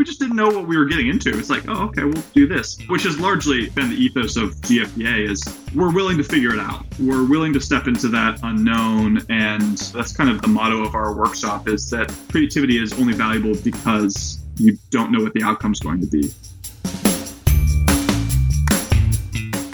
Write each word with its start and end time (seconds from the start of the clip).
We 0.00 0.04
just 0.04 0.18
didn't 0.18 0.36
know 0.36 0.48
what 0.48 0.66
we 0.66 0.78
were 0.78 0.86
getting 0.86 1.08
into. 1.08 1.38
It's 1.38 1.50
like, 1.50 1.68
oh, 1.68 1.88
okay, 1.88 2.04
we'll 2.04 2.24
do 2.32 2.46
this, 2.46 2.78
which 2.88 3.02
has 3.02 3.20
largely 3.20 3.68
been 3.68 3.90
the 3.90 3.96
ethos 3.96 4.38
of 4.38 4.54
GFDA 4.62 5.28
is 5.28 5.44
we're 5.74 5.92
willing 5.92 6.16
to 6.16 6.24
figure 6.24 6.54
it 6.54 6.58
out. 6.58 6.86
We're 6.98 7.28
willing 7.28 7.52
to 7.52 7.60
step 7.60 7.86
into 7.86 8.08
that 8.08 8.40
unknown. 8.42 9.18
And 9.28 9.76
that's 9.76 10.16
kind 10.16 10.30
of 10.30 10.40
the 10.40 10.48
motto 10.48 10.82
of 10.82 10.94
our 10.94 11.14
workshop 11.14 11.68
is 11.68 11.90
that 11.90 12.10
creativity 12.30 12.82
is 12.82 12.94
only 12.94 13.12
valuable 13.12 13.54
because 13.62 14.38
you 14.56 14.78
don't 14.88 15.12
know 15.12 15.22
what 15.22 15.34
the 15.34 15.42
outcome's 15.42 15.80
going 15.80 16.00
to 16.00 16.06
be. 16.06 16.30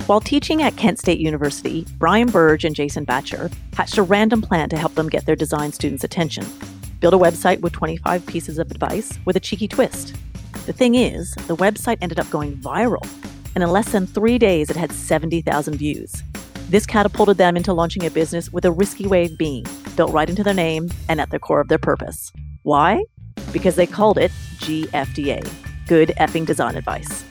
While 0.08 0.20
teaching 0.20 0.60
at 0.60 0.76
Kent 0.76 0.98
State 0.98 1.20
University, 1.20 1.86
Brian 1.98 2.28
Buirge 2.28 2.64
and 2.64 2.74
Jason 2.74 3.06
Bacher 3.06 3.52
hatched 3.74 3.96
a 3.96 4.02
random 4.02 4.42
plan 4.42 4.70
to 4.70 4.76
help 4.76 4.96
them 4.96 5.08
get 5.08 5.24
their 5.24 5.36
design 5.36 5.72
students' 5.72 6.02
attention. 6.02 6.46
Build 7.00 7.14
a 7.14 7.18
website 7.18 7.60
with 7.60 7.72
25 7.72 8.24
pieces 8.26 8.58
of 8.58 8.70
advice 8.70 9.18
with 9.24 9.36
a 9.36 9.40
cheeky 9.40 9.68
twist. 9.68 10.14
The 10.64 10.72
thing 10.72 10.94
is, 10.94 11.34
the 11.46 11.56
website 11.56 11.98
ended 12.00 12.18
up 12.18 12.28
going 12.30 12.56
viral, 12.56 13.06
and 13.54 13.62
in 13.62 13.70
less 13.70 13.92
than 13.92 14.06
three 14.06 14.38
days, 14.38 14.70
it 14.70 14.76
had 14.76 14.92
70,000 14.92 15.76
views. 15.76 16.22
This 16.68 16.86
catapulted 16.86 17.36
them 17.36 17.56
into 17.56 17.72
launching 17.72 18.04
a 18.04 18.10
business 18.10 18.52
with 18.52 18.64
a 18.64 18.72
risky 18.72 19.06
way 19.06 19.26
of 19.26 19.38
being, 19.38 19.64
built 19.94 20.12
right 20.12 20.28
into 20.28 20.42
their 20.42 20.54
name 20.54 20.90
and 21.08 21.20
at 21.20 21.30
the 21.30 21.38
core 21.38 21.60
of 21.60 21.68
their 21.68 21.78
purpose. 21.78 22.32
Why? 22.62 23.04
Because 23.52 23.76
they 23.76 23.86
called 23.86 24.18
it 24.18 24.32
GFDA 24.58 25.48
Good 25.86 26.08
Effing 26.18 26.46
Design 26.46 26.76
Advice. 26.76 27.24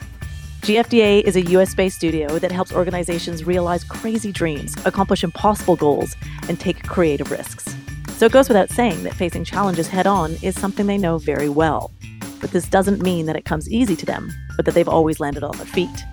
GFDA 0.62 1.22
is 1.22 1.36
a 1.36 1.42
US 1.42 1.74
based 1.74 1.96
studio 1.96 2.38
that 2.38 2.50
helps 2.50 2.72
organizations 2.72 3.44
realize 3.44 3.84
crazy 3.84 4.32
dreams, 4.32 4.74
accomplish 4.86 5.22
impossible 5.22 5.76
goals, 5.76 6.16
and 6.48 6.58
take 6.58 6.82
creative 6.84 7.30
risks. 7.30 7.76
So 8.16 8.26
it 8.26 8.32
goes 8.32 8.48
without 8.48 8.70
saying 8.70 9.02
that 9.02 9.14
facing 9.14 9.44
challenges 9.44 9.88
head 9.88 10.06
on 10.06 10.36
is 10.42 10.58
something 10.58 10.86
they 10.86 10.96
know 10.96 11.18
very 11.18 11.48
well. 11.48 11.92
But 12.40 12.50
this 12.50 12.66
doesn't 12.66 13.02
mean 13.02 13.26
that 13.26 13.36
it 13.36 13.44
comes 13.44 13.70
easy 13.70 13.94
to 13.96 14.06
them, 14.06 14.32
but 14.56 14.64
that 14.64 14.74
they've 14.74 14.88
always 14.88 15.20
landed 15.20 15.44
on 15.44 15.56
their 15.56 15.66
feet. 15.66 16.04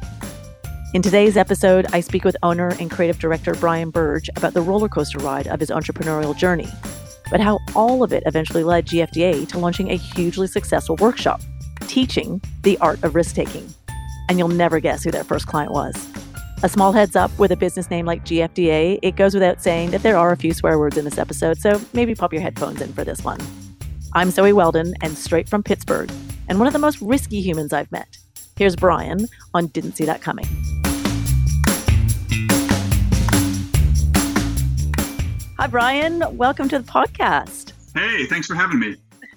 In 0.94 1.02
today's 1.02 1.38
episode, 1.38 1.88
I 1.94 2.02
speak 2.02 2.26
with 2.26 2.36
owner 2.44 2.74
and 2.80 2.92
creative 2.92 3.20
director 3.20 3.54
Brian 3.56 3.92
Buirge 3.92 4.28
about 4.36 4.54
the 4.54 4.62
roller 4.62 4.90
coaster 4.90 5.20
ride 5.20 5.48
of 5.48 5.60
his 5.60 5.70
entrepreneurial 5.70 6.36
journey, 6.36 6.68
but 7.32 7.40
how 7.40 7.60
all 7.74 8.04
of 8.04 8.12
it 8.12 8.24
eventually 8.26 8.64
led 8.64 8.86
GFDA 8.86 9.48
to 9.48 9.58
launching 9.58 9.90
a 9.90 9.96
hugely 9.96 10.48
successful 10.48 10.98
workshop, 10.98 11.42
teaching 11.88 12.42
the 12.64 12.78
art 12.80 13.02
of 13.04 13.16
risk 13.16 13.34
taking 13.34 13.74
and 14.30 14.40
you'll 14.40 14.48
never 14.48 14.80
guess 14.80 15.04
who 15.04 15.12
their 15.12 15.24
first 15.24 15.48
client 15.48 15.72
was. 15.72 15.94
A 16.64 16.70
small 16.70 16.94
heads 16.94 17.18
up 17.18 17.38
with 17.38 17.52
a 17.52 17.58
business 17.58 17.90
name 17.90 18.06
like 18.06 18.24
GFDA, 18.24 18.98
it 19.02 19.18
goes 19.18 19.34
without 19.34 19.62
saying 19.62 19.92
that 19.92 20.02
there 20.02 20.18
are 20.18 20.32
a 20.32 20.38
few 20.38 20.54
swear 20.54 20.80
words 20.80 20.96
in 20.96 21.04
this 21.04 21.18
episode, 21.18 21.58
so 21.58 21.82
maybe 21.92 22.16
pop 22.16 22.32
your 22.32 22.42
headphones 22.42 22.80
in 22.80 22.94
for 22.94 23.04
this 23.04 23.22
one. 23.22 23.38
I'm 24.14 24.32
Zoe 24.32 24.54
Weldon 24.54 24.94
and 25.02 25.18
straight 25.18 25.50
from 25.50 25.62
Pittsburgh, 25.62 26.10
and 26.48 26.60
one 26.60 26.68
of 26.68 26.72
the 26.72 26.80
most 26.80 27.02
risky 27.02 27.42
humans 27.42 27.74
I've 27.74 27.92
met. 27.92 28.18
Here's 28.56 28.78
Brian 28.78 29.28
on 29.54 29.68
Didn't 29.68 29.98
See 29.98 30.06
That 30.06 30.22
Coming. 30.22 30.46
Hi, 35.58 35.68
Brian. 35.68 36.24
Welcome 36.38 36.70
to 36.70 36.80
the 36.80 36.90
podcast. 36.90 37.74
Hey, 37.94 38.26
thanks 38.28 38.48
for 38.48 38.56
having 38.56 38.80
me. 38.80 38.96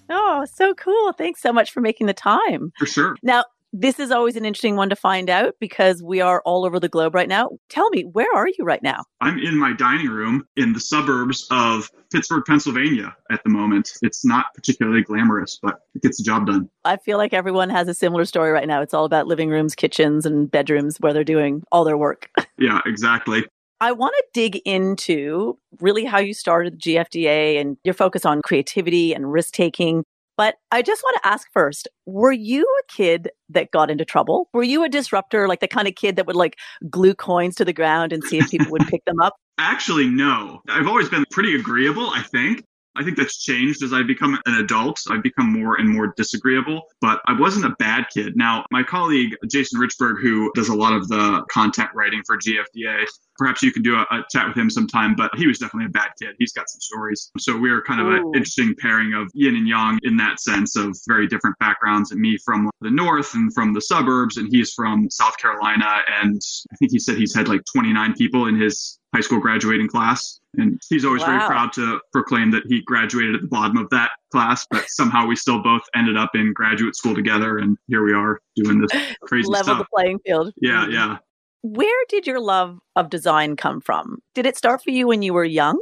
Oh, 0.09 0.47
so 0.55 0.75
cool. 0.75 1.13
Thanks 1.15 1.43
so 1.43 1.53
much 1.53 1.73
for 1.73 1.81
making 1.81 2.07
the 2.07 2.15
time. 2.15 2.73
For 2.79 2.87
sure. 2.87 3.17
Now, 3.25 3.43
this 3.81 3.99
is 3.99 4.11
always 4.11 4.37
an 4.37 4.45
interesting 4.47 4.77
one 4.77 4.89
to 4.89 4.97
find 4.97 5.29
out 5.29 5.55
because 5.61 6.03
we 6.03 6.21
are 6.21 6.41
all 6.47 6.65
over 6.65 6.81
the 6.81 6.89
globe 6.89 7.15
right 7.15 7.29
now. 7.29 7.51
Tell 7.69 7.91
me, 7.91 8.05
where 8.05 8.33
are 8.35 8.49
you 8.49 8.65
right 8.65 8.83
now? 8.83 9.05
I'm 9.21 9.39
in 9.39 9.59
my 9.59 9.75
dining 9.75 10.09
room 10.09 10.47
in 10.57 10.73
the 10.73 10.81
suburbs 10.81 11.47
of 11.51 11.91
Pittsburgh, 12.11 12.45
Pennsylvania 12.47 13.15
at 13.31 13.43
the 13.45 13.51
moment. 13.51 13.91
It's 14.01 14.25
not 14.25 14.47
particularly 14.55 15.03
glamorous, 15.03 15.59
but 15.63 15.81
it 15.95 16.03
gets 16.03 16.19
the 16.19 16.25
job 16.25 16.47
done. 16.47 16.71
I 16.85 16.97
feel 16.97 17.19
like 17.19 17.35
everyone 17.35 17.69
has 17.69 17.87
a 17.89 17.95
similar 17.95 18.25
story 18.25 18.51
right 18.51 18.67
now. 18.67 18.81
It's 18.81 18.95
all 18.95 19.05
about 19.05 19.27
living 19.27 19.51
rooms, 19.51 19.75
kitchens, 19.75 20.25
and 20.25 20.51
bedrooms 20.51 20.97
where 20.99 21.13
they're 21.13 21.25
doing 21.25 21.63
all 21.71 21.85
their 21.85 21.99
work. 21.99 22.31
yeah, 22.59 22.81
exactly. 22.87 23.45
I 23.79 23.93
want 23.93 24.15
to 24.17 24.25
dig 24.33 24.57
into 24.65 25.59
really 25.81 26.05
how 26.07 26.19
you 26.19 26.33
started 26.33 26.75
the 26.75 26.95
GFDA 26.95 27.61
and 27.61 27.77
your 27.85 27.93
focus 27.93 28.25
on 28.25 28.41
creativity 28.41 29.13
and 29.13 29.31
risk 29.31 29.53
taking. 29.53 30.05
But 30.37 30.57
I 30.71 30.83
just 30.83 31.03
want 31.03 31.17
to 31.23 31.29
ask 31.29 31.49
first, 31.53 31.89
were 32.05 32.33
you 32.33 32.63
a 32.63 32.93
kid 32.93 33.31
that 33.49 33.71
got 33.71 33.91
into 33.91 34.05
trouble? 34.05 34.49
Were 34.53 34.63
you 34.63 34.85
a 34.85 34.89
disruptor, 34.89 35.49
like 35.49 35.61
the 35.61 35.69
kind 35.69 35.89
of 35.89 35.95
kid 35.95 36.17
that 36.17 36.27
would 36.27 36.37
like 36.37 36.57
glue 36.91 37.15
coins 37.15 37.55
to 37.57 37.65
the 37.65 37.73
ground 37.73 38.13
and 38.13 38.23
see 38.25 38.39
if 38.39 38.51
people 38.51 38.71
would 38.71 38.87
pick 38.89 39.05
them 39.05 39.21
up? 39.21 39.35
Actually, 39.59 40.09
no. 40.09 40.61
I've 40.69 40.87
always 40.87 41.09
been 41.09 41.25
pretty 41.31 41.59
agreeable, 41.59 42.11
I 42.11 42.23
think. 42.23 42.65
I 42.97 43.05
think 43.05 43.17
that's 43.17 43.43
changed 43.43 43.83
as 43.83 43.93
I 43.93 44.03
become 44.03 44.39
an 44.47 44.55
adult. 44.55 45.03
I've 45.11 45.23
become 45.23 45.53
more 45.53 45.77
and 45.77 45.89
more 45.89 46.15
disagreeable, 46.17 46.83
but 47.01 47.21
I 47.27 47.39
wasn't 47.39 47.67
a 47.67 47.77
bad 47.79 48.07
kid. 48.13 48.37
Now, 48.37 48.65
my 48.71 48.83
colleague, 48.83 49.37
Jason 49.51 49.79
Richberg, 49.79 50.21
who 50.23 50.51
does 50.55 50.69
a 50.69 50.75
lot 50.75 50.95
of 50.95 51.09
the 51.09 51.45
content 51.51 51.91
writing 51.95 52.23
for 52.27 52.39
GFDA, 52.39 53.05
perhaps 53.39 53.63
you 53.63 53.73
can 53.73 53.83
do 53.83 53.97
a, 53.97 54.03
a, 54.11 54.25
chat 54.31 54.47
with 54.49 54.57
him 54.57 54.71
sometime, 54.71 55.15
but 55.15 55.31
he 55.37 55.47
was 55.47 55.59
definitely 55.59 55.87
a 55.87 55.91
bad 55.91 56.11
kid. 56.21 56.35
He's 56.39 56.53
got 56.53 56.69
some 56.69 56.81
stories. 56.81 57.31
So 57.39 57.57
we 57.57 57.71
are 57.71 57.83
kind 57.83 58.01
of 58.01 58.07
Ooh. 58.07 58.17
an 58.17 58.23
interesting 58.35 58.75
pairing 58.79 59.15
of 59.15 59.31
yin 59.35 59.57
and 59.57 59.69
yang 59.69 59.99
in 60.03 60.17
that 60.19 60.41
sense 60.41 60.77
of 60.77 60.97
very 61.07 61.27
different 61.27 61.59
backgrounds 61.59 62.13
and 62.13 62.21
me 62.21 62.39
from 62.45 62.71
the 62.81 62.91
north 62.91 63.35
and 63.35 63.53
from 63.55 63.73
the 63.73 63.81
suburbs 63.81 64.37
and 64.37 64.49
he's 64.51 64.73
from 64.73 65.09
South 65.11 65.37
Carolina. 65.39 66.01
And 66.21 66.41
I 66.73 66.77
think 66.77 66.93
he 66.93 66.99
said 66.99 67.17
he's 67.17 67.35
had 67.35 67.49
like 67.49 67.63
29 67.73 68.15
people 68.15 68.47
in 68.47 68.61
his 68.61 68.99
high 69.15 69.21
school 69.21 69.41
graduating 69.41 69.89
class. 69.89 70.41
And 70.59 70.81
he's 70.89 71.05
always 71.05 71.23
wow. 71.23 71.29
very 71.29 71.41
proud 71.41 71.73
to 71.75 72.01
proclaim 72.13 72.51
that 72.53 72.63
he 72.67 72.83
graduated 72.83 73.35
at 73.35 73.41
the 73.43 73.49
bottom 73.49 73.77
of 73.77 73.89
that 73.91 74.11
class, 74.33 74.67
but 74.71 74.85
somehow 74.89 75.27
we 75.27 75.37
still 75.37 75.63
both 75.63 75.83
ended 75.95 76.17
up 76.17 76.31
in 76.35 76.53
graduate 76.53 76.97
school 76.97 77.15
together. 77.15 77.59
And 77.59 77.77
here 77.89 78.05
we 78.05 78.13
are 78.13 78.41
doing 78.57 78.81
this 78.81 78.91
crazy 79.23 79.49
Level 79.49 79.65
stuff. 79.65 79.79
the 79.79 79.87
playing 79.95 80.19
field. 80.25 80.53
Yeah, 80.61 80.85
mm-hmm. 80.85 80.93
yeah. 80.93 81.17
Where 81.63 82.05
did 82.09 82.27
your 82.27 82.41
love 82.41 82.79
of 82.95 83.11
design 83.11 83.57
come 83.57 83.81
from? 83.81 84.23
Did 84.35 84.47
it 84.47 84.57
start 84.57 84.83
for 84.83 84.91
you 84.91 85.09
when 85.09 85.23
you 85.23 85.33
were 85.33 85.45
young? 85.45 85.81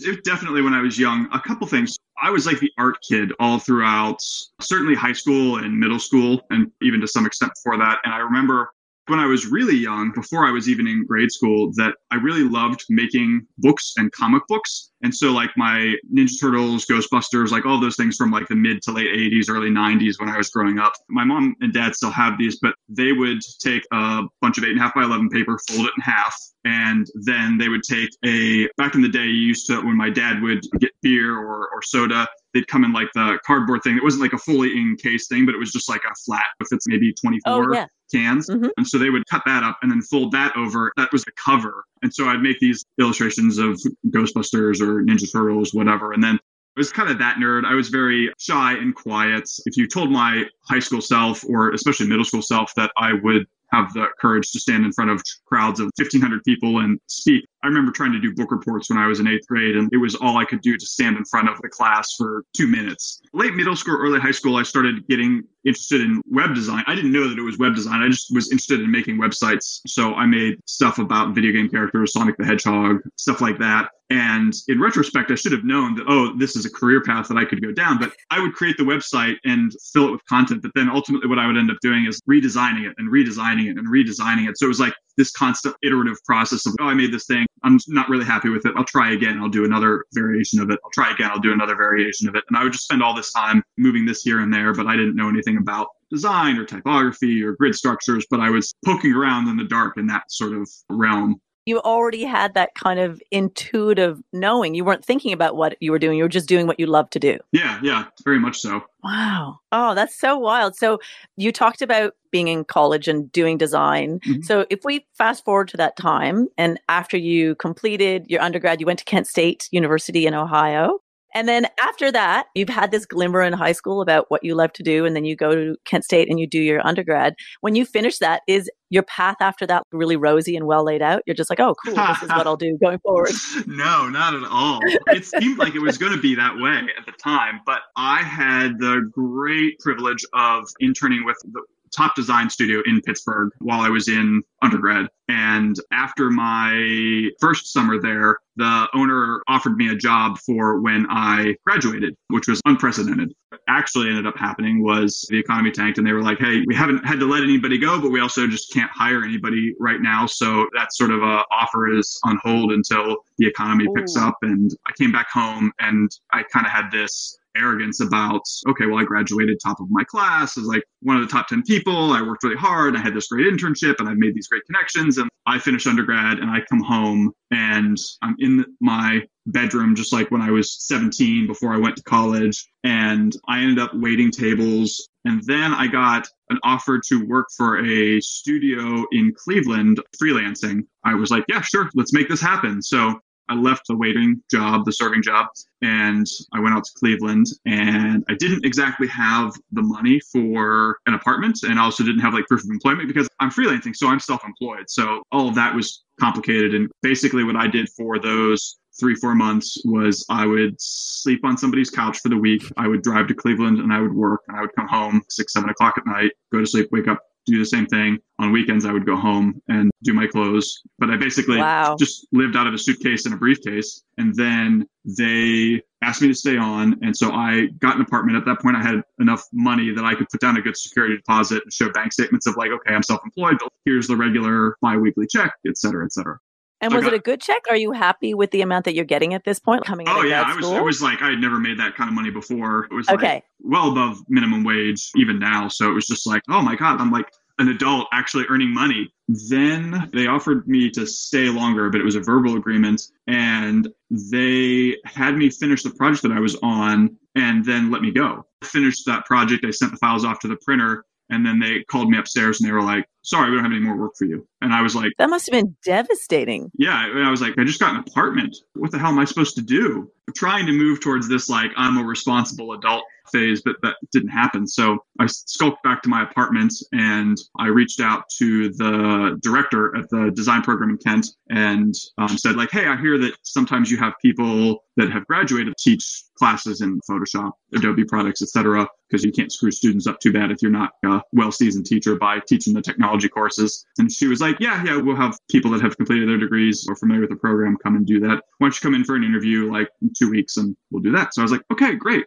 It, 0.00 0.24
definitely 0.24 0.62
when 0.62 0.74
I 0.74 0.80
was 0.80 0.98
young. 0.98 1.28
A 1.32 1.40
couple 1.40 1.66
things. 1.66 1.96
I 2.22 2.30
was 2.30 2.46
like 2.46 2.58
the 2.58 2.70
art 2.78 2.96
kid 3.08 3.32
all 3.38 3.58
throughout, 3.58 4.20
certainly 4.60 4.94
high 4.94 5.12
school 5.12 5.58
and 5.58 5.78
middle 5.78 5.98
school, 5.98 6.40
and 6.50 6.70
even 6.82 7.00
to 7.00 7.08
some 7.08 7.26
extent 7.26 7.52
before 7.54 7.78
that. 7.78 7.98
And 8.04 8.12
I 8.12 8.18
remember 8.18 8.70
when 9.06 9.18
I 9.18 9.26
was 9.26 9.46
really 9.46 9.76
young, 9.76 10.12
before 10.12 10.46
I 10.46 10.50
was 10.50 10.68
even 10.68 10.86
in 10.86 11.04
grade 11.06 11.30
school, 11.30 11.72
that 11.76 11.94
I 12.10 12.16
really 12.16 12.42
loved 12.42 12.84
making 12.88 13.46
books 13.58 13.92
and 13.96 14.10
comic 14.12 14.42
books. 14.48 14.90
And 15.02 15.14
so, 15.14 15.32
like 15.32 15.50
my 15.56 15.94
Ninja 16.12 16.40
Turtles, 16.40 16.86
Ghostbusters, 16.86 17.50
like 17.50 17.66
all 17.66 17.78
those 17.78 17.96
things 17.96 18.16
from 18.16 18.30
like 18.30 18.48
the 18.48 18.54
mid 18.54 18.80
to 18.82 18.92
late 18.92 19.12
80s, 19.12 19.50
early 19.50 19.68
90s 19.68 20.18
when 20.18 20.30
I 20.30 20.38
was 20.38 20.48
growing 20.48 20.78
up. 20.78 20.94
My 21.08 21.24
mom 21.24 21.54
and 21.60 21.72
dad 21.72 21.94
still 21.94 22.10
have 22.10 22.38
these, 22.38 22.58
but 22.60 22.74
they 22.88 23.12
would 23.12 23.40
take 23.60 23.82
a 23.92 24.22
bunch 24.40 24.56
of 24.56 24.64
eight 24.64 24.70
and 24.70 24.80
a 24.80 24.82
half 24.82 24.94
by 24.94 25.02
11 25.02 25.28
paper, 25.28 25.58
fold 25.68 25.86
it 25.86 25.92
in 25.96 26.02
half, 26.02 26.34
and 26.64 27.06
then 27.26 27.58
they 27.58 27.68
would 27.68 27.82
take 27.82 28.08
a, 28.24 28.68
back 28.78 28.94
in 28.94 29.02
the 29.02 29.08
day, 29.08 29.24
you 29.24 29.48
used 29.48 29.66
to, 29.66 29.76
when 29.82 29.96
my 29.96 30.08
dad 30.08 30.40
would 30.42 30.62
get 30.78 30.90
beer 31.02 31.36
or, 31.36 31.68
or 31.68 31.82
soda, 31.82 32.26
they'd 32.54 32.66
come 32.68 32.84
in 32.84 32.92
like 32.92 33.08
the 33.14 33.38
cardboard 33.44 33.82
thing. 33.82 33.96
It 33.96 34.02
wasn't 34.02 34.22
like 34.22 34.32
a 34.32 34.38
fully 34.38 34.72
encased 34.72 35.28
thing, 35.28 35.44
but 35.44 35.54
it 35.54 35.58
was 35.58 35.72
just 35.72 35.90
like 35.90 36.02
a 36.10 36.14
flat, 36.24 36.46
if 36.60 36.68
it's 36.70 36.86
maybe 36.88 37.12
24 37.12 37.52
oh, 37.52 37.74
yeah. 37.74 37.86
Cans. 38.14 38.48
Mm-hmm. 38.48 38.68
And 38.76 38.86
so 38.86 38.98
they 38.98 39.10
would 39.10 39.26
cut 39.28 39.42
that 39.46 39.62
up 39.62 39.78
and 39.82 39.90
then 39.90 40.02
fold 40.02 40.32
that 40.32 40.56
over. 40.56 40.92
That 40.96 41.12
was 41.12 41.24
the 41.24 41.32
cover. 41.32 41.84
And 42.02 42.14
so 42.14 42.26
I'd 42.26 42.42
make 42.42 42.58
these 42.60 42.84
illustrations 43.00 43.58
of 43.58 43.80
Ghostbusters 44.08 44.80
or 44.80 45.02
Ninja 45.02 45.30
Turtles, 45.30 45.74
whatever. 45.74 46.12
And 46.12 46.22
then 46.22 46.36
I 46.76 46.80
was 46.80 46.92
kind 46.92 47.10
of 47.10 47.18
that 47.18 47.36
nerd. 47.36 47.64
I 47.64 47.74
was 47.74 47.88
very 47.88 48.32
shy 48.38 48.72
and 48.72 48.94
quiet. 48.94 49.48
If 49.66 49.76
you 49.76 49.86
told 49.86 50.10
my 50.10 50.44
high 50.68 50.80
school 50.80 51.00
self 51.00 51.44
or 51.48 51.70
especially 51.70 52.08
middle 52.08 52.24
school 52.24 52.42
self 52.42 52.74
that 52.74 52.90
I 52.96 53.12
would 53.22 53.46
have 53.74 53.92
the 53.92 54.06
courage 54.18 54.50
to 54.52 54.60
stand 54.60 54.84
in 54.84 54.92
front 54.92 55.10
of 55.10 55.22
crowds 55.46 55.80
of 55.80 55.90
1,500 55.96 56.42
people 56.44 56.78
and 56.78 56.98
speak. 57.06 57.44
I 57.62 57.66
remember 57.66 57.92
trying 57.92 58.12
to 58.12 58.20
do 58.20 58.34
book 58.34 58.50
reports 58.50 58.90
when 58.90 58.98
I 58.98 59.06
was 59.06 59.20
in 59.20 59.26
eighth 59.26 59.46
grade, 59.48 59.76
and 59.76 59.90
it 59.92 59.96
was 59.96 60.14
all 60.16 60.36
I 60.36 60.44
could 60.44 60.60
do 60.60 60.76
to 60.76 60.86
stand 60.86 61.16
in 61.16 61.24
front 61.24 61.48
of 61.48 61.60
the 61.62 61.68
class 61.68 62.14
for 62.16 62.44
two 62.54 62.66
minutes. 62.66 63.22
Late 63.32 63.54
middle 63.54 63.74
school, 63.74 63.96
early 63.96 64.20
high 64.20 64.30
school, 64.30 64.56
I 64.56 64.62
started 64.62 65.06
getting 65.08 65.42
interested 65.64 66.02
in 66.02 66.20
web 66.30 66.54
design. 66.54 66.84
I 66.86 66.94
didn't 66.94 67.12
know 67.12 67.28
that 67.28 67.38
it 67.38 67.42
was 67.42 67.58
web 67.58 67.74
design. 67.74 68.02
I 68.02 68.08
just 68.08 68.34
was 68.34 68.50
interested 68.50 68.80
in 68.80 68.90
making 68.90 69.16
websites. 69.16 69.80
So 69.86 70.14
I 70.14 70.26
made 70.26 70.58
stuff 70.66 70.98
about 70.98 71.34
video 71.34 71.52
game 71.52 71.68
characters, 71.70 72.12
Sonic 72.12 72.36
the 72.36 72.44
Hedgehog, 72.44 73.00
stuff 73.16 73.40
like 73.40 73.58
that. 73.58 73.88
And 74.14 74.54
in 74.68 74.80
retrospect, 74.80 75.32
I 75.32 75.34
should 75.34 75.50
have 75.50 75.64
known 75.64 75.96
that, 75.96 76.04
oh, 76.06 76.36
this 76.38 76.54
is 76.54 76.64
a 76.64 76.70
career 76.70 77.02
path 77.02 77.26
that 77.26 77.36
I 77.36 77.44
could 77.44 77.60
go 77.60 77.72
down. 77.72 77.98
But 77.98 78.12
I 78.30 78.38
would 78.38 78.52
create 78.52 78.76
the 78.76 78.84
website 78.84 79.38
and 79.44 79.74
fill 79.92 80.06
it 80.06 80.12
with 80.12 80.24
content. 80.26 80.62
But 80.62 80.70
then 80.76 80.88
ultimately, 80.88 81.28
what 81.28 81.40
I 81.40 81.48
would 81.48 81.56
end 81.56 81.68
up 81.68 81.78
doing 81.82 82.06
is 82.06 82.20
redesigning 82.30 82.88
it 82.88 82.94
and 82.98 83.10
redesigning 83.10 83.68
it 83.68 83.76
and 83.76 83.88
redesigning 83.88 84.48
it. 84.48 84.56
So 84.56 84.66
it 84.66 84.68
was 84.68 84.78
like 84.78 84.94
this 85.16 85.32
constant 85.32 85.74
iterative 85.82 86.18
process 86.24 86.64
of, 86.64 86.76
oh, 86.80 86.84
I 86.84 86.94
made 86.94 87.12
this 87.12 87.26
thing. 87.26 87.44
I'm 87.64 87.80
not 87.88 88.08
really 88.08 88.24
happy 88.24 88.50
with 88.50 88.66
it. 88.66 88.74
I'll 88.76 88.84
try 88.84 89.14
again. 89.14 89.40
I'll 89.40 89.48
do 89.48 89.64
another 89.64 90.04
variation 90.12 90.60
of 90.60 90.70
it. 90.70 90.78
I'll 90.84 90.90
try 90.92 91.12
again. 91.12 91.30
I'll 91.32 91.40
do 91.40 91.52
another 91.52 91.74
variation 91.74 92.28
of 92.28 92.36
it. 92.36 92.44
And 92.48 92.56
I 92.56 92.62
would 92.62 92.72
just 92.72 92.84
spend 92.84 93.02
all 93.02 93.16
this 93.16 93.32
time 93.32 93.64
moving 93.78 94.06
this 94.06 94.22
here 94.22 94.40
and 94.40 94.54
there, 94.54 94.72
but 94.72 94.86
I 94.86 94.94
didn't 94.94 95.16
know 95.16 95.28
anything 95.28 95.56
about 95.56 95.88
design 96.10 96.56
or 96.56 96.64
typography 96.64 97.42
or 97.42 97.56
grid 97.56 97.74
structures, 97.74 98.24
but 98.30 98.38
I 98.38 98.50
was 98.50 98.72
poking 98.84 99.12
around 99.12 99.48
in 99.48 99.56
the 99.56 99.64
dark 99.64 99.96
in 99.96 100.06
that 100.06 100.30
sort 100.30 100.52
of 100.52 100.68
realm. 100.88 101.40
You 101.66 101.80
already 101.80 102.24
had 102.24 102.54
that 102.54 102.74
kind 102.74 103.00
of 103.00 103.22
intuitive 103.30 104.22
knowing. 104.32 104.74
You 104.74 104.84
weren't 104.84 105.04
thinking 105.04 105.32
about 105.32 105.56
what 105.56 105.76
you 105.80 105.92
were 105.92 105.98
doing. 105.98 106.18
You 106.18 106.24
were 106.24 106.28
just 106.28 106.48
doing 106.48 106.66
what 106.66 106.78
you 106.78 106.86
love 106.86 107.08
to 107.10 107.18
do. 107.18 107.38
Yeah, 107.52 107.80
yeah, 107.82 108.04
very 108.24 108.38
much 108.38 108.58
so. 108.58 108.82
Wow. 109.02 109.60
Oh, 109.72 109.94
that's 109.94 110.18
so 110.18 110.38
wild. 110.38 110.76
So 110.76 110.98
you 111.36 111.52
talked 111.52 111.82
about 111.82 112.14
being 112.30 112.48
in 112.48 112.64
college 112.64 113.08
and 113.08 113.30
doing 113.32 113.58
design. 113.58 114.20
Mm-hmm. 114.20 114.42
So 114.42 114.66
if 114.70 114.80
we 114.84 115.06
fast 115.16 115.44
forward 115.44 115.68
to 115.68 115.76
that 115.76 115.96
time 115.96 116.48
and 116.58 116.80
after 116.88 117.16
you 117.16 117.54
completed 117.56 118.26
your 118.28 118.40
undergrad, 118.40 118.80
you 118.80 118.86
went 118.86 118.98
to 118.98 119.04
Kent 119.04 119.26
State 119.26 119.68
University 119.70 120.26
in 120.26 120.34
Ohio. 120.34 120.98
And 121.34 121.48
then 121.48 121.66
after 121.80 122.12
that, 122.12 122.46
you've 122.54 122.68
had 122.68 122.90
this 122.90 123.04
glimmer 123.04 123.42
in 123.42 123.52
high 123.52 123.72
school 123.72 124.00
about 124.00 124.26
what 124.30 124.44
you 124.44 124.54
love 124.54 124.72
to 124.74 124.82
do. 124.82 125.04
And 125.04 125.16
then 125.16 125.24
you 125.24 125.34
go 125.34 125.54
to 125.54 125.76
Kent 125.84 126.04
State 126.04 126.30
and 126.30 126.38
you 126.38 126.46
do 126.46 126.60
your 126.60 126.86
undergrad. 126.86 127.34
When 127.60 127.74
you 127.74 127.84
finish 127.84 128.18
that, 128.18 128.42
is 128.46 128.70
your 128.90 129.02
path 129.02 129.36
after 129.40 129.66
that 129.66 129.82
really 129.92 130.14
rosy 130.14 130.56
and 130.56 130.66
well 130.66 130.84
laid 130.84 131.02
out? 131.02 131.22
You're 131.26 131.34
just 131.34 131.50
like, 131.50 131.58
oh, 131.58 131.74
cool, 131.84 131.94
this 131.94 132.22
is 132.22 132.28
what 132.28 132.46
I'll 132.46 132.56
do 132.56 132.78
going 132.82 133.00
forward. 133.00 133.32
no, 133.66 134.08
not 134.08 134.34
at 134.34 134.44
all. 134.44 134.80
It 135.08 135.26
seemed 135.26 135.58
like 135.58 135.74
it 135.74 135.80
was 135.82 135.98
going 135.98 136.12
to 136.12 136.20
be 136.20 136.36
that 136.36 136.56
way 136.56 136.82
at 136.96 137.04
the 137.04 137.12
time. 137.12 137.60
But 137.66 137.80
I 137.96 138.22
had 138.22 138.78
the 138.78 139.10
great 139.12 139.80
privilege 139.80 140.24
of 140.32 140.68
interning 140.80 141.24
with 141.24 141.36
the 141.44 141.62
top 141.94 142.14
design 142.14 142.50
studio 142.50 142.82
in 142.86 143.00
Pittsburgh 143.02 143.50
while 143.58 143.80
I 143.80 143.88
was 143.88 144.08
in 144.08 144.42
undergrad. 144.62 145.08
And 145.28 145.76
after 145.92 146.30
my 146.30 147.28
first 147.40 147.72
summer 147.72 148.00
there, 148.00 148.38
the 148.56 148.88
owner 148.94 149.42
offered 149.48 149.76
me 149.76 149.88
a 149.88 149.96
job 149.96 150.38
for 150.38 150.80
when 150.80 151.06
I 151.08 151.54
graduated, 151.64 152.16
which 152.28 152.46
was 152.46 152.60
unprecedented. 152.66 153.32
What 153.48 153.60
actually 153.68 154.08
ended 154.10 154.26
up 154.26 154.36
happening 154.36 154.82
was 154.82 155.24
the 155.30 155.38
economy 155.38 155.70
tanked 155.70 155.98
and 155.98 156.06
they 156.06 156.12
were 156.12 156.22
like, 156.22 156.38
hey, 156.38 156.62
we 156.66 156.74
haven't 156.74 157.04
had 157.06 157.18
to 157.20 157.26
let 157.26 157.42
anybody 157.42 157.78
go, 157.78 158.00
but 158.00 158.10
we 158.10 158.20
also 158.20 158.46
just 158.46 158.72
can't 158.72 158.90
hire 158.92 159.24
anybody 159.24 159.74
right 159.80 160.00
now. 160.00 160.26
So 160.26 160.66
that 160.74 160.92
sort 160.92 161.10
of 161.10 161.22
a 161.22 161.42
offer 161.50 161.96
is 161.96 162.20
on 162.24 162.38
hold 162.42 162.72
until 162.72 163.16
the 163.38 163.46
economy 163.46 163.86
Ooh. 163.86 163.94
picks 163.94 164.16
up. 164.16 164.36
And 164.42 164.70
I 164.86 164.92
came 164.98 165.10
back 165.10 165.30
home 165.30 165.72
and 165.80 166.10
I 166.32 166.42
kind 166.42 166.66
of 166.66 166.72
had 166.72 166.90
this 166.90 167.38
arrogance 167.56 168.00
about, 168.00 168.42
okay, 168.68 168.86
well, 168.86 168.98
I 168.98 169.04
graduated 169.04 169.58
top 169.62 169.80
of 169.80 169.86
my 169.90 170.04
class 170.04 170.56
as 170.56 170.64
like 170.64 170.84
one 171.02 171.16
of 171.16 171.22
the 171.22 171.28
top 171.28 171.48
10 171.48 171.62
people. 171.62 172.12
I 172.12 172.22
worked 172.22 172.42
really 172.42 172.56
hard. 172.56 172.96
I 172.96 173.00
had 173.00 173.14
this 173.14 173.28
great 173.28 173.46
internship 173.46 173.96
and 173.98 174.08
I 174.08 174.14
made 174.14 174.34
these 174.34 174.48
great 174.48 174.64
connections. 174.66 175.18
And 175.18 175.28
I 175.46 175.58
finished 175.58 175.86
undergrad 175.86 176.38
and 176.38 176.50
I 176.50 176.60
come 176.68 176.82
home 176.82 177.32
and 177.50 177.98
I'm 178.22 178.36
in 178.38 178.64
my 178.80 179.20
bedroom 179.46 179.94
just 179.94 180.12
like 180.12 180.30
when 180.30 180.40
I 180.40 180.50
was 180.50 180.86
17 180.86 181.46
before 181.46 181.74
I 181.74 181.78
went 181.78 181.96
to 181.96 182.02
college. 182.04 182.66
And 182.82 183.34
I 183.48 183.60
ended 183.60 183.78
up 183.78 183.92
waiting 183.94 184.30
tables. 184.30 185.08
And 185.24 185.42
then 185.44 185.72
I 185.72 185.86
got 185.86 186.26
an 186.50 186.58
offer 186.64 187.00
to 187.08 187.26
work 187.26 187.46
for 187.56 187.84
a 187.84 188.20
studio 188.20 189.04
in 189.12 189.32
Cleveland 189.36 190.00
freelancing. 190.20 190.80
I 191.04 191.14
was 191.14 191.30
like, 191.30 191.44
yeah, 191.48 191.60
sure, 191.60 191.88
let's 191.94 192.12
make 192.12 192.28
this 192.28 192.40
happen. 192.40 192.82
So 192.82 193.20
I 193.48 193.54
left 193.54 193.86
the 193.88 193.96
waiting 193.96 194.42
job, 194.50 194.84
the 194.84 194.92
serving 194.92 195.22
job, 195.22 195.46
and 195.82 196.26
I 196.52 196.60
went 196.60 196.74
out 196.74 196.84
to 196.84 196.90
Cleveland. 196.98 197.46
And 197.66 198.24
I 198.28 198.34
didn't 198.34 198.64
exactly 198.64 199.06
have 199.08 199.54
the 199.72 199.82
money 199.82 200.20
for 200.32 200.98
an 201.06 201.14
apartment, 201.14 201.62
and 201.62 201.78
also 201.78 202.04
didn't 202.04 202.20
have 202.20 202.34
like 202.34 202.46
proof 202.46 202.64
of 202.64 202.70
employment 202.70 203.08
because 203.08 203.28
I'm 203.40 203.50
freelancing, 203.50 203.94
so 203.94 204.08
I'm 204.08 204.20
self-employed. 204.20 204.88
So 204.88 205.22
all 205.32 205.48
of 205.48 205.54
that 205.56 205.74
was 205.74 206.04
complicated. 206.20 206.74
And 206.74 206.90
basically, 207.02 207.44
what 207.44 207.56
I 207.56 207.66
did 207.66 207.88
for 207.90 208.18
those 208.18 208.78
three, 208.98 209.16
four 209.16 209.34
months 209.34 209.76
was 209.84 210.24
I 210.30 210.46
would 210.46 210.76
sleep 210.78 211.44
on 211.44 211.58
somebody's 211.58 211.90
couch 211.90 212.20
for 212.20 212.28
the 212.28 212.36
week. 212.36 212.62
I 212.76 212.86
would 212.86 213.02
drive 213.02 213.26
to 213.26 213.34
Cleveland 213.34 213.78
and 213.80 213.92
I 213.92 214.00
would 214.00 214.14
work, 214.14 214.42
and 214.48 214.56
I 214.56 214.60
would 214.60 214.74
come 214.76 214.88
home 214.88 215.22
six, 215.28 215.52
seven 215.52 215.68
o'clock 215.68 215.94
at 215.98 216.06
night, 216.06 216.30
go 216.52 216.60
to 216.60 216.66
sleep, 216.66 216.88
wake 216.92 217.08
up 217.08 217.20
do 217.46 217.58
the 217.58 217.64
same 217.64 217.86
thing. 217.86 218.18
On 218.38 218.52
weekends, 218.52 218.84
I 218.84 218.92
would 218.92 219.06
go 219.06 219.16
home 219.16 219.60
and 219.68 219.90
do 220.02 220.12
my 220.12 220.26
clothes. 220.26 220.82
But 220.98 221.10
I 221.10 221.16
basically 221.16 221.58
wow. 221.58 221.96
just 221.98 222.26
lived 222.32 222.56
out 222.56 222.66
of 222.66 222.74
a 222.74 222.78
suitcase 222.78 223.26
and 223.26 223.34
a 223.34 223.36
briefcase. 223.36 224.02
And 224.18 224.34
then 224.34 224.86
they 225.04 225.82
asked 226.02 226.22
me 226.22 226.28
to 226.28 226.34
stay 226.34 226.56
on. 226.56 226.98
And 227.02 227.16
so 227.16 227.30
I 227.30 227.66
got 227.78 227.96
an 227.96 228.02
apartment. 228.02 228.36
At 228.36 228.44
that 228.46 228.60
point, 228.60 228.76
I 228.76 228.82
had 228.82 229.02
enough 229.20 229.44
money 229.52 229.92
that 229.94 230.04
I 230.04 230.14
could 230.14 230.28
put 230.28 230.40
down 230.40 230.56
a 230.56 230.62
good 230.62 230.76
security 230.76 231.16
deposit 231.16 231.62
and 231.62 231.72
show 231.72 231.90
bank 231.90 232.12
statements 232.12 232.46
of 232.46 232.56
like, 232.56 232.70
okay, 232.70 232.94
I'm 232.94 233.02
self 233.02 233.20
employed, 233.24 233.56
but 233.60 233.70
here's 233.84 234.08
the 234.08 234.16
regular 234.16 234.76
bi 234.80 234.96
weekly 234.96 235.26
check, 235.26 235.54
et 235.66 235.76
cetera, 235.78 236.04
et 236.04 236.12
cetera. 236.12 236.38
And 236.84 236.94
was 236.94 237.06
it 237.06 237.14
a 237.14 237.18
good 237.18 237.40
check? 237.40 237.62
Are 237.68 237.76
you 237.76 237.92
happy 237.92 238.34
with 238.34 238.50
the 238.50 238.60
amount 238.60 238.84
that 238.84 238.94
you're 238.94 239.04
getting 239.04 239.34
at 239.34 239.44
this 239.44 239.58
point 239.58 239.84
coming 239.84 240.06
Oh 240.08 240.22
yeah, 240.22 240.42
I 240.42 240.54
was 240.54 240.64
school? 240.66 240.76
it 240.76 240.82
was 240.82 241.02
like 241.02 241.22
I 241.22 241.30
had 241.30 241.38
never 241.38 241.58
made 241.58 241.78
that 241.78 241.94
kind 241.94 242.08
of 242.08 242.14
money 242.14 242.30
before. 242.30 242.86
It 242.90 242.94
was 242.94 243.08
okay. 243.08 243.34
Like 243.34 243.44
well 243.60 243.90
above 243.90 244.18
minimum 244.28 244.64
wage 244.64 245.10
even 245.16 245.38
now. 245.38 245.68
So 245.68 245.90
it 245.90 245.94
was 245.94 246.06
just 246.06 246.26
like, 246.26 246.42
oh 246.48 246.62
my 246.62 246.76
God, 246.76 247.00
I'm 247.00 247.10
like 247.10 247.30
an 247.58 247.68
adult 247.68 248.08
actually 248.12 248.44
earning 248.48 248.72
money. 248.72 249.12
Then 249.28 250.10
they 250.12 250.26
offered 250.26 250.66
me 250.66 250.90
to 250.90 251.06
stay 251.06 251.48
longer, 251.48 251.88
but 251.88 252.00
it 252.00 252.04
was 252.04 252.16
a 252.16 252.20
verbal 252.20 252.56
agreement. 252.56 253.02
And 253.26 253.88
they 254.10 254.96
had 255.04 255.36
me 255.36 255.50
finish 255.50 255.82
the 255.82 255.90
project 255.90 256.22
that 256.24 256.32
I 256.32 256.40
was 256.40 256.56
on 256.62 257.16
and 257.34 257.64
then 257.64 257.90
let 257.90 258.02
me 258.02 258.10
go. 258.10 258.46
I 258.62 258.66
finished 258.66 259.06
that 259.06 259.24
project. 259.24 259.64
I 259.64 259.70
sent 259.70 259.92
the 259.92 259.98
files 259.98 260.24
off 260.24 260.40
to 260.40 260.48
the 260.48 260.56
printer. 260.56 261.04
And 261.34 261.44
then 261.44 261.58
they 261.58 261.82
called 261.82 262.08
me 262.08 262.16
upstairs 262.16 262.60
and 262.60 262.68
they 262.68 262.72
were 262.72 262.82
like, 262.82 263.06
sorry, 263.22 263.50
we 263.50 263.56
don't 263.56 263.64
have 263.64 263.72
any 263.72 263.80
more 263.80 263.96
work 263.96 264.12
for 264.16 264.24
you. 264.24 264.46
And 264.60 264.72
I 264.72 264.82
was 264.82 264.94
like, 264.94 265.12
that 265.18 265.28
must 265.28 265.46
have 265.46 265.52
been 265.52 265.76
devastating. 265.84 266.70
Yeah. 266.78 267.06
And 267.06 267.24
I 267.24 267.30
was 267.30 267.40
like, 267.40 267.54
I 267.58 267.64
just 267.64 267.80
got 267.80 267.94
an 267.94 268.04
apartment. 268.06 268.56
What 268.74 268.92
the 268.92 268.98
hell 268.98 269.10
am 269.10 269.18
I 269.18 269.24
supposed 269.24 269.56
to 269.56 269.62
do? 269.62 270.10
I'm 270.28 270.34
trying 270.34 270.66
to 270.66 270.72
move 270.72 271.00
towards 271.00 271.28
this, 271.28 271.48
like, 271.48 271.70
I'm 271.76 271.98
a 271.98 272.04
responsible 272.04 272.72
adult 272.72 273.02
phase, 273.30 273.62
but 273.64 273.76
that 273.82 273.96
didn't 274.12 274.28
happen. 274.28 274.66
So 274.66 274.98
I 275.20 275.26
skulked 275.26 275.82
back 275.82 276.02
to 276.02 276.08
my 276.08 276.22
apartment 276.22 276.72
and 276.92 277.36
I 277.58 277.68
reached 277.68 278.00
out 278.00 278.24
to 278.38 278.70
the 278.70 279.38
director 279.42 279.96
at 279.96 280.08
the 280.10 280.30
design 280.34 280.62
program 280.62 280.90
in 280.90 280.98
Kent 280.98 281.26
and 281.50 281.94
um, 282.18 282.36
said, 282.36 282.56
like, 282.56 282.70
hey, 282.70 282.86
I 282.86 282.96
hear 282.96 283.18
that 283.18 283.34
sometimes 283.42 283.90
you 283.90 283.98
have 283.98 284.14
people 284.20 284.84
that 284.96 285.10
have 285.10 285.26
graduated 285.26 285.74
teach 285.78 286.24
classes 286.36 286.80
in 286.80 287.00
Photoshop, 287.08 287.52
Adobe 287.74 288.04
products, 288.04 288.42
etc., 288.42 288.86
because 289.08 289.24
you 289.24 289.32
can't 289.32 289.52
screw 289.52 289.70
students 289.70 290.06
up 290.06 290.18
too 290.20 290.32
bad 290.32 290.50
if 290.50 290.62
you're 290.62 290.70
not 290.70 290.92
a 291.04 291.20
well-seasoned 291.32 291.86
teacher 291.86 292.16
by 292.16 292.40
teaching 292.48 292.74
the 292.74 292.82
technology 292.82 293.28
courses. 293.28 293.84
And 293.98 294.10
she 294.10 294.26
was 294.26 294.40
like, 294.40 294.58
yeah, 294.60 294.82
yeah, 294.84 294.96
we'll 294.96 295.16
have 295.16 295.38
people 295.50 295.70
that 295.72 295.82
have 295.82 295.96
completed 295.96 296.28
their 296.28 296.38
degrees 296.38 296.86
or 296.88 296.96
familiar 296.96 297.20
with 297.20 297.30
the 297.30 297.36
program 297.36 297.76
come 297.82 297.96
and 297.96 298.06
do 298.06 298.20
that. 298.20 298.42
Why 298.58 298.66
don't 298.66 298.74
you 298.74 298.80
come 298.80 298.94
in 298.94 299.04
for 299.04 299.14
an 299.14 299.24
interview 299.24 299.70
like 299.70 299.88
in 300.02 300.12
two 300.16 300.30
weeks 300.30 300.56
and 300.56 300.76
we'll 300.90 301.02
do 301.02 301.12
that. 301.12 301.34
So 301.34 301.42
I 301.42 301.44
was 301.44 301.52
like, 301.52 301.62
okay, 301.72 301.94
great. 301.94 302.26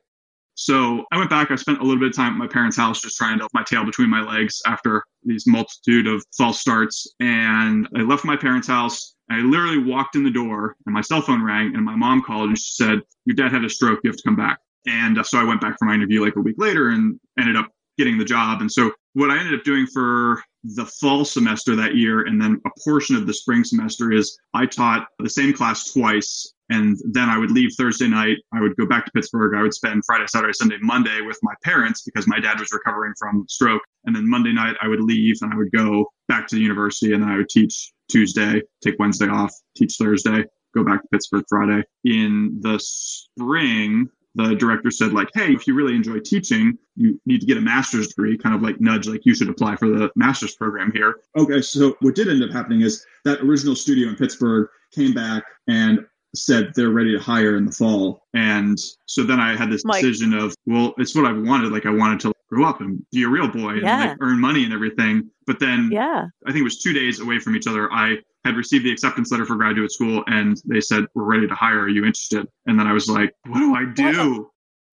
So 0.57 1.05
I 1.11 1.17
went 1.19 1.29
back. 1.29 1.51
I 1.51 1.55
spent 1.55 1.79
a 1.79 1.83
little 1.83 1.99
bit 1.99 2.09
of 2.09 2.15
time 2.15 2.33
at 2.33 2.37
my 2.37 2.47
parents' 2.47 2.75
house 2.75 2.99
just 2.99 3.15
trying 3.15 3.37
to 3.37 3.47
my 3.53 3.63
tail 3.63 3.85
between 3.85 4.09
my 4.09 4.21
legs 4.21 4.59
after 4.65 5.03
these 5.23 5.45
multitude 5.45 6.07
of 6.07 6.25
false 6.35 6.59
starts. 6.59 7.07
And 7.19 7.87
I 7.95 8.01
left 8.01 8.25
my 8.25 8.35
parents' 8.35 8.67
house. 8.67 9.13
I 9.29 9.37
literally 9.37 9.77
walked 9.77 10.15
in 10.15 10.23
the 10.23 10.31
door 10.31 10.75
and 10.87 10.95
my 10.95 11.01
cell 11.01 11.21
phone 11.21 11.43
rang 11.43 11.75
and 11.75 11.85
my 11.85 11.95
mom 11.95 12.23
called 12.23 12.49
and 12.49 12.57
she 12.57 12.73
said, 12.73 13.01
Your 13.25 13.35
dad 13.35 13.51
had 13.51 13.65
a 13.65 13.69
stroke. 13.69 13.99
You 14.03 14.09
have 14.09 14.17
to 14.17 14.23
come 14.23 14.35
back. 14.35 14.57
And 14.87 15.19
uh, 15.19 15.23
so 15.23 15.39
I 15.39 15.43
went 15.43 15.61
back 15.61 15.77
for 15.77 15.85
my 15.85 15.93
interview 15.93 16.23
like 16.23 16.37
a 16.37 16.41
week 16.41 16.55
later 16.57 16.89
and 16.89 17.19
ended 17.37 17.55
up 17.55 17.69
getting 17.99 18.17
the 18.17 18.25
job. 18.25 18.61
And 18.61 18.71
so 18.71 18.91
what 19.13 19.29
I 19.29 19.37
ended 19.37 19.59
up 19.59 19.63
doing 19.63 19.85
for 19.85 20.41
the 20.63 20.85
fall 20.85 21.23
semester 21.23 21.75
that 21.75 21.95
year 21.95 22.25
and 22.25 22.41
then 22.41 22.59
a 22.65 22.69
portion 22.83 23.15
of 23.15 23.27
the 23.27 23.33
spring 23.33 23.63
semester 23.63 24.11
is 24.11 24.39
I 24.55 24.65
taught 24.65 25.07
the 25.19 25.29
same 25.29 25.53
class 25.53 25.91
twice 25.93 26.51
and 26.69 26.97
then 27.11 27.29
I 27.29 27.37
would 27.37 27.51
leave 27.51 27.71
Thursday 27.77 28.07
night. 28.07 28.37
I 28.53 28.61
would 28.61 28.75
go 28.75 28.85
back 28.85 29.05
to 29.05 29.11
Pittsburgh. 29.11 29.55
I 29.55 29.61
would 29.61 29.73
spend 29.73 30.03
Friday, 30.05 30.25
Saturday, 30.27 30.53
Sunday, 30.53 30.77
Monday 30.81 31.21
with 31.21 31.39
my 31.41 31.53
parents 31.63 32.01
because 32.01 32.27
my 32.27 32.39
dad 32.39 32.59
was 32.59 32.71
recovering 32.71 33.13
from 33.17 33.45
stroke. 33.47 33.81
And 34.05 34.15
then 34.15 34.29
Monday 34.29 34.53
night 34.53 34.75
I 34.81 34.87
would 34.87 35.01
leave 35.01 35.37
and 35.41 35.53
I 35.53 35.57
would 35.57 35.71
go 35.71 36.11
back 36.27 36.47
to 36.47 36.55
the 36.55 36.61
university 36.61 37.13
and 37.13 37.23
then 37.23 37.29
I 37.29 37.37
would 37.37 37.49
teach 37.49 37.93
Tuesday, 38.09 38.61
take 38.83 38.99
Wednesday 38.99 39.27
off, 39.27 39.53
teach 39.75 39.95
Thursday, 39.97 40.43
go 40.75 40.83
back 40.83 41.01
to 41.01 41.07
Pittsburgh 41.09 41.45
Friday. 41.49 41.83
In 42.03 42.57
the 42.61 42.79
spring, 42.81 44.09
the 44.35 44.55
director 44.55 44.91
said 44.91 45.13
like, 45.13 45.29
hey, 45.33 45.53
if 45.53 45.67
you 45.67 45.73
really 45.73 45.95
enjoy 45.95 46.19
teaching, 46.19 46.77
you 46.95 47.19
need 47.25 47.39
to 47.39 47.47
get 47.47 47.57
a 47.57 47.61
master's 47.61 48.09
degree, 48.09 48.37
kind 48.37 48.53
of 48.53 48.61
like 48.61 48.79
nudge, 48.79 49.07
like 49.07 49.25
you 49.25 49.33
should 49.33 49.49
apply 49.49 49.75
for 49.75 49.87
the 49.87 50.11
master's 50.15 50.55
program 50.55 50.91
here. 50.93 51.15
Okay, 51.35 51.61
so 51.61 51.95
what 52.01 52.13
did 52.13 52.27
end 52.27 52.43
up 52.43 52.51
happening 52.51 52.81
is 52.81 53.05
that 53.25 53.41
original 53.41 53.75
studio 53.75 54.09
in 54.09 54.15
Pittsburgh 54.15 54.67
came 54.93 55.13
back 55.13 55.43
and 55.67 56.05
said 56.45 56.71
they're 56.75 56.89
ready 56.89 57.11
to 57.11 57.19
hire 57.19 57.57
in 57.57 57.65
the 57.65 57.71
fall. 57.71 58.23
And 58.33 58.77
so 59.05 59.23
then 59.23 59.39
I 59.39 59.55
had 59.55 59.71
this 59.71 59.83
decision 59.83 60.33
of, 60.33 60.55
well, 60.65 60.93
it's 60.97 61.15
what 61.15 61.25
I've 61.25 61.41
wanted. 61.41 61.71
Like 61.71 61.85
I 61.85 61.91
wanted 61.91 62.19
to 62.21 62.33
grow 62.49 62.65
up 62.65 62.81
and 62.81 63.03
be 63.11 63.23
a 63.23 63.29
real 63.29 63.47
boy 63.47 63.73
yeah. 63.73 64.01
and 64.01 64.09
like 64.09 64.17
earn 64.21 64.39
money 64.39 64.63
and 64.63 64.73
everything. 64.73 65.29
But 65.45 65.59
then 65.59 65.89
yeah. 65.91 66.25
I 66.45 66.51
think 66.51 66.61
it 66.61 66.63
was 66.63 66.79
two 66.79 66.93
days 66.93 67.19
away 67.19 67.39
from 67.39 67.55
each 67.55 67.67
other. 67.67 67.91
I 67.91 68.17
had 68.45 68.55
received 68.55 68.85
the 68.85 68.91
acceptance 68.91 69.31
letter 69.31 69.45
for 69.45 69.55
graduate 69.55 69.91
school 69.91 70.23
and 70.27 70.61
they 70.65 70.79
said, 70.79 71.05
we're 71.15 71.23
ready 71.23 71.47
to 71.47 71.55
hire. 71.55 71.81
Are 71.81 71.89
you 71.89 72.05
interested? 72.05 72.47
And 72.65 72.79
then 72.79 72.87
I 72.87 72.93
was 72.93 73.09
like, 73.09 73.33
what 73.47 73.59
do 73.59 73.75
I 73.75 73.85
do? 73.85 74.49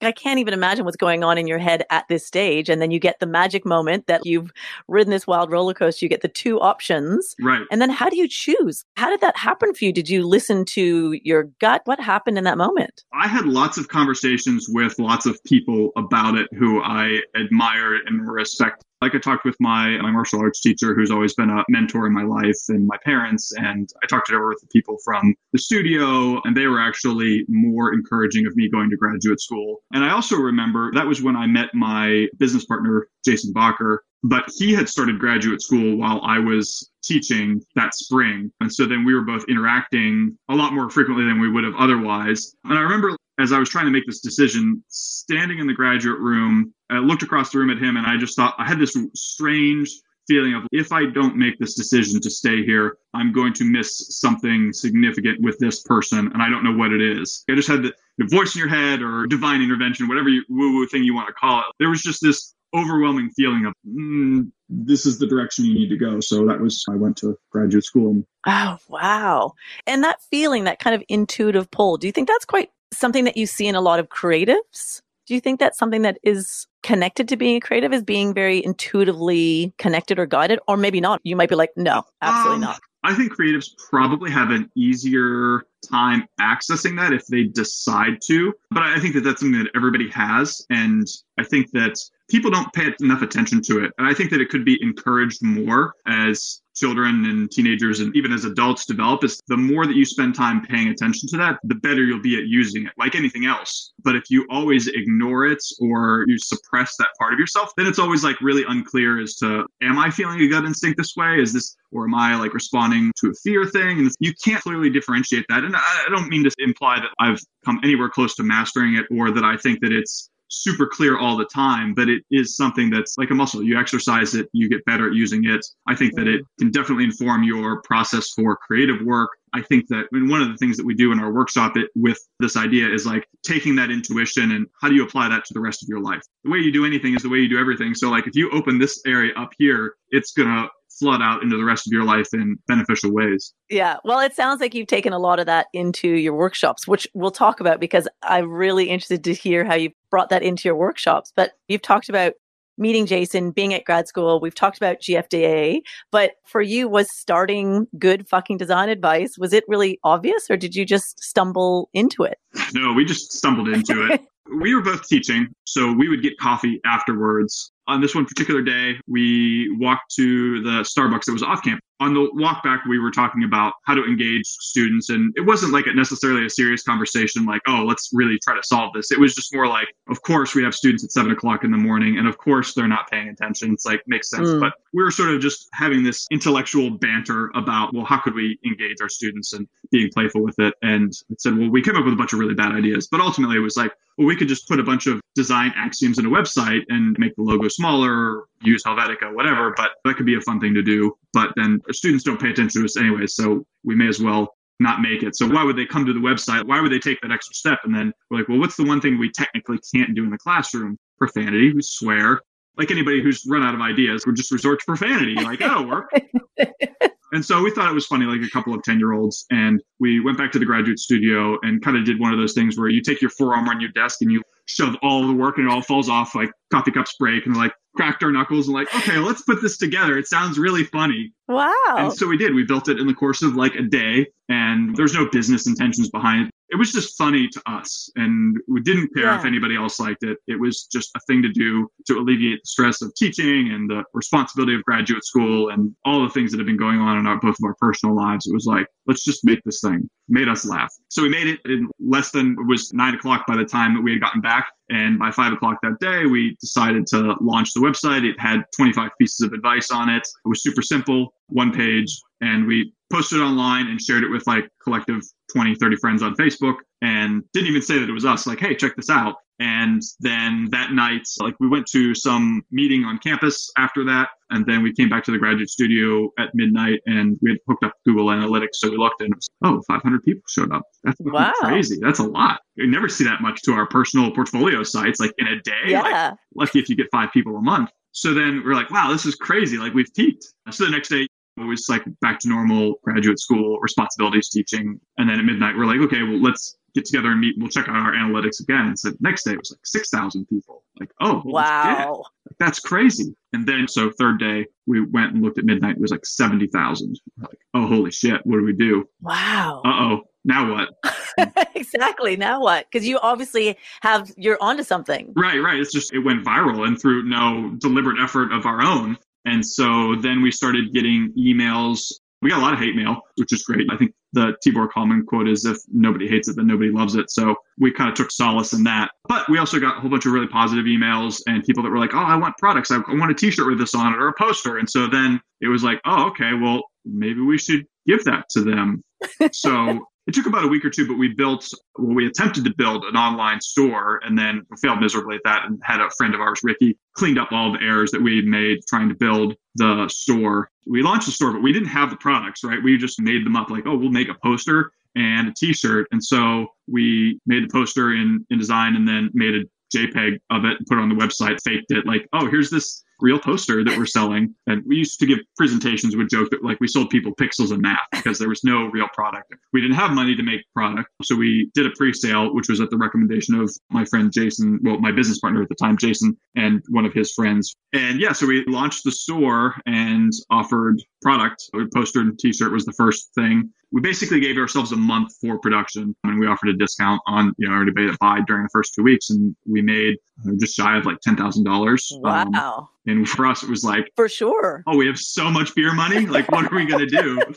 I 0.06 0.12
can't 0.12 0.38
even 0.38 0.54
imagine 0.54 0.84
what's 0.84 0.96
going 0.96 1.24
on 1.24 1.38
in 1.38 1.46
your 1.46 1.58
head 1.58 1.84
at 1.90 2.06
this 2.08 2.26
stage. 2.26 2.68
And 2.68 2.80
then 2.80 2.90
you 2.90 2.98
get 2.98 3.18
the 3.20 3.26
magic 3.26 3.64
moment 3.64 4.06
that 4.06 4.24
you've 4.24 4.52
ridden 4.88 5.10
this 5.10 5.26
wild 5.26 5.50
roller 5.50 5.74
coaster. 5.74 6.04
You 6.04 6.08
get 6.08 6.22
the 6.22 6.28
two 6.28 6.60
options. 6.60 7.34
Right. 7.40 7.62
And 7.70 7.80
then 7.80 7.90
how 7.90 8.08
do 8.08 8.16
you 8.16 8.28
choose? 8.28 8.84
How 8.96 9.10
did 9.10 9.20
that 9.20 9.36
happen 9.36 9.74
for 9.74 9.84
you? 9.84 9.92
Did 9.92 10.08
you 10.08 10.26
listen 10.26 10.64
to 10.66 11.18
your 11.22 11.44
gut? 11.60 11.82
What 11.84 12.00
happened 12.00 12.38
in 12.38 12.44
that 12.44 12.58
moment? 12.58 13.04
I 13.12 13.28
had 13.28 13.46
lots 13.46 13.78
of 13.78 13.88
conversations 13.88 14.66
with 14.68 14.98
lots 14.98 15.26
of 15.26 15.42
people 15.44 15.90
about 15.96 16.36
it 16.36 16.48
who 16.52 16.82
I 16.82 17.20
admire 17.36 17.94
and 17.94 18.26
respect 18.28 18.84
like 19.04 19.14
I 19.14 19.18
talked 19.18 19.44
with 19.44 19.56
my, 19.60 19.98
my 19.98 20.10
martial 20.10 20.40
arts 20.40 20.62
teacher, 20.62 20.94
who's 20.94 21.10
always 21.10 21.34
been 21.34 21.50
a 21.50 21.62
mentor 21.68 22.06
in 22.06 22.14
my 22.14 22.22
life, 22.22 22.58
and 22.70 22.86
my 22.86 22.96
parents, 23.04 23.52
and 23.52 23.86
I 24.02 24.06
talked 24.06 24.30
it 24.30 24.34
over 24.34 24.48
with 24.48 24.60
the 24.62 24.66
people 24.68 24.96
from 25.04 25.34
the 25.52 25.58
studio, 25.58 26.40
and 26.44 26.56
they 26.56 26.66
were 26.68 26.80
actually 26.80 27.44
more 27.48 27.92
encouraging 27.92 28.46
of 28.46 28.56
me 28.56 28.70
going 28.70 28.88
to 28.88 28.96
graduate 28.96 29.40
school. 29.40 29.82
And 29.92 30.02
I 30.02 30.10
also 30.10 30.36
remember 30.36 30.90
that 30.94 31.06
was 31.06 31.20
when 31.20 31.36
I 31.36 31.46
met 31.46 31.68
my 31.74 32.28
business 32.38 32.64
partner, 32.64 33.08
Jason 33.26 33.52
Bacher, 33.52 33.98
but 34.22 34.50
he 34.56 34.72
had 34.72 34.88
started 34.88 35.18
graduate 35.18 35.60
school 35.60 35.96
while 35.98 36.22
I 36.24 36.38
was 36.38 36.90
teaching 37.02 37.60
that 37.74 37.94
spring. 37.94 38.50
And 38.60 38.72
so 38.72 38.86
then 38.86 39.04
we 39.04 39.14
were 39.14 39.20
both 39.20 39.44
interacting 39.50 40.38
a 40.48 40.54
lot 40.54 40.72
more 40.72 40.88
frequently 40.88 41.26
than 41.26 41.38
we 41.38 41.50
would 41.50 41.64
have 41.64 41.74
otherwise. 41.78 42.54
And 42.64 42.78
I 42.78 42.80
remember 42.80 43.14
as 43.38 43.52
I 43.52 43.58
was 43.58 43.68
trying 43.68 43.86
to 43.86 43.90
make 43.90 44.06
this 44.06 44.20
decision, 44.20 44.82
standing 44.88 45.58
in 45.58 45.66
the 45.66 45.74
graduate 45.74 46.20
room, 46.20 46.72
I 46.90 46.98
looked 46.98 47.22
across 47.22 47.50
the 47.50 47.58
room 47.58 47.70
at 47.70 47.78
him 47.78 47.96
and 47.96 48.06
I 48.06 48.16
just 48.16 48.36
thought 48.36 48.54
I 48.58 48.66
had 48.66 48.78
this 48.78 48.96
strange 49.14 49.90
feeling 50.26 50.54
of 50.54 50.62
if 50.72 50.92
I 50.92 51.06
don't 51.06 51.36
make 51.36 51.58
this 51.58 51.74
decision 51.74 52.20
to 52.20 52.30
stay 52.30 52.64
here, 52.64 52.96
I'm 53.12 53.32
going 53.32 53.52
to 53.54 53.64
miss 53.64 54.18
something 54.18 54.72
significant 54.72 55.40
with 55.42 55.58
this 55.58 55.82
person 55.82 56.30
and 56.32 56.42
I 56.42 56.48
don't 56.48 56.64
know 56.64 56.72
what 56.72 56.92
it 56.92 57.02
is. 57.02 57.44
I 57.50 57.54
just 57.54 57.68
had 57.68 57.82
the, 57.82 57.92
voice 58.30 58.54
in 58.54 58.60
your 58.60 58.68
head 58.68 59.02
or 59.02 59.26
divine 59.26 59.60
intervention, 59.60 60.06
whatever 60.06 60.28
woo 60.48 60.74
woo 60.74 60.86
thing 60.86 61.02
you 61.02 61.14
want 61.14 61.26
to 61.26 61.34
call 61.34 61.60
it. 61.60 61.66
There 61.80 61.90
was 61.90 62.00
just 62.00 62.22
this 62.22 62.54
overwhelming 62.74 63.30
feeling 63.30 63.66
of 63.66 63.74
mm, 63.86 64.50
this 64.68 65.04
is 65.04 65.18
the 65.18 65.26
direction 65.26 65.64
you 65.64 65.74
need 65.74 65.88
to 65.88 65.96
go. 65.96 66.20
So 66.20 66.46
that 66.46 66.60
was 66.60 66.84
I 66.88 66.94
went 66.94 67.16
to 67.18 67.36
graduate 67.50 67.84
school. 67.84 68.24
Oh 68.46 68.78
wow! 68.88 69.54
And 69.86 70.04
that 70.04 70.22
feeling, 70.22 70.64
that 70.64 70.78
kind 70.78 70.94
of 70.94 71.02
intuitive 71.08 71.70
pull. 71.70 71.96
Do 71.96 72.06
you 72.06 72.12
think 72.12 72.28
that's 72.28 72.44
quite 72.44 72.70
something 72.96 73.24
that 73.24 73.36
you 73.36 73.46
see 73.46 73.66
in 73.66 73.74
a 73.74 73.80
lot 73.80 74.00
of 74.00 74.08
creatives? 74.08 75.02
Do 75.26 75.34
you 75.34 75.40
think 75.40 75.58
that's 75.58 75.78
something 75.78 76.02
that 76.02 76.18
is 76.22 76.66
connected 76.82 77.28
to 77.28 77.36
being 77.36 77.56
a 77.56 77.60
creative, 77.60 77.92
is 77.92 78.02
being 78.02 78.34
very 78.34 78.62
intuitively 78.62 79.72
connected 79.78 80.18
or 80.18 80.26
guided, 80.26 80.58
or 80.68 80.76
maybe 80.76 81.00
not? 81.00 81.20
You 81.24 81.34
might 81.34 81.48
be 81.48 81.54
like, 81.54 81.70
no, 81.76 82.02
absolutely 82.20 82.56
um, 82.56 82.60
not. 82.60 82.80
I 83.04 83.14
think 83.14 83.36
creatives 83.36 83.68
probably 83.90 84.30
have 84.30 84.50
an 84.50 84.70
easier 84.74 85.64
time 85.90 86.26
accessing 86.40 86.96
that 86.96 87.12
if 87.12 87.26
they 87.26 87.44
decide 87.44 88.18
to. 88.26 88.52
But 88.70 88.82
I 88.82 88.98
think 88.98 89.14
that 89.14 89.20
that's 89.20 89.40
something 89.40 89.62
that 89.62 89.70
everybody 89.76 90.08
has. 90.10 90.64
And 90.70 91.06
I 91.38 91.44
think 91.44 91.70
that 91.72 91.98
people 92.30 92.50
don't 92.50 92.72
pay 92.72 92.92
enough 93.00 93.22
attention 93.22 93.60
to 93.62 93.84
it. 93.84 93.92
And 93.98 94.06
I 94.06 94.14
think 94.14 94.30
that 94.30 94.40
it 94.40 94.48
could 94.48 94.64
be 94.64 94.78
encouraged 94.82 95.42
more 95.42 95.94
as 96.06 96.60
children 96.74 97.26
and 97.26 97.50
teenagers 97.50 98.00
and 98.00 98.14
even 98.16 98.32
as 98.32 98.44
adults 98.44 98.84
develop 98.84 99.22
is 99.22 99.40
the 99.46 99.56
more 99.56 99.86
that 99.86 99.94
you 99.94 100.04
spend 100.04 100.34
time 100.34 100.60
paying 100.66 100.88
attention 100.88 101.28
to 101.28 101.36
that, 101.36 101.58
the 101.64 101.74
better 101.76 102.04
you'll 102.04 102.20
be 102.20 102.36
at 102.36 102.48
using 102.48 102.84
it, 102.86 102.92
like 102.98 103.14
anything 103.14 103.46
else. 103.46 103.92
But 104.02 104.16
if 104.16 104.24
you 104.28 104.44
always 104.50 104.88
ignore 104.88 105.46
it 105.46 105.62
or 105.80 106.24
you 106.26 106.36
suppress 106.38 106.96
that 106.98 107.08
part 107.18 107.32
of 107.32 107.38
yourself, 107.38 107.70
then 107.76 107.86
it's 107.86 107.98
always 107.98 108.24
like 108.24 108.40
really 108.40 108.64
unclear 108.66 109.20
as 109.20 109.36
to, 109.36 109.64
am 109.82 109.98
I 109.98 110.10
feeling 110.10 110.40
a 110.40 110.48
gut 110.48 110.64
instinct 110.64 110.98
this 110.98 111.14
way? 111.16 111.40
Is 111.40 111.52
this, 111.52 111.76
or 111.92 112.04
am 112.04 112.14
I 112.14 112.34
like 112.36 112.54
responding 112.54 113.12
to 113.20 113.30
a 113.30 113.34
fear 113.34 113.66
thing? 113.66 114.00
And 114.00 114.10
you 114.18 114.32
can't 114.44 114.62
clearly 114.62 114.90
differentiate 114.90 115.44
that. 115.50 115.62
And 115.62 115.76
I 115.76 116.06
don't 116.10 116.28
mean 116.28 116.42
to 116.44 116.50
imply 116.58 116.98
that 116.98 117.10
I've 117.20 117.38
come 117.64 117.80
anywhere 117.84 118.08
close 118.08 118.34
to 118.36 118.42
mastering 118.42 118.94
it 118.96 119.06
or 119.16 119.30
that 119.30 119.44
I 119.44 119.56
think 119.56 119.80
that 119.80 119.92
it's 119.92 120.28
super 120.48 120.86
clear 120.86 121.18
all 121.18 121.36
the 121.36 121.46
time, 121.46 121.94
but 121.94 122.08
it 122.08 122.22
is 122.30 122.56
something 122.56 122.90
that's 122.90 123.16
like 123.18 123.30
a 123.30 123.34
muscle. 123.34 123.62
You 123.62 123.78
exercise 123.78 124.34
it, 124.34 124.48
you 124.52 124.68
get 124.68 124.84
better 124.84 125.08
at 125.08 125.14
using 125.14 125.44
it. 125.44 125.64
I 125.86 125.94
think 125.94 126.14
that 126.16 126.28
it 126.28 126.42
can 126.58 126.70
definitely 126.70 127.04
inform 127.04 127.42
your 127.42 127.82
process 127.82 128.30
for 128.30 128.56
creative 128.56 129.00
work. 129.02 129.30
I 129.52 129.62
think 129.62 129.86
that 129.88 130.06
I 130.12 130.16
mean, 130.16 130.28
one 130.28 130.42
of 130.42 130.48
the 130.48 130.56
things 130.56 130.76
that 130.76 130.86
we 130.86 130.94
do 130.94 131.12
in 131.12 131.20
our 131.20 131.32
workshop 131.32 131.76
it, 131.76 131.90
with 131.94 132.18
this 132.40 132.56
idea 132.56 132.88
is 132.88 133.06
like 133.06 133.26
taking 133.44 133.76
that 133.76 133.90
intuition 133.90 134.52
and 134.52 134.66
how 134.80 134.88
do 134.88 134.94
you 134.94 135.04
apply 135.04 135.28
that 135.28 135.44
to 135.44 135.54
the 135.54 135.60
rest 135.60 135.82
of 135.82 135.88
your 135.88 136.00
life? 136.00 136.22
The 136.42 136.50
way 136.50 136.58
you 136.58 136.72
do 136.72 136.84
anything 136.84 137.14
is 137.14 137.22
the 137.22 137.28
way 137.28 137.38
you 137.38 137.48
do 137.48 137.58
everything. 137.58 137.94
So 137.94 138.10
like 138.10 138.26
if 138.26 138.34
you 138.34 138.50
open 138.50 138.78
this 138.78 139.00
area 139.06 139.32
up 139.36 139.50
here, 139.58 139.94
it's 140.10 140.32
going 140.32 140.48
to 140.48 140.68
flood 140.98 141.22
out 141.22 141.42
into 141.42 141.56
the 141.56 141.64
rest 141.64 141.86
of 141.86 141.92
your 141.92 142.04
life 142.04 142.28
in 142.32 142.56
beneficial 142.66 143.12
ways. 143.12 143.52
Yeah. 143.68 143.96
Well, 144.04 144.20
it 144.20 144.34
sounds 144.34 144.60
like 144.60 144.74
you've 144.74 144.86
taken 144.86 145.12
a 145.12 145.18
lot 145.18 145.38
of 145.38 145.46
that 145.46 145.66
into 145.72 146.08
your 146.08 146.34
workshops, 146.34 146.86
which 146.86 147.06
we'll 147.14 147.30
talk 147.30 147.60
about 147.60 147.80
because 147.80 148.08
I'm 148.22 148.50
really 148.50 148.90
interested 148.90 149.24
to 149.24 149.34
hear 149.34 149.64
how 149.64 149.74
you've 149.74 149.92
brought 150.10 150.30
that 150.30 150.42
into 150.42 150.68
your 150.68 150.76
workshops. 150.76 151.32
But 151.34 151.52
you've 151.68 151.82
talked 151.82 152.08
about 152.08 152.34
meeting 152.76 153.06
Jason, 153.06 153.50
being 153.50 153.72
at 153.74 153.84
grad 153.84 154.08
school. 154.08 154.40
We've 154.40 154.54
talked 154.54 154.76
about 154.76 155.00
GFDA, 155.00 155.80
but 156.10 156.32
for 156.44 156.60
you, 156.60 156.88
was 156.88 157.10
starting 157.10 157.86
good 157.98 158.28
fucking 158.28 158.58
design 158.58 158.88
advice, 158.88 159.38
was 159.38 159.52
it 159.52 159.64
really 159.68 159.98
obvious 160.02 160.50
or 160.50 160.56
did 160.56 160.74
you 160.74 160.84
just 160.84 161.22
stumble 161.22 161.88
into 161.92 162.24
it? 162.24 162.38
No, 162.72 162.92
we 162.92 163.04
just 163.04 163.32
stumbled 163.32 163.68
into 163.68 164.06
it. 164.10 164.20
we 164.60 164.74
were 164.74 164.82
both 164.82 165.06
teaching, 165.06 165.48
so 165.64 165.92
we 165.92 166.08
would 166.08 166.22
get 166.22 166.38
coffee 166.38 166.80
afterwards 166.84 167.72
on 167.86 168.00
this 168.00 168.14
one 168.14 168.24
particular 168.24 168.62
day, 168.62 168.98
we 169.06 169.74
walked 169.78 170.14
to 170.16 170.62
the 170.62 170.82
Starbucks 170.82 171.24
that 171.24 171.32
was 171.32 171.42
off 171.42 171.62
campus. 171.62 171.82
On 172.00 172.12
the 172.12 172.28
walk 172.34 172.64
back, 172.64 172.84
we 172.86 172.98
were 172.98 173.12
talking 173.12 173.44
about 173.44 173.74
how 173.84 173.94
to 173.94 174.04
engage 174.04 174.46
students, 174.46 175.10
and 175.10 175.32
it 175.36 175.42
wasn't 175.42 175.72
like 175.72 175.86
a 175.86 175.94
necessarily 175.94 176.44
a 176.44 176.50
serious 176.50 176.82
conversation, 176.82 177.44
like, 177.44 177.62
oh, 177.68 177.84
let's 177.86 178.10
really 178.12 178.36
try 178.42 178.56
to 178.56 178.62
solve 178.64 178.92
this. 178.92 179.12
It 179.12 179.20
was 179.20 179.34
just 179.34 179.54
more 179.54 179.68
like, 179.68 179.86
of 180.08 180.20
course, 180.22 180.56
we 180.56 180.64
have 180.64 180.74
students 180.74 181.04
at 181.04 181.12
seven 181.12 181.30
o'clock 181.30 181.62
in 181.62 181.70
the 181.70 181.78
morning, 181.78 182.18
and 182.18 182.26
of 182.26 182.36
course, 182.36 182.74
they're 182.74 182.88
not 182.88 183.08
paying 183.10 183.28
attention. 183.28 183.72
It's 183.72 183.86
like, 183.86 184.02
makes 184.08 184.28
sense. 184.28 184.48
Mm. 184.48 184.60
But 184.60 184.72
we 184.92 185.04
were 185.04 185.12
sort 185.12 185.30
of 185.30 185.40
just 185.40 185.68
having 185.72 186.02
this 186.02 186.26
intellectual 186.32 186.90
banter 186.90 187.52
about, 187.54 187.94
well, 187.94 188.04
how 188.04 188.18
could 188.18 188.34
we 188.34 188.58
engage 188.66 188.96
our 189.00 189.08
students 189.08 189.52
and 189.52 189.68
being 189.92 190.10
playful 190.12 190.42
with 190.42 190.58
it? 190.58 190.74
And 190.82 191.12
it 191.30 191.40
said, 191.40 191.56
well, 191.56 191.70
we 191.70 191.80
came 191.80 191.96
up 191.96 192.04
with 192.04 192.14
a 192.14 192.16
bunch 192.16 192.32
of 192.32 192.40
really 192.40 192.54
bad 192.54 192.72
ideas, 192.72 193.06
but 193.06 193.20
ultimately, 193.20 193.56
it 193.56 193.60
was 193.60 193.76
like, 193.76 193.92
well, 194.18 194.26
we 194.26 194.36
could 194.36 194.48
just 194.48 194.68
put 194.68 194.78
a 194.78 194.84
bunch 194.84 195.06
of 195.06 195.20
design 195.34 195.72
axioms 195.76 196.18
in 196.18 196.26
a 196.26 196.30
website 196.30 196.82
and 196.88 197.16
make 197.18 197.34
the 197.34 197.42
logo 197.42 197.66
smaller, 197.68 198.44
use 198.62 198.84
Helvetica, 198.84 199.34
whatever. 199.34 199.74
But 199.76 199.90
that 200.04 200.16
could 200.16 200.26
be 200.26 200.36
a 200.36 200.40
fun 200.40 200.60
thing 200.60 200.74
to 200.74 200.82
do. 200.82 201.16
But 201.32 201.52
then 201.56 201.80
students 201.92 202.24
don't 202.24 202.40
pay 202.40 202.50
attention 202.50 202.80
to 202.80 202.84
us 202.84 202.96
anyway, 202.96 203.26
so 203.26 203.64
we 203.84 203.94
may 203.94 204.08
as 204.08 204.20
well 204.20 204.54
not 204.80 205.00
make 205.00 205.22
it. 205.22 205.36
So 205.36 205.46
why 205.46 205.64
would 205.64 205.76
they 205.76 205.86
come 205.86 206.04
to 206.06 206.12
the 206.12 206.20
website? 206.20 206.64
Why 206.66 206.80
would 206.80 206.90
they 206.90 206.98
take 206.98 207.20
that 207.20 207.30
extra 207.30 207.54
step? 207.54 207.80
And 207.84 207.94
then 207.94 208.12
we're 208.30 208.38
like, 208.38 208.48
well, 208.48 208.58
what's 208.58 208.76
the 208.76 208.84
one 208.84 209.00
thing 209.00 209.18
we 209.18 209.30
technically 209.30 209.78
can't 209.94 210.14
do 210.14 210.24
in 210.24 210.30
the 210.30 210.38
classroom? 210.38 210.98
Profanity, 211.18 211.72
we 211.72 211.82
swear. 211.82 212.40
Like 212.76 212.90
anybody 212.90 213.22
who's 213.22 213.44
run 213.46 213.62
out 213.62 213.74
of 213.74 213.80
ideas, 213.80 214.24
we 214.26 214.34
just 214.34 214.50
resort 214.50 214.80
to 214.80 214.86
profanity. 214.86 215.34
Like, 215.34 215.62
oh, 215.62 215.68
that'll 215.68 215.86
work. 215.86 216.10
And 217.34 217.44
so 217.44 217.60
we 217.62 217.72
thought 217.72 217.90
it 217.90 217.94
was 217.94 218.06
funny, 218.06 218.26
like 218.26 218.46
a 218.46 218.50
couple 218.50 218.72
of 218.74 218.84
10 218.84 219.00
year 219.00 219.12
olds. 219.12 219.44
And 219.50 219.82
we 219.98 220.20
went 220.20 220.38
back 220.38 220.52
to 220.52 220.60
the 220.60 220.64
graduate 220.64 221.00
studio 221.00 221.58
and 221.62 221.82
kind 221.82 221.96
of 221.96 222.04
did 222.04 222.20
one 222.20 222.32
of 222.32 222.38
those 222.38 222.52
things 222.52 222.78
where 222.78 222.88
you 222.88 223.02
take 223.02 223.20
your 223.20 223.30
forearm 223.30 223.68
on 223.68 223.80
your 223.80 223.90
desk 223.90 224.22
and 224.22 224.30
you 224.30 224.40
shove 224.66 224.96
all 225.02 225.26
the 225.26 225.32
work 225.32 225.58
and 225.58 225.66
it 225.66 225.72
all 225.72 225.82
falls 225.82 226.08
off 226.08 226.34
like 226.34 226.50
coffee 226.72 226.90
cups 226.90 227.14
break 227.18 227.46
and 227.46 227.56
like 227.56 227.72
cracked 227.96 228.22
our 228.22 228.32
knuckles 228.32 228.66
and 228.66 228.74
like, 228.74 228.92
okay, 228.94 229.18
let's 229.18 229.42
put 229.42 229.62
this 229.62 229.78
together. 229.78 230.18
It 230.18 230.26
sounds 230.26 230.58
really 230.58 230.84
funny. 230.84 231.32
Wow. 231.48 231.72
And 231.96 232.12
so 232.12 232.26
we 232.26 232.36
did. 232.36 232.54
We 232.54 232.64
built 232.64 232.88
it 232.88 232.98
in 232.98 233.06
the 233.06 233.14
course 233.14 233.42
of 233.42 233.54
like 233.56 233.74
a 233.74 233.82
day 233.82 234.26
and 234.48 234.96
there's 234.96 235.14
no 235.14 235.28
business 235.30 235.66
intentions 235.66 236.10
behind 236.10 236.46
it 236.46 236.54
it 236.74 236.76
was 236.76 236.90
just 236.90 237.16
funny 237.16 237.46
to 237.46 237.62
us 237.66 238.10
and 238.16 238.58
we 238.66 238.80
didn't 238.80 239.14
care 239.14 239.26
yeah. 239.26 239.38
if 239.38 239.44
anybody 239.44 239.76
else 239.76 240.00
liked 240.00 240.24
it. 240.24 240.38
It 240.48 240.58
was 240.58 240.88
just 240.90 241.12
a 241.14 241.20
thing 241.20 241.40
to 241.42 241.48
do 241.48 241.88
to 242.08 242.18
alleviate 242.18 242.62
the 242.62 242.66
stress 242.66 243.00
of 243.00 243.14
teaching 243.14 243.70
and 243.70 243.88
the 243.88 244.02
responsibility 244.12 244.74
of 244.74 244.82
graduate 244.82 245.24
school 245.24 245.68
and 245.68 245.94
all 246.04 246.24
the 246.24 246.30
things 246.30 246.50
that 246.50 246.58
have 246.58 246.66
been 246.66 246.76
going 246.76 246.98
on 246.98 247.16
in 247.16 247.28
our 247.28 247.38
both 247.38 247.54
of 247.60 247.64
our 247.64 247.76
personal 247.78 248.16
lives. 248.16 248.48
It 248.48 248.52
was 248.52 248.66
like 248.66 248.88
let's 249.06 249.22
just 249.22 249.44
make 249.44 249.62
this 249.62 249.82
thing. 249.82 250.10
Made 250.26 250.48
us 250.48 250.66
laugh. 250.66 250.92
So 251.10 251.22
we 251.22 251.28
made 251.28 251.46
it 251.46 251.60
in 251.64 251.88
less 252.00 252.32
than 252.32 252.56
it 252.58 252.66
was 252.66 252.92
nine 252.92 253.14
o'clock 253.14 253.46
by 253.46 253.56
the 253.56 253.64
time 253.64 253.94
that 253.94 254.02
we 254.02 254.10
had 254.10 254.20
gotten 254.20 254.40
back. 254.40 254.72
And 254.90 255.16
by 255.16 255.30
five 255.30 255.52
o'clock 255.52 255.78
that 255.84 256.00
day 256.00 256.26
we 256.26 256.56
decided 256.60 257.06
to 257.08 257.36
launch 257.40 257.72
the 257.72 257.80
website. 257.80 258.28
It 258.28 258.34
had 258.40 258.64
25 258.76 259.12
pieces 259.16 259.46
of 259.46 259.52
advice 259.52 259.92
on 259.92 260.08
it. 260.08 260.26
It 260.44 260.48
was 260.48 260.60
super 260.60 260.82
simple 260.82 261.34
one 261.50 261.72
page. 261.72 262.20
And 262.40 262.66
we 262.66 262.92
posted 263.14 263.38
it 263.38 263.42
online 263.44 263.86
and 263.86 264.00
shared 264.00 264.24
it 264.24 264.28
with 264.28 264.44
like 264.48 264.68
collective 264.82 265.22
20 265.52 265.76
30 265.76 265.96
friends 265.96 266.22
on 266.22 266.34
facebook 266.34 266.76
and 267.00 267.44
didn't 267.52 267.68
even 267.68 267.80
say 267.80 267.96
that 267.98 268.08
it 268.08 268.12
was 268.12 268.24
us 268.24 268.44
like 268.44 268.58
hey 268.58 268.74
check 268.74 268.96
this 268.96 269.08
out 269.08 269.36
and 269.60 270.02
then 270.18 270.66
that 270.72 270.90
night 270.90 271.22
like 271.38 271.54
we 271.60 271.68
went 271.68 271.86
to 271.86 272.12
some 272.12 272.60
meeting 272.72 273.04
on 273.04 273.16
campus 273.18 273.70
after 273.78 274.04
that 274.04 274.30
and 274.50 274.66
then 274.66 274.82
we 274.82 274.92
came 274.92 275.08
back 275.08 275.22
to 275.22 275.30
the 275.30 275.38
graduate 275.38 275.70
studio 275.70 276.28
at 276.40 276.48
midnight 276.54 276.98
and 277.06 277.38
we 277.40 277.50
had 277.50 277.58
hooked 277.68 277.84
up 277.84 277.92
google 278.04 278.26
analytics 278.26 278.74
so 278.74 278.90
we 278.90 278.96
looked 278.96 279.20
and 279.20 279.30
it 279.30 279.36
was 279.36 279.48
oh 279.64 279.80
500 279.86 280.24
people 280.24 280.42
showed 280.48 280.72
up 280.72 280.82
that's 281.04 281.20
wow. 281.20 281.52
crazy 281.60 281.98
that's 282.02 282.18
a 282.18 282.26
lot 282.26 282.62
you 282.74 282.90
never 282.90 283.08
see 283.08 283.22
that 283.22 283.40
much 283.40 283.62
to 283.62 283.72
our 283.74 283.86
personal 283.86 284.32
portfolio 284.32 284.82
sites 284.82 285.20
like 285.20 285.32
in 285.38 285.46
a 285.46 285.60
day 285.60 285.72
yeah. 285.86 286.00
like, 286.00 286.34
lucky 286.56 286.80
if 286.80 286.88
you 286.88 286.96
get 286.96 287.06
five 287.12 287.30
people 287.32 287.56
a 287.56 287.62
month 287.62 287.90
so 288.14 288.32
then 288.32 288.62
we're 288.64 288.74
like, 288.74 288.90
wow, 288.92 289.10
this 289.10 289.26
is 289.26 289.34
crazy. 289.34 289.76
Like 289.76 289.92
we've 289.92 290.12
peaked. 290.14 290.46
So 290.70 290.84
the 290.84 290.92
next 290.92 291.08
day, 291.08 291.26
was 291.62 291.86
like 291.88 292.02
back 292.20 292.40
to 292.40 292.48
normal 292.48 292.96
graduate 293.02 293.38
school 293.38 293.78
responsibilities 293.80 294.48
teaching. 294.48 295.00
And 295.18 295.28
then 295.28 295.38
at 295.38 295.44
midnight, 295.44 295.76
we're 295.76 295.86
like, 295.86 296.00
okay, 296.00 296.22
well, 296.22 296.40
let's 296.40 296.76
get 296.94 297.04
together 297.04 297.30
and 297.30 297.40
meet. 297.40 297.56
We'll 297.58 297.68
check 297.68 297.88
out 297.88 297.96
our 297.96 298.12
analytics 298.12 298.60
again. 298.60 298.86
And 298.86 298.98
so 298.98 299.12
next 299.20 299.44
day 299.44 299.52
it 299.52 299.58
was 299.58 299.70
like 299.70 299.84
6,000 299.84 300.46
people. 300.46 300.82
Like, 300.98 301.10
oh, 301.20 301.42
wow. 301.44 302.22
Like, 302.46 302.56
that's 302.58 302.80
crazy. 302.80 303.34
And 303.52 303.66
then, 303.66 303.86
so 303.88 304.10
third 304.10 304.38
day, 304.38 304.66
we 304.86 305.04
went 305.04 305.34
and 305.34 305.42
looked 305.42 305.58
at 305.58 305.64
midnight. 305.64 305.96
It 305.96 306.00
was 306.00 306.10
like 306.10 306.24
70,000. 306.24 307.20
Like, 307.38 307.58
oh, 307.74 307.86
holy 307.86 308.10
shit. 308.10 308.40
What 308.44 308.58
do 308.58 308.64
we 308.64 308.72
do? 308.72 309.08
Wow. 309.20 309.82
Uh 309.84 309.88
oh. 309.88 310.20
now 310.44 310.72
what? 310.72 311.68
exactly. 311.74 312.36
Now 312.36 312.60
what? 312.60 312.86
Because 312.90 313.06
you 313.06 313.18
obviously 313.18 313.76
have, 314.02 314.30
you're 314.36 314.58
onto 314.60 314.84
something. 314.84 315.32
Right, 315.34 315.58
right. 315.58 315.80
It's 315.80 315.92
just, 315.92 316.12
it 316.12 316.20
went 316.20 316.44
viral 316.44 316.86
and 316.86 317.00
through 317.00 317.24
no 317.24 317.74
deliberate 317.78 318.18
effort 318.22 318.52
of 318.52 318.66
our 318.66 318.82
own. 318.82 319.18
And 319.44 319.64
so 319.64 320.16
then 320.16 320.42
we 320.42 320.50
started 320.50 320.92
getting 320.92 321.32
emails. 321.38 322.12
We 322.42 322.50
got 322.50 322.58
a 322.58 322.62
lot 322.62 322.74
of 322.74 322.78
hate 322.78 322.94
mail, 322.94 323.22
which 323.36 323.52
is 323.52 323.62
great. 323.62 323.86
I 323.90 323.96
think 323.96 324.12
the 324.32 324.54
Tibor 324.64 324.90
Kalman 324.90 325.24
quote 325.24 325.48
is 325.48 325.64
if 325.64 325.78
nobody 325.92 326.28
hates 326.28 326.48
it, 326.48 326.56
then 326.56 326.66
nobody 326.66 326.90
loves 326.90 327.14
it. 327.14 327.30
So 327.30 327.54
we 327.78 327.92
kind 327.92 328.10
of 328.10 328.16
took 328.16 328.30
solace 328.30 328.72
in 328.72 328.84
that. 328.84 329.12
But 329.28 329.48
we 329.48 329.58
also 329.58 329.78
got 329.78 329.96
a 329.96 330.00
whole 330.00 330.10
bunch 330.10 330.26
of 330.26 330.32
really 330.32 330.48
positive 330.48 330.84
emails 330.84 331.40
and 331.46 331.62
people 331.64 331.82
that 331.82 331.90
were 331.90 331.98
like, 331.98 332.14
oh, 332.14 332.18
I 332.18 332.36
want 332.36 332.56
products. 332.58 332.90
I 332.90 332.98
want 333.08 333.30
a 333.30 333.34
t 333.34 333.50
shirt 333.50 333.66
with 333.66 333.78
this 333.78 333.94
on 333.94 334.12
it 334.12 334.16
or 334.16 334.28
a 334.28 334.34
poster. 334.34 334.78
And 334.78 334.90
so 334.90 335.06
then 335.06 335.40
it 335.60 335.68
was 335.68 335.82
like, 335.82 336.00
oh, 336.04 336.26
okay, 336.28 336.52
well, 336.54 336.82
maybe 337.04 337.40
we 337.40 337.58
should 337.58 337.86
give 338.06 338.24
that 338.24 338.48
to 338.50 338.62
them. 338.62 339.02
so 339.52 340.00
it 340.26 340.34
took 340.34 340.46
about 340.46 340.64
a 340.64 340.68
week 340.68 340.84
or 340.84 340.90
two, 340.90 341.06
but 341.06 341.18
we 341.18 341.34
built, 341.34 341.68
well, 341.98 342.14
we 342.14 342.26
attempted 342.26 342.64
to 342.64 342.74
build 342.76 343.04
an 343.04 343.16
online 343.16 343.60
store 343.60 344.20
and 344.24 344.38
then 344.38 344.64
failed 344.80 345.00
miserably 345.00 345.36
at 345.36 345.42
that 345.44 345.64
and 345.66 345.78
had 345.82 346.00
a 346.00 346.10
friend 346.16 346.34
of 346.34 346.40
ours, 346.40 346.60
Ricky, 346.62 346.96
cleaned 347.14 347.38
up 347.38 347.52
all 347.52 347.72
the 347.72 347.82
errors 347.82 348.10
that 348.12 348.22
we 348.22 348.40
made 348.42 348.78
trying 348.88 349.08
to 349.10 349.14
build 349.14 349.54
the 349.74 350.08
store. 350.08 350.70
We 350.86 351.02
launched 351.02 351.26
the 351.26 351.32
store, 351.32 351.52
but 351.52 351.62
we 351.62 351.72
didn't 351.72 351.88
have 351.88 352.10
the 352.10 352.16
products, 352.16 352.64
right? 352.64 352.82
We 352.82 352.96
just 352.96 353.20
made 353.20 353.44
them 353.44 353.56
up 353.56 353.70
like, 353.70 353.86
oh, 353.86 353.96
we'll 353.96 354.10
make 354.10 354.28
a 354.28 354.36
poster 354.42 354.92
and 355.14 355.48
a 355.48 355.54
t-shirt. 355.56 356.08
And 356.10 356.24
so 356.24 356.68
we 356.88 357.38
made 357.46 357.64
the 357.64 357.72
poster 357.72 358.14
in 358.14 358.46
InDesign 358.52 358.96
and 358.96 359.06
then 359.06 359.30
made 359.34 359.54
a 359.54 359.64
JPEG 359.96 360.40
of 360.50 360.64
it 360.64 360.78
and 360.78 360.86
put 360.86 360.98
it 360.98 361.02
on 361.02 361.08
the 361.08 361.14
website, 361.14 361.60
faked 361.62 361.90
it 361.90 362.06
like, 362.06 362.26
oh, 362.32 362.48
here's 362.50 362.70
this 362.70 363.04
real 363.24 363.38
poster 363.38 363.82
that 363.82 363.96
we're 363.96 364.06
selling. 364.06 364.54
And 364.66 364.84
we 364.86 364.96
used 364.96 365.18
to 365.20 365.26
give 365.26 365.38
presentations 365.56 366.14
with 366.14 366.28
joke 366.28 366.50
that 366.50 366.62
like 366.62 366.78
we 366.78 366.86
sold 366.86 367.08
people 367.08 367.34
pixels 367.34 367.72
and 367.72 367.80
math 367.80 368.06
because 368.12 368.38
there 368.38 368.50
was 368.50 368.62
no 368.62 368.84
real 368.84 369.08
product. 369.14 369.52
We 369.72 369.80
didn't 369.80 369.96
have 369.96 370.10
money 370.10 370.36
to 370.36 370.42
make 370.42 370.60
product. 370.74 371.08
So 371.22 371.34
we 371.34 371.70
did 371.74 371.86
a 371.86 371.90
pre-sale, 371.96 372.54
which 372.54 372.68
was 372.68 372.82
at 372.82 372.90
the 372.90 372.98
recommendation 372.98 373.54
of 373.58 373.74
my 373.90 374.04
friend 374.04 374.30
Jason, 374.30 374.78
well, 374.82 374.98
my 374.98 375.10
business 375.10 375.38
partner 375.40 375.62
at 375.62 375.70
the 375.70 375.74
time, 375.74 375.96
Jason, 375.96 376.36
and 376.54 376.82
one 376.90 377.06
of 377.06 377.14
his 377.14 377.32
friends. 377.32 377.74
And 377.94 378.20
yeah, 378.20 378.32
so 378.32 378.46
we 378.46 378.62
launched 378.66 379.04
the 379.04 379.12
store 379.12 379.74
and 379.86 380.30
offered 380.50 381.02
product. 381.22 381.64
A 381.74 381.86
poster 381.94 382.20
and 382.20 382.38
t-shirt 382.38 382.72
was 382.72 382.84
the 382.84 382.92
first 382.92 383.30
thing 383.34 383.72
we 383.94 384.00
basically 384.00 384.40
gave 384.40 384.58
ourselves 384.58 384.90
a 384.90 384.96
month 384.96 385.32
for 385.40 385.56
production 385.58 386.16
and 386.24 386.40
we 386.40 386.48
offered 386.48 386.68
a 386.68 386.72
discount 386.72 387.20
on 387.28 387.54
you 387.58 387.68
know 387.68 387.74
everybody 387.74 388.08
that 388.08 388.18
buy 388.18 388.40
during 388.44 388.64
the 388.64 388.68
first 388.72 388.92
two 388.92 389.04
weeks 389.04 389.30
and 389.30 389.54
we 389.66 389.80
made 389.82 390.16
uh, 390.44 390.50
just 390.58 390.74
shy 390.74 390.98
of 390.98 391.06
like 391.06 391.20
ten 391.20 391.36
thousand 391.36 391.62
dollars 391.62 392.12
wow 392.16 392.42
um, 392.42 392.88
and 393.06 393.28
for 393.28 393.46
us 393.46 393.62
it 393.62 393.68
was 393.68 393.84
like 393.84 394.10
for 394.16 394.28
sure. 394.28 394.82
oh 394.86 394.96
we 394.96 395.06
have 395.06 395.18
so 395.18 395.50
much 395.50 395.74
beer 395.74 395.94
money. 395.94 396.26
Like 396.26 396.50
what 396.50 396.70
are 396.70 396.76
we 396.76 396.86
going 396.86 397.06
to 397.08 397.22
do? 397.22 397.40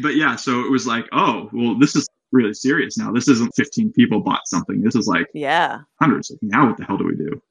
But 0.00 0.16
yeah 0.16 0.36
so 0.36 0.60
it 0.60 0.70
was 0.70 0.86
like 0.86 1.04
oh 1.12 1.50
well 1.52 1.78
this 1.78 1.94
is 1.94 2.08
really 2.32 2.54
serious 2.54 2.96
now. 2.96 3.12
This 3.12 3.28
isn't 3.28 3.52
15 3.54 3.92
people 3.92 4.20
bought 4.20 4.40
something. 4.46 4.80
This 4.80 4.94
is 4.94 5.06
like 5.06 5.26
yeah. 5.34 5.80
hundreds. 6.00 6.30
Like 6.30 6.38
now 6.42 6.66
what 6.66 6.78
the 6.78 6.84
hell 6.84 6.96
do 6.96 7.04
we 7.04 7.14
do? 7.14 7.42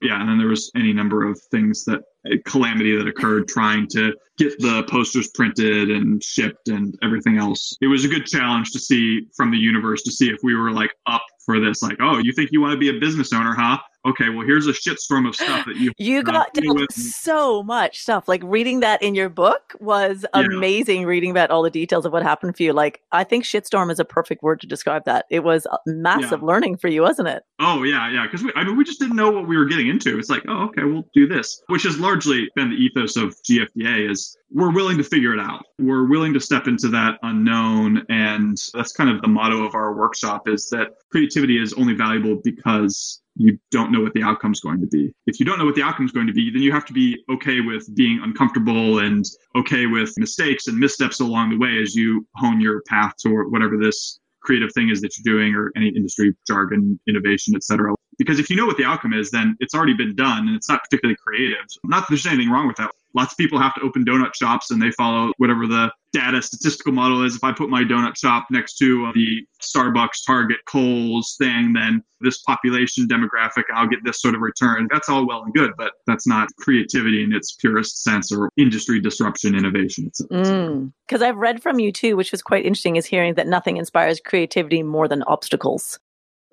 Yeah 0.00 0.20
and 0.20 0.28
then 0.28 0.38
there 0.38 0.46
was 0.46 0.70
any 0.76 0.92
number 0.92 1.28
of 1.28 1.40
things 1.50 1.84
that 1.86 2.02
uh, 2.30 2.36
calamity 2.44 2.96
that 2.96 3.08
occurred 3.08 3.48
trying 3.48 3.88
to 3.88 4.14
get 4.36 4.56
the 4.60 4.84
posters 4.90 5.28
printed 5.34 5.90
and 5.90 6.22
shipped 6.22 6.68
and 6.68 6.96
everything 7.02 7.38
else. 7.38 7.76
It 7.80 7.86
was 7.86 8.04
a 8.04 8.08
good 8.08 8.26
challenge 8.26 8.70
to 8.72 8.78
see 8.78 9.26
from 9.34 9.50
the 9.50 9.56
universe 9.56 10.02
to 10.02 10.12
see 10.12 10.28
if 10.28 10.38
we 10.42 10.54
were 10.54 10.70
like 10.70 10.90
up 11.06 11.24
for 11.44 11.58
this. 11.58 11.82
Like 11.82 11.96
oh 12.00 12.18
you 12.18 12.32
think 12.32 12.52
you 12.52 12.60
want 12.60 12.72
to 12.72 12.78
be 12.78 12.96
a 12.96 13.00
business 13.00 13.32
owner 13.32 13.54
huh 13.54 13.78
okay, 14.06 14.28
well, 14.28 14.46
here's 14.46 14.66
a 14.66 14.72
shitstorm 14.72 15.28
of 15.28 15.34
stuff 15.34 15.66
that 15.66 15.76
you 15.76 15.92
you 15.98 16.22
got 16.22 16.52
dealt 16.54 16.92
so 16.92 17.62
much 17.62 18.00
stuff. 18.00 18.28
Like 18.28 18.42
reading 18.44 18.80
that 18.80 19.02
in 19.02 19.14
your 19.14 19.28
book 19.28 19.74
was 19.80 20.24
amazing. 20.34 21.04
Reading 21.04 21.30
about 21.30 21.50
all 21.50 21.62
the 21.62 21.70
details 21.70 22.06
of 22.06 22.12
what 22.12 22.22
happened 22.22 22.56
for 22.56 22.62
you. 22.62 22.72
Like 22.72 23.02
I 23.12 23.24
think 23.24 23.44
shitstorm 23.44 23.90
is 23.90 23.98
a 23.98 24.04
perfect 24.04 24.42
word 24.42 24.60
to 24.60 24.66
describe 24.66 25.04
that. 25.04 25.26
It 25.30 25.44
was 25.44 25.66
massive 25.86 26.40
yeah. 26.40 26.46
learning 26.46 26.76
for 26.76 26.88
you, 26.88 27.02
wasn't 27.02 27.28
it? 27.28 27.42
Oh 27.60 27.82
yeah, 27.82 28.10
yeah. 28.10 28.26
Because 28.26 28.46
I 28.54 28.64
mean, 28.64 28.76
we 28.76 28.84
just 28.84 29.00
didn't 29.00 29.16
know 29.16 29.30
what 29.30 29.48
we 29.48 29.56
were 29.56 29.66
getting 29.66 29.88
into. 29.88 30.18
It's 30.18 30.30
like, 30.30 30.42
oh, 30.48 30.64
okay, 30.66 30.84
we'll 30.84 31.08
do 31.14 31.26
this, 31.26 31.62
which 31.68 31.82
has 31.82 31.98
largely 31.98 32.48
been 32.54 32.70
the 32.70 32.76
ethos 32.76 33.16
of 33.16 33.36
GFDA. 33.42 34.10
Is 34.10 34.36
we're 34.50 34.72
willing 34.72 34.98
to 34.98 35.04
figure 35.04 35.34
it 35.34 35.40
out. 35.40 35.64
We're 35.78 36.08
willing 36.08 36.32
to 36.34 36.40
step 36.40 36.66
into 36.66 36.88
that 36.88 37.18
unknown, 37.22 38.04
and 38.08 38.56
that's 38.74 38.92
kind 38.92 39.10
of 39.10 39.20
the 39.22 39.28
motto 39.28 39.64
of 39.64 39.74
our 39.74 39.94
workshop. 39.94 40.48
Is 40.48 40.68
that 40.70 40.88
creativity 41.10 41.60
is 41.60 41.72
only 41.74 41.94
valuable 41.94 42.40
because 42.42 43.20
you 43.36 43.58
don't 43.70 43.92
know 43.92 44.00
what 44.00 44.14
the 44.14 44.22
outcome 44.22 44.52
is 44.52 44.60
going 44.60 44.80
to 44.80 44.86
be. 44.86 45.12
If 45.26 45.38
you 45.38 45.46
don't 45.46 45.58
know 45.58 45.64
what 45.64 45.74
the 45.74 45.82
outcome 45.82 46.06
is 46.06 46.12
going 46.12 46.26
to 46.26 46.32
be, 46.32 46.50
then 46.50 46.62
you 46.62 46.72
have 46.72 46.86
to 46.86 46.92
be 46.92 47.22
okay 47.30 47.60
with 47.60 47.94
being 47.94 48.20
uncomfortable 48.22 49.00
and 49.00 49.24
okay 49.54 49.86
with 49.86 50.12
mistakes 50.16 50.66
and 50.68 50.78
missteps 50.78 51.20
along 51.20 51.50
the 51.50 51.58
way 51.58 51.80
as 51.80 51.94
you 51.94 52.26
hone 52.36 52.60
your 52.60 52.82
path 52.88 53.14
toward 53.22 53.52
whatever 53.52 53.76
this 53.76 54.20
creative 54.40 54.72
thing 54.72 54.88
is 54.88 55.00
that 55.00 55.12
you're 55.18 55.36
doing 55.36 55.54
or 55.54 55.72
any 55.76 55.88
industry 55.88 56.34
jargon, 56.46 56.98
innovation, 57.08 57.54
etc. 57.56 57.94
Because 58.16 58.38
if 58.38 58.48
you 58.48 58.56
know 58.56 58.64
what 58.64 58.76
the 58.76 58.84
outcome 58.84 59.12
is, 59.12 59.30
then 59.30 59.56
it's 59.60 59.74
already 59.74 59.94
been 59.94 60.14
done 60.14 60.46
and 60.46 60.56
it's 60.56 60.68
not 60.68 60.82
particularly 60.84 61.16
creative. 61.22 61.66
Not 61.84 62.00
that 62.00 62.06
there's 62.08 62.26
anything 62.26 62.50
wrong 62.50 62.66
with 62.66 62.76
that. 62.76 62.90
Lots 63.16 63.32
of 63.32 63.38
people 63.38 63.58
have 63.58 63.74
to 63.74 63.80
open 63.80 64.04
donut 64.04 64.34
shops 64.34 64.70
and 64.70 64.80
they 64.80 64.90
follow 64.90 65.32
whatever 65.38 65.66
the 65.66 65.90
data 66.12 66.40
statistical 66.40 66.92
model 66.92 67.24
is. 67.24 67.34
If 67.34 67.44
I 67.44 67.52
put 67.52 67.68
my 67.70 67.82
donut 67.82 68.16
shop 68.16 68.46
next 68.50 68.76
to 68.78 69.10
the 69.14 69.46
Starbucks, 69.62 70.24
Target, 70.26 70.58
Kohl's 70.66 71.34
thing, 71.38 71.72
then 71.72 72.02
this 72.20 72.42
population 72.42 73.06
demographic, 73.06 73.64
I'll 73.74 73.86
get 73.86 74.00
this 74.04 74.20
sort 74.20 74.34
of 74.34 74.40
return. 74.40 74.88
That's 74.90 75.08
all 75.08 75.26
well 75.26 75.42
and 75.42 75.52
good, 75.52 75.72
but 75.76 75.92
that's 76.06 76.26
not 76.26 76.48
creativity 76.58 77.22
in 77.22 77.32
its 77.32 77.56
purest 77.56 78.02
sense 78.02 78.32
or 78.32 78.50
industry 78.56 79.00
disruption 79.00 79.54
innovation. 79.54 80.10
Because 80.18 80.30
mm. 80.30 81.22
I've 81.22 81.36
read 81.36 81.62
from 81.62 81.78
you 81.78 81.92
too, 81.92 82.16
which 82.16 82.32
was 82.32 82.42
quite 82.42 82.64
interesting, 82.64 82.96
is 82.96 83.06
hearing 83.06 83.34
that 83.34 83.46
nothing 83.46 83.76
inspires 83.76 84.20
creativity 84.20 84.82
more 84.82 85.08
than 85.08 85.22
obstacles 85.24 85.98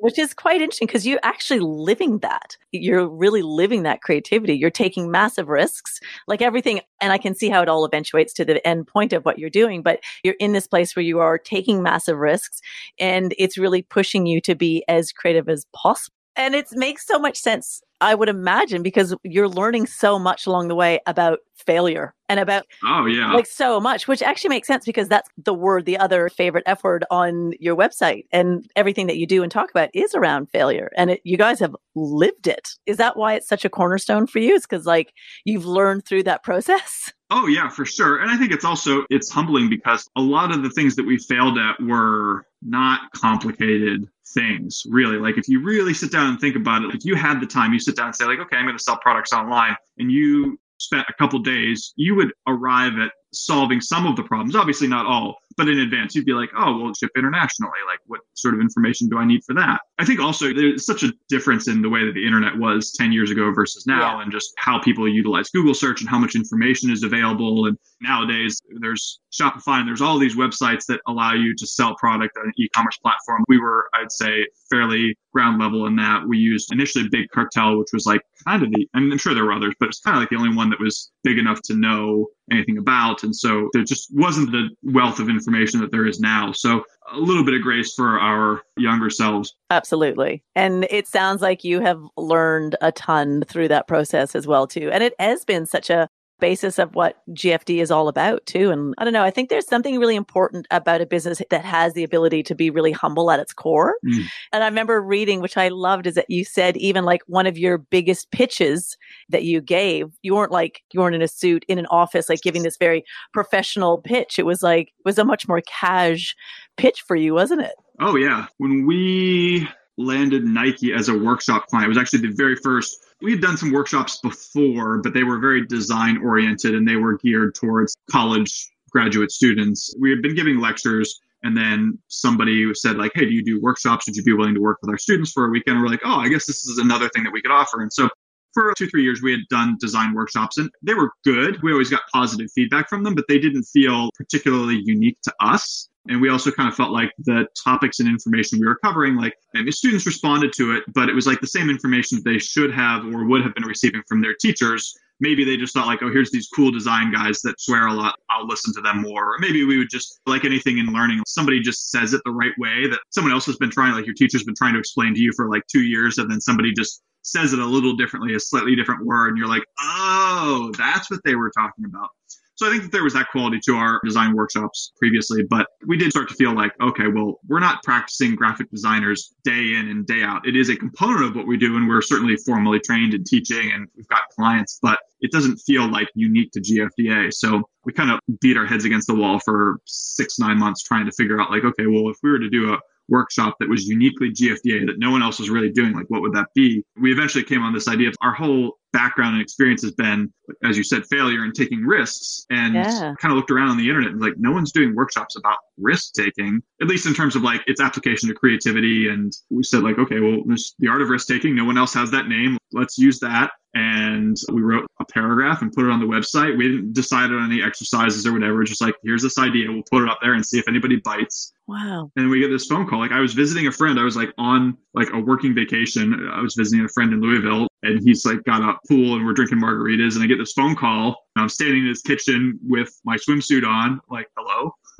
which 0.03 0.19
is 0.19 0.33
quite 0.33 0.61
interesting 0.61 0.85
because 0.85 1.07
you're 1.07 1.21
actually 1.23 1.61
living 1.61 2.17
that. 2.17 2.57
You're 2.73 3.07
really 3.07 3.41
living 3.41 3.83
that 3.83 4.01
creativity. 4.01 4.53
You're 4.53 4.69
taking 4.69 5.09
massive 5.09 5.47
risks, 5.47 6.01
like 6.27 6.41
everything. 6.41 6.81
And 6.99 7.13
I 7.13 7.17
can 7.17 7.33
see 7.33 7.47
how 7.47 7.61
it 7.61 7.69
all 7.69 7.85
eventuates 7.85 8.33
to 8.33 8.43
the 8.43 8.67
end 8.67 8.85
point 8.85 9.13
of 9.13 9.23
what 9.23 9.39
you're 9.39 9.49
doing, 9.49 9.81
but 9.81 10.01
you're 10.21 10.35
in 10.41 10.51
this 10.51 10.67
place 10.67 10.93
where 10.93 11.03
you 11.03 11.19
are 11.19 11.37
taking 11.37 11.81
massive 11.81 12.17
risks 12.17 12.59
and 12.99 13.33
it's 13.37 13.57
really 13.57 13.81
pushing 13.81 14.25
you 14.25 14.41
to 14.41 14.55
be 14.55 14.83
as 14.89 15.13
creative 15.13 15.47
as 15.47 15.65
possible. 15.73 16.13
And 16.35 16.53
it 16.53 16.67
makes 16.73 17.07
so 17.07 17.17
much 17.17 17.37
sense 17.37 17.81
I 18.03 18.15
would 18.15 18.29
imagine 18.29 18.83
because 18.83 19.15
you're 19.23 19.47
learning 19.47 19.87
so 19.87 20.19
much 20.19 20.45
along 20.45 20.67
the 20.67 20.75
way 20.75 20.99
about 21.07 21.39
failure 21.55 22.13
and 22.27 22.39
about 22.39 22.65
oh 22.83 23.05
yeah. 23.05 23.31
like 23.31 23.45
so 23.45 23.79
much 23.79 24.07
which 24.07 24.21
actually 24.21 24.49
makes 24.49 24.67
sense 24.67 24.85
because 24.85 25.07
that's 25.07 25.29
the 25.37 25.53
word 25.53 25.85
the 25.85 25.97
other 25.97 26.27
favorite 26.27 26.63
f 26.65 26.83
word 26.83 27.05
on 27.09 27.53
your 27.59 27.75
website 27.75 28.25
and 28.33 28.69
everything 28.75 29.07
that 29.07 29.17
you 29.17 29.25
do 29.25 29.43
and 29.43 29.51
talk 29.51 29.69
about 29.69 29.89
is 29.93 30.13
around 30.15 30.49
failure 30.49 30.91
and 30.97 31.11
it, 31.11 31.21
you 31.23 31.37
guys 31.37 31.59
have 31.59 31.75
lived 31.95 32.47
it. 32.47 32.71
Is 32.85 32.97
that 32.97 33.15
why 33.15 33.35
it's 33.35 33.47
such 33.47 33.63
a 33.63 33.69
cornerstone 33.69 34.27
for 34.27 34.39
you? 34.39 34.55
Is 34.55 34.63
because 34.63 34.85
like 34.85 35.13
you've 35.45 35.65
learned 35.65 36.05
through 36.05 36.23
that 36.23 36.43
process? 36.43 37.13
Oh 37.35 37.47
yeah 37.47 37.67
for 37.67 37.83
sure 37.83 38.19
and 38.19 38.29
i 38.29 38.37
think 38.37 38.51
it's 38.51 38.65
also 38.65 39.05
it's 39.09 39.31
humbling 39.31 39.67
because 39.67 40.07
a 40.15 40.21
lot 40.21 40.53
of 40.53 40.61
the 40.61 40.69
things 40.69 40.95
that 40.97 41.05
we 41.07 41.17
failed 41.17 41.57
at 41.57 41.81
were 41.81 42.45
not 42.65 43.11
complicated 43.15 44.07
things 44.33 44.83
really. 44.89 45.17
Like 45.17 45.37
if 45.37 45.47
you 45.47 45.63
really 45.63 45.93
sit 45.93 46.11
down 46.11 46.29
and 46.29 46.39
think 46.39 46.55
about 46.55 46.83
it 46.83 46.87
like 46.87 47.05
you 47.05 47.15
had 47.15 47.39
the 47.39 47.45
time 47.45 47.73
you 47.73 47.79
sit 47.79 47.95
down 47.95 48.07
and 48.07 48.15
say 48.15 48.25
like 48.25 48.39
okay 48.39 48.57
i'm 48.57 48.65
going 48.65 48.77
to 48.77 48.83
sell 48.83 48.97
products 48.97 49.33
online 49.33 49.75
and 49.97 50.11
you 50.11 50.57
spent 50.79 51.05
a 51.09 51.13
couple 51.13 51.39
days 51.39 51.93
you 51.95 52.15
would 52.15 52.31
arrive 52.47 52.93
at 52.99 53.11
solving 53.33 53.81
some 53.81 54.05
of 54.05 54.15
the 54.15 54.23
problems 54.23 54.55
obviously 54.55 54.87
not 54.87 55.05
all 55.05 55.35
but 55.57 55.67
in 55.67 55.79
advance 55.79 56.15
you'd 56.15 56.25
be 56.25 56.33
like 56.33 56.49
oh 56.57 56.77
well 56.77 56.93
ship 56.93 57.11
internationally 57.15 57.71
like 57.87 57.99
what 58.07 58.21
sort 58.33 58.53
of 58.53 58.59
information 58.59 59.07
do 59.07 59.17
i 59.17 59.25
need 59.25 59.43
for 59.45 59.53
that? 59.53 59.81
I 59.99 60.05
think 60.05 60.19
also 60.19 60.53
there's 60.53 60.85
such 60.85 61.03
a 61.03 61.13
difference 61.29 61.67
in 61.67 61.81
the 61.81 61.89
way 61.89 62.05
that 62.05 62.13
the 62.13 62.25
internet 62.25 62.57
was 62.57 62.91
10 62.93 63.11
years 63.11 63.31
ago 63.31 63.51
versus 63.53 63.85
now 63.85 64.17
yeah. 64.17 64.23
and 64.23 64.31
just 64.31 64.53
how 64.57 64.79
people 64.79 65.07
utilize 65.07 65.49
google 65.49 65.73
search 65.73 66.01
and 66.01 66.09
how 66.09 66.19
much 66.19 66.35
information 66.35 66.91
is 66.91 67.03
available. 67.03 67.67
And 67.67 67.77
nowadays 68.01 68.59
there's 68.81 69.19
shopify 69.31 69.79
and 69.79 69.87
there's 69.87 70.01
all 70.01 70.19
these 70.19 70.35
websites 70.35 70.85
that 70.87 70.99
allow 71.07 71.33
you 71.33 71.55
to 71.55 71.67
sell 71.67 71.95
product 71.95 72.37
on 72.37 72.47
an 72.47 72.53
e-commerce 72.57 72.97
platform. 72.97 73.43
We 73.47 73.59
were 73.59 73.89
i'd 73.95 74.11
say 74.11 74.47
fairly 74.69 75.15
ground 75.31 75.59
level 75.59 75.85
in 75.87 75.95
that. 75.97 76.27
We 76.27 76.37
used 76.37 76.71
initially 76.71 77.07
big 77.09 77.29
cartel 77.29 77.77
which 77.77 77.89
was 77.93 78.05
like 78.05 78.21
kind 78.45 78.63
of 78.63 78.71
the 78.71 78.87
i'm 78.93 79.17
sure 79.17 79.33
there 79.33 79.45
were 79.45 79.53
others 79.53 79.73
but 79.79 79.89
it's 79.89 80.01
kind 80.01 80.17
of 80.17 80.21
like 80.21 80.29
the 80.29 80.35
only 80.35 80.55
one 80.55 80.69
that 80.69 80.79
was 80.79 81.11
big 81.23 81.37
enough 81.37 81.61
to 81.63 81.75
know 81.75 82.27
anything 82.51 82.77
about 82.77 83.22
and 83.23 83.35
so 83.35 83.69
there 83.73 83.83
just 83.83 84.09
wasn't 84.13 84.51
the 84.51 84.69
wealth 84.83 85.19
of 85.19 85.29
information 85.29 85.79
that 85.81 85.91
there 85.91 86.05
is 86.05 86.19
now. 86.19 86.51
So 86.51 86.83
a 87.11 87.17
little 87.17 87.43
bit 87.43 87.53
of 87.53 87.61
grace 87.61 87.93
for 87.93 88.19
our 88.19 88.61
younger 88.77 89.09
selves. 89.09 89.53
Absolutely. 89.69 90.43
And 90.55 90.85
it 90.89 91.07
sounds 91.07 91.41
like 91.41 91.63
you 91.63 91.81
have 91.81 92.01
learned 92.17 92.75
a 92.81 92.91
ton 92.91 93.43
through 93.47 93.67
that 93.69 93.87
process 93.87 94.35
as 94.35 94.47
well 94.47 94.67
too. 94.67 94.89
And 94.91 95.03
it 95.03 95.13
has 95.19 95.45
been 95.45 95.65
such 95.65 95.89
a 95.89 96.09
basis 96.39 96.79
of 96.79 96.93
what 96.95 97.21
GFD 97.29 97.81
is 97.81 97.91
all 97.91 98.07
about 98.07 98.45
too. 98.45 98.69
And 98.69 98.93
I 98.97 99.03
don't 99.03 99.13
know, 99.13 99.23
I 99.23 99.31
think 99.31 99.49
there's 99.49 99.67
something 99.67 99.99
really 99.99 100.15
important 100.15 100.67
about 100.71 101.01
a 101.01 101.05
business 101.05 101.41
that 101.49 101.63
has 101.63 101.93
the 101.93 102.03
ability 102.03 102.43
to 102.43 102.55
be 102.55 102.69
really 102.69 102.91
humble 102.91 103.31
at 103.31 103.39
its 103.39 103.53
core. 103.53 103.95
Mm. 104.05 104.25
And 104.51 104.63
I 104.63 104.67
remember 104.67 105.01
reading, 105.01 105.41
which 105.41 105.57
I 105.57 105.69
loved, 105.69 106.07
is 106.07 106.15
that 106.15 106.29
you 106.29 106.43
said 106.43 106.75
even 106.77 107.05
like 107.05 107.21
one 107.27 107.47
of 107.47 107.57
your 107.57 107.77
biggest 107.77 108.31
pitches 108.31 108.97
that 109.29 109.43
you 109.43 109.61
gave, 109.61 110.07
you 110.21 110.35
weren't 110.35 110.51
like, 110.51 110.81
you 110.91 110.99
weren't 110.99 111.15
in 111.15 111.21
a 111.21 111.27
suit 111.27 111.65
in 111.67 111.79
an 111.79 111.87
office, 111.87 112.29
like 112.29 112.41
giving 112.41 112.63
this 112.63 112.77
very 112.77 113.03
professional 113.31 113.99
pitch. 113.99 114.37
It 114.37 114.45
was 114.45 114.61
like, 114.61 114.87
it 114.87 115.05
was 115.05 115.17
a 115.17 115.25
much 115.25 115.47
more 115.47 115.61
cash 115.61 116.35
pitch 116.77 117.03
for 117.07 117.15
you, 117.15 117.33
wasn't 117.33 117.61
it? 117.61 117.75
Oh, 117.99 118.15
yeah. 118.15 118.47
When 118.57 118.85
we 118.85 119.67
landed 119.97 120.43
Nike 120.43 120.93
as 120.93 121.09
a 121.09 121.17
workshop 121.17 121.67
client, 121.67 121.85
it 121.85 121.89
was 121.89 121.97
actually 121.97 122.27
the 122.27 122.35
very 122.35 122.55
first 122.55 123.03
we 123.23 123.31
had 123.31 123.41
done 123.41 123.57
some 123.57 123.71
workshops 123.71 124.19
before, 124.21 124.97
but 124.97 125.13
they 125.13 125.23
were 125.23 125.39
very 125.39 125.65
design 125.65 126.17
oriented 126.17 126.75
and 126.75 126.85
they 126.87 126.97
were 126.97 127.17
geared 127.19 127.55
towards 127.55 127.95
college 128.11 128.69
graduate 128.91 129.31
students. 129.31 129.95
We 129.97 130.09
had 130.09 130.21
been 130.21 130.35
giving 130.35 130.59
lectures 130.59 131.21
and 131.41 131.55
then 131.55 131.97
somebody 132.09 132.71
said 132.73 132.97
like, 132.97 133.11
Hey, 133.15 133.25
do 133.25 133.31
you 133.31 133.43
do 133.43 133.61
workshops? 133.61 134.07
Would 134.07 134.17
you 134.17 134.23
be 134.23 134.33
willing 134.33 134.53
to 134.55 134.61
work 134.61 134.79
with 134.81 134.89
our 134.89 134.97
students 134.97 135.31
for 135.31 135.45
a 135.45 135.49
weekend? 135.49 135.81
We're 135.81 135.87
like, 135.87 136.01
Oh, 136.03 136.19
I 136.19 136.27
guess 136.27 136.45
this 136.45 136.65
is 136.65 136.77
another 136.79 137.09
thing 137.09 137.23
that 137.23 137.31
we 137.31 137.41
could 137.41 137.51
offer. 137.51 137.81
And 137.81 137.91
so 137.91 138.09
for 138.53 138.73
two, 138.77 138.87
three 138.87 139.03
years, 139.03 139.21
we 139.21 139.31
had 139.31 139.41
done 139.49 139.77
design 139.79 140.13
workshops 140.13 140.57
and 140.57 140.69
they 140.83 140.93
were 140.93 141.11
good. 141.23 141.61
We 141.63 141.71
always 141.71 141.89
got 141.89 142.01
positive 142.13 142.49
feedback 142.53 142.89
from 142.89 143.03
them, 143.03 143.15
but 143.15 143.25
they 143.27 143.39
didn't 143.39 143.63
feel 143.63 144.09
particularly 144.15 144.81
unique 144.83 145.17
to 145.23 145.33
us. 145.39 145.89
And 146.09 146.19
we 146.19 146.29
also 146.29 146.51
kind 146.51 146.67
of 146.67 146.75
felt 146.75 146.91
like 146.91 147.11
the 147.19 147.47
topics 147.63 147.99
and 147.99 148.09
information 148.09 148.59
we 148.59 148.65
were 148.65 148.79
covering, 148.83 149.15
like 149.15 149.33
students 149.69 150.05
responded 150.05 150.51
to 150.57 150.75
it, 150.75 150.83
but 150.93 151.07
it 151.07 151.15
was 151.15 151.25
like 151.25 151.39
the 151.39 151.47
same 151.47 151.69
information 151.69 152.17
that 152.17 152.25
they 152.25 152.37
should 152.37 152.73
have 152.73 153.05
or 153.05 153.25
would 153.25 153.41
have 153.41 153.55
been 153.55 153.63
receiving 153.63 154.01
from 154.07 154.21
their 154.21 154.35
teachers. 154.35 154.93
Maybe 155.21 155.45
they 155.45 155.55
just 155.55 155.73
thought 155.73 155.87
like, 155.87 156.03
oh, 156.03 156.11
here's 156.11 156.31
these 156.31 156.49
cool 156.53 156.71
design 156.71 157.13
guys 157.13 157.39
that 157.43 157.61
swear 157.61 157.87
a 157.87 157.93
lot. 157.93 158.15
I'll 158.29 158.47
listen 158.47 158.73
to 158.73 158.81
them 158.81 159.01
more. 159.01 159.35
Or 159.35 159.39
maybe 159.39 159.63
we 159.63 159.77
would 159.77 159.89
just 159.89 160.19
like 160.25 160.43
anything 160.43 160.79
in 160.79 160.87
learning, 160.87 161.21
somebody 161.25 161.61
just 161.61 161.91
says 161.91 162.13
it 162.13 162.21
the 162.25 162.31
right 162.31 162.51
way 162.57 162.87
that 162.89 162.99
someone 163.11 163.31
else 163.31 163.45
has 163.45 163.55
been 163.55 163.71
trying, 163.71 163.93
like 163.93 164.05
your 164.05 164.15
teacher's 164.15 164.43
been 164.43 164.55
trying 164.55 164.73
to 164.73 164.79
explain 164.79 165.13
to 165.13 165.21
you 165.21 165.31
for 165.33 165.49
like 165.49 165.63
two 165.71 165.83
years, 165.83 166.17
and 166.17 166.29
then 166.29 166.41
somebody 166.41 166.73
just 166.73 167.01
says 167.21 167.53
it 167.53 167.59
a 167.59 167.65
little 167.65 167.95
differently, 167.95 168.33
a 168.33 168.39
slightly 168.39 168.75
different 168.75 169.05
word, 169.05 169.29
and 169.29 169.37
you're 169.37 169.47
like, 169.47 169.63
oh, 169.79 170.73
that's 170.77 171.09
what 171.09 171.21
they 171.23 171.35
were 171.35 171.51
talking 171.57 171.85
about. 171.85 172.09
So 172.55 172.67
I 172.67 172.69
think 172.69 172.83
that 172.83 172.91
there 172.91 173.03
was 173.03 173.13
that 173.13 173.29
quality 173.31 173.59
to 173.65 173.75
our 173.75 173.99
design 174.05 174.35
workshops 174.35 174.93
previously, 174.97 175.43
but 175.43 175.67
we 175.87 175.97
did 175.97 176.11
start 176.11 176.29
to 176.29 176.35
feel 176.35 176.53
like, 176.53 176.71
okay, 176.81 177.07
well, 177.07 177.39
we're 177.47 177.59
not 177.59 177.81
practicing 177.83 178.35
graphic 178.35 178.69
designers 178.69 179.33
day 179.43 179.73
in 179.75 179.89
and 179.89 180.05
day 180.05 180.21
out. 180.21 180.47
It 180.47 180.55
is 180.55 180.69
a 180.69 180.75
component 180.75 181.23
of 181.23 181.35
what 181.35 181.47
we 181.47 181.57
do, 181.57 181.77
and 181.77 181.87
we're 181.87 182.01
certainly 182.01 182.35
formally 182.37 182.79
trained 182.79 183.13
in 183.13 183.23
teaching 183.23 183.71
and 183.73 183.87
we've 183.95 184.07
got 184.07 184.21
clients, 184.35 184.77
but 184.81 184.99
it 185.21 185.31
doesn't 185.31 185.57
feel 185.57 185.89
like 185.89 186.09
unique 186.13 186.51
to 186.51 186.61
GFDA. 186.61 187.33
So 187.33 187.63
we 187.85 187.93
kind 187.93 188.11
of 188.11 188.19
beat 188.39 188.57
our 188.57 188.65
heads 188.65 188.85
against 188.85 189.07
the 189.07 189.15
wall 189.15 189.39
for 189.39 189.77
six, 189.85 190.37
nine 190.37 190.59
months 190.59 190.83
trying 190.83 191.05
to 191.05 191.11
figure 191.11 191.41
out 191.41 191.49
like, 191.49 191.63
okay, 191.63 191.87
well, 191.87 192.09
if 192.09 192.17
we 192.21 192.29
were 192.29 192.39
to 192.39 192.49
do 192.49 192.73
a 192.73 192.79
workshop 193.09 193.55
that 193.59 193.69
was 193.69 193.85
uniquely 193.87 194.29
GFDA 194.29 194.85
that 194.85 194.99
no 194.99 195.11
one 195.11 195.23
else 195.23 195.39
was 195.39 195.49
really 195.49 195.71
doing, 195.71 195.93
like 195.93 196.09
what 196.09 196.21
would 196.21 196.33
that 196.33 196.47
be? 196.53 196.83
We 196.99 197.11
eventually 197.11 197.43
came 197.43 197.63
on 197.63 197.73
this 197.73 197.87
idea 197.87 198.09
of 198.09 198.15
our 198.21 198.33
whole 198.33 198.77
background 198.93 199.33
and 199.33 199.41
experience 199.41 199.81
has 199.81 199.91
been, 199.91 200.31
as 200.63 200.77
you 200.77 200.83
said, 200.83 201.05
failure 201.07 201.43
and 201.43 201.53
taking 201.53 201.81
risks. 201.81 202.45
And 202.49 202.75
yeah. 202.75 203.13
kind 203.19 203.31
of 203.31 203.35
looked 203.35 203.51
around 203.51 203.69
on 203.69 203.77
the 203.77 203.89
internet 203.89 204.11
and 204.11 204.21
like 204.21 204.33
no 204.37 204.51
one's 204.51 204.71
doing 204.71 204.95
workshops 204.95 205.35
about 205.35 205.57
risk 205.77 206.13
taking, 206.13 206.61
at 206.81 206.87
least 206.87 207.05
in 207.05 207.13
terms 207.13 207.35
of 207.35 207.41
like 207.41 207.61
its 207.67 207.81
application 207.81 208.29
to 208.29 208.35
creativity. 208.35 209.09
And 209.09 209.33
we 209.49 209.63
said 209.63 209.83
like, 209.83 209.99
okay, 209.99 210.19
well, 210.19 210.43
there's 210.45 210.75
the 210.79 210.87
art 210.87 211.01
of 211.01 211.09
risk 211.09 211.27
taking. 211.27 211.55
No 211.55 211.65
one 211.65 211.77
else 211.77 211.93
has 211.93 212.11
that 212.11 212.27
name. 212.27 212.57
Let's 212.71 212.97
use 212.97 213.19
that 213.19 213.51
and 213.75 214.37
we 214.51 214.61
wrote 214.61 214.85
a 214.99 215.05
paragraph 215.05 215.61
and 215.61 215.71
put 215.71 215.85
it 215.85 215.91
on 215.91 215.99
the 215.99 216.05
website. 216.05 216.55
We 216.55 216.69
didn't 216.69 216.93
decide 216.93 217.31
on 217.31 217.51
any 217.51 217.63
exercises 217.63 218.27
or 218.27 218.33
whatever. 218.33 218.63
Just 218.63 218.81
like, 218.81 218.93
here's 219.03 219.23
this 219.23 219.39
idea. 219.39 219.71
We'll 219.71 219.83
put 219.91 220.03
it 220.03 220.09
up 220.09 220.19
there 220.21 220.33
and 220.33 220.45
see 220.45 220.59
if 220.59 220.67
anybody 220.67 220.97
bites. 220.97 221.53
Wow. 221.67 222.11
And 222.15 222.29
we 222.29 222.39
get 222.39 222.49
this 222.49 222.67
phone 222.67 222.87
call. 222.87 222.99
Like 222.99 223.11
I 223.11 223.19
was 223.19 223.33
visiting 223.33 223.67
a 223.67 223.71
friend. 223.71 223.99
I 223.99 224.03
was 224.03 224.15
like 224.15 224.31
on 224.37 224.77
like 224.93 225.09
a 225.11 225.19
working 225.19 225.55
vacation. 225.55 226.29
I 226.31 226.41
was 226.41 226.53
visiting 226.55 226.85
a 226.85 226.89
friend 226.89 227.13
in 227.13 227.21
Louisville 227.21 227.67
and 227.83 228.01
he's 228.03 228.25
like 228.25 228.43
got 228.43 228.61
a 228.61 228.77
pool 228.87 229.15
and 229.15 229.25
we're 229.25 229.33
drinking 229.33 229.59
margaritas. 229.59 230.15
And 230.15 230.23
I 230.23 230.27
get 230.27 230.37
this 230.37 230.53
phone 230.53 230.75
call. 230.75 231.27
I'm 231.35 231.49
standing 231.49 231.83
in 231.83 231.89
his 231.89 232.01
kitchen 232.01 232.59
with 232.63 232.99
my 233.03 233.17
swimsuit 233.17 233.65
on, 233.65 233.99
like, 234.09 234.27
hello. 234.37 234.73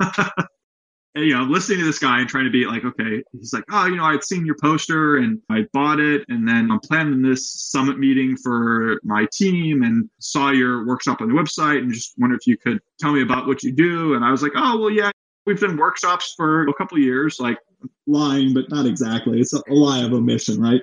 and, 1.14 1.24
you 1.24 1.32
know, 1.32 1.42
I'm 1.42 1.50
listening 1.50 1.78
to 1.78 1.84
this 1.84 1.98
guy 1.98 2.20
and 2.20 2.28
trying 2.28 2.44
to 2.44 2.50
be 2.50 2.66
like, 2.66 2.84
okay, 2.84 3.22
he's 3.32 3.52
like, 3.52 3.64
oh, 3.70 3.86
you 3.86 3.96
know, 3.96 4.04
I'd 4.04 4.22
seen 4.22 4.44
your 4.44 4.56
poster 4.60 5.16
and 5.16 5.40
I 5.50 5.66
bought 5.72 5.98
it. 5.98 6.24
And 6.28 6.46
then 6.46 6.70
I'm 6.70 6.80
planning 6.80 7.22
this 7.22 7.50
summit 7.70 7.98
meeting 7.98 8.36
for 8.36 9.00
my 9.02 9.26
team 9.32 9.82
and 9.82 10.10
saw 10.18 10.50
your 10.50 10.86
workshop 10.86 11.20
on 11.20 11.28
the 11.28 11.34
website 11.34 11.78
and 11.78 11.92
just 11.92 12.14
wonder 12.18 12.36
if 12.36 12.46
you 12.46 12.58
could 12.58 12.80
tell 13.00 13.12
me 13.12 13.22
about 13.22 13.46
what 13.46 13.62
you 13.62 13.72
do. 13.72 14.14
And 14.14 14.24
I 14.24 14.30
was 14.30 14.42
like, 14.42 14.52
oh, 14.56 14.78
well, 14.78 14.90
yeah, 14.90 15.10
we've 15.46 15.60
done 15.60 15.76
workshops 15.76 16.34
for 16.36 16.68
a 16.68 16.74
couple 16.74 16.98
years, 16.98 17.40
like 17.40 17.58
lying, 18.06 18.52
but 18.52 18.68
not 18.68 18.84
exactly. 18.84 19.40
It's 19.40 19.52
a 19.52 19.62
lie 19.68 20.04
of 20.04 20.12
omission, 20.12 20.60
right? 20.60 20.82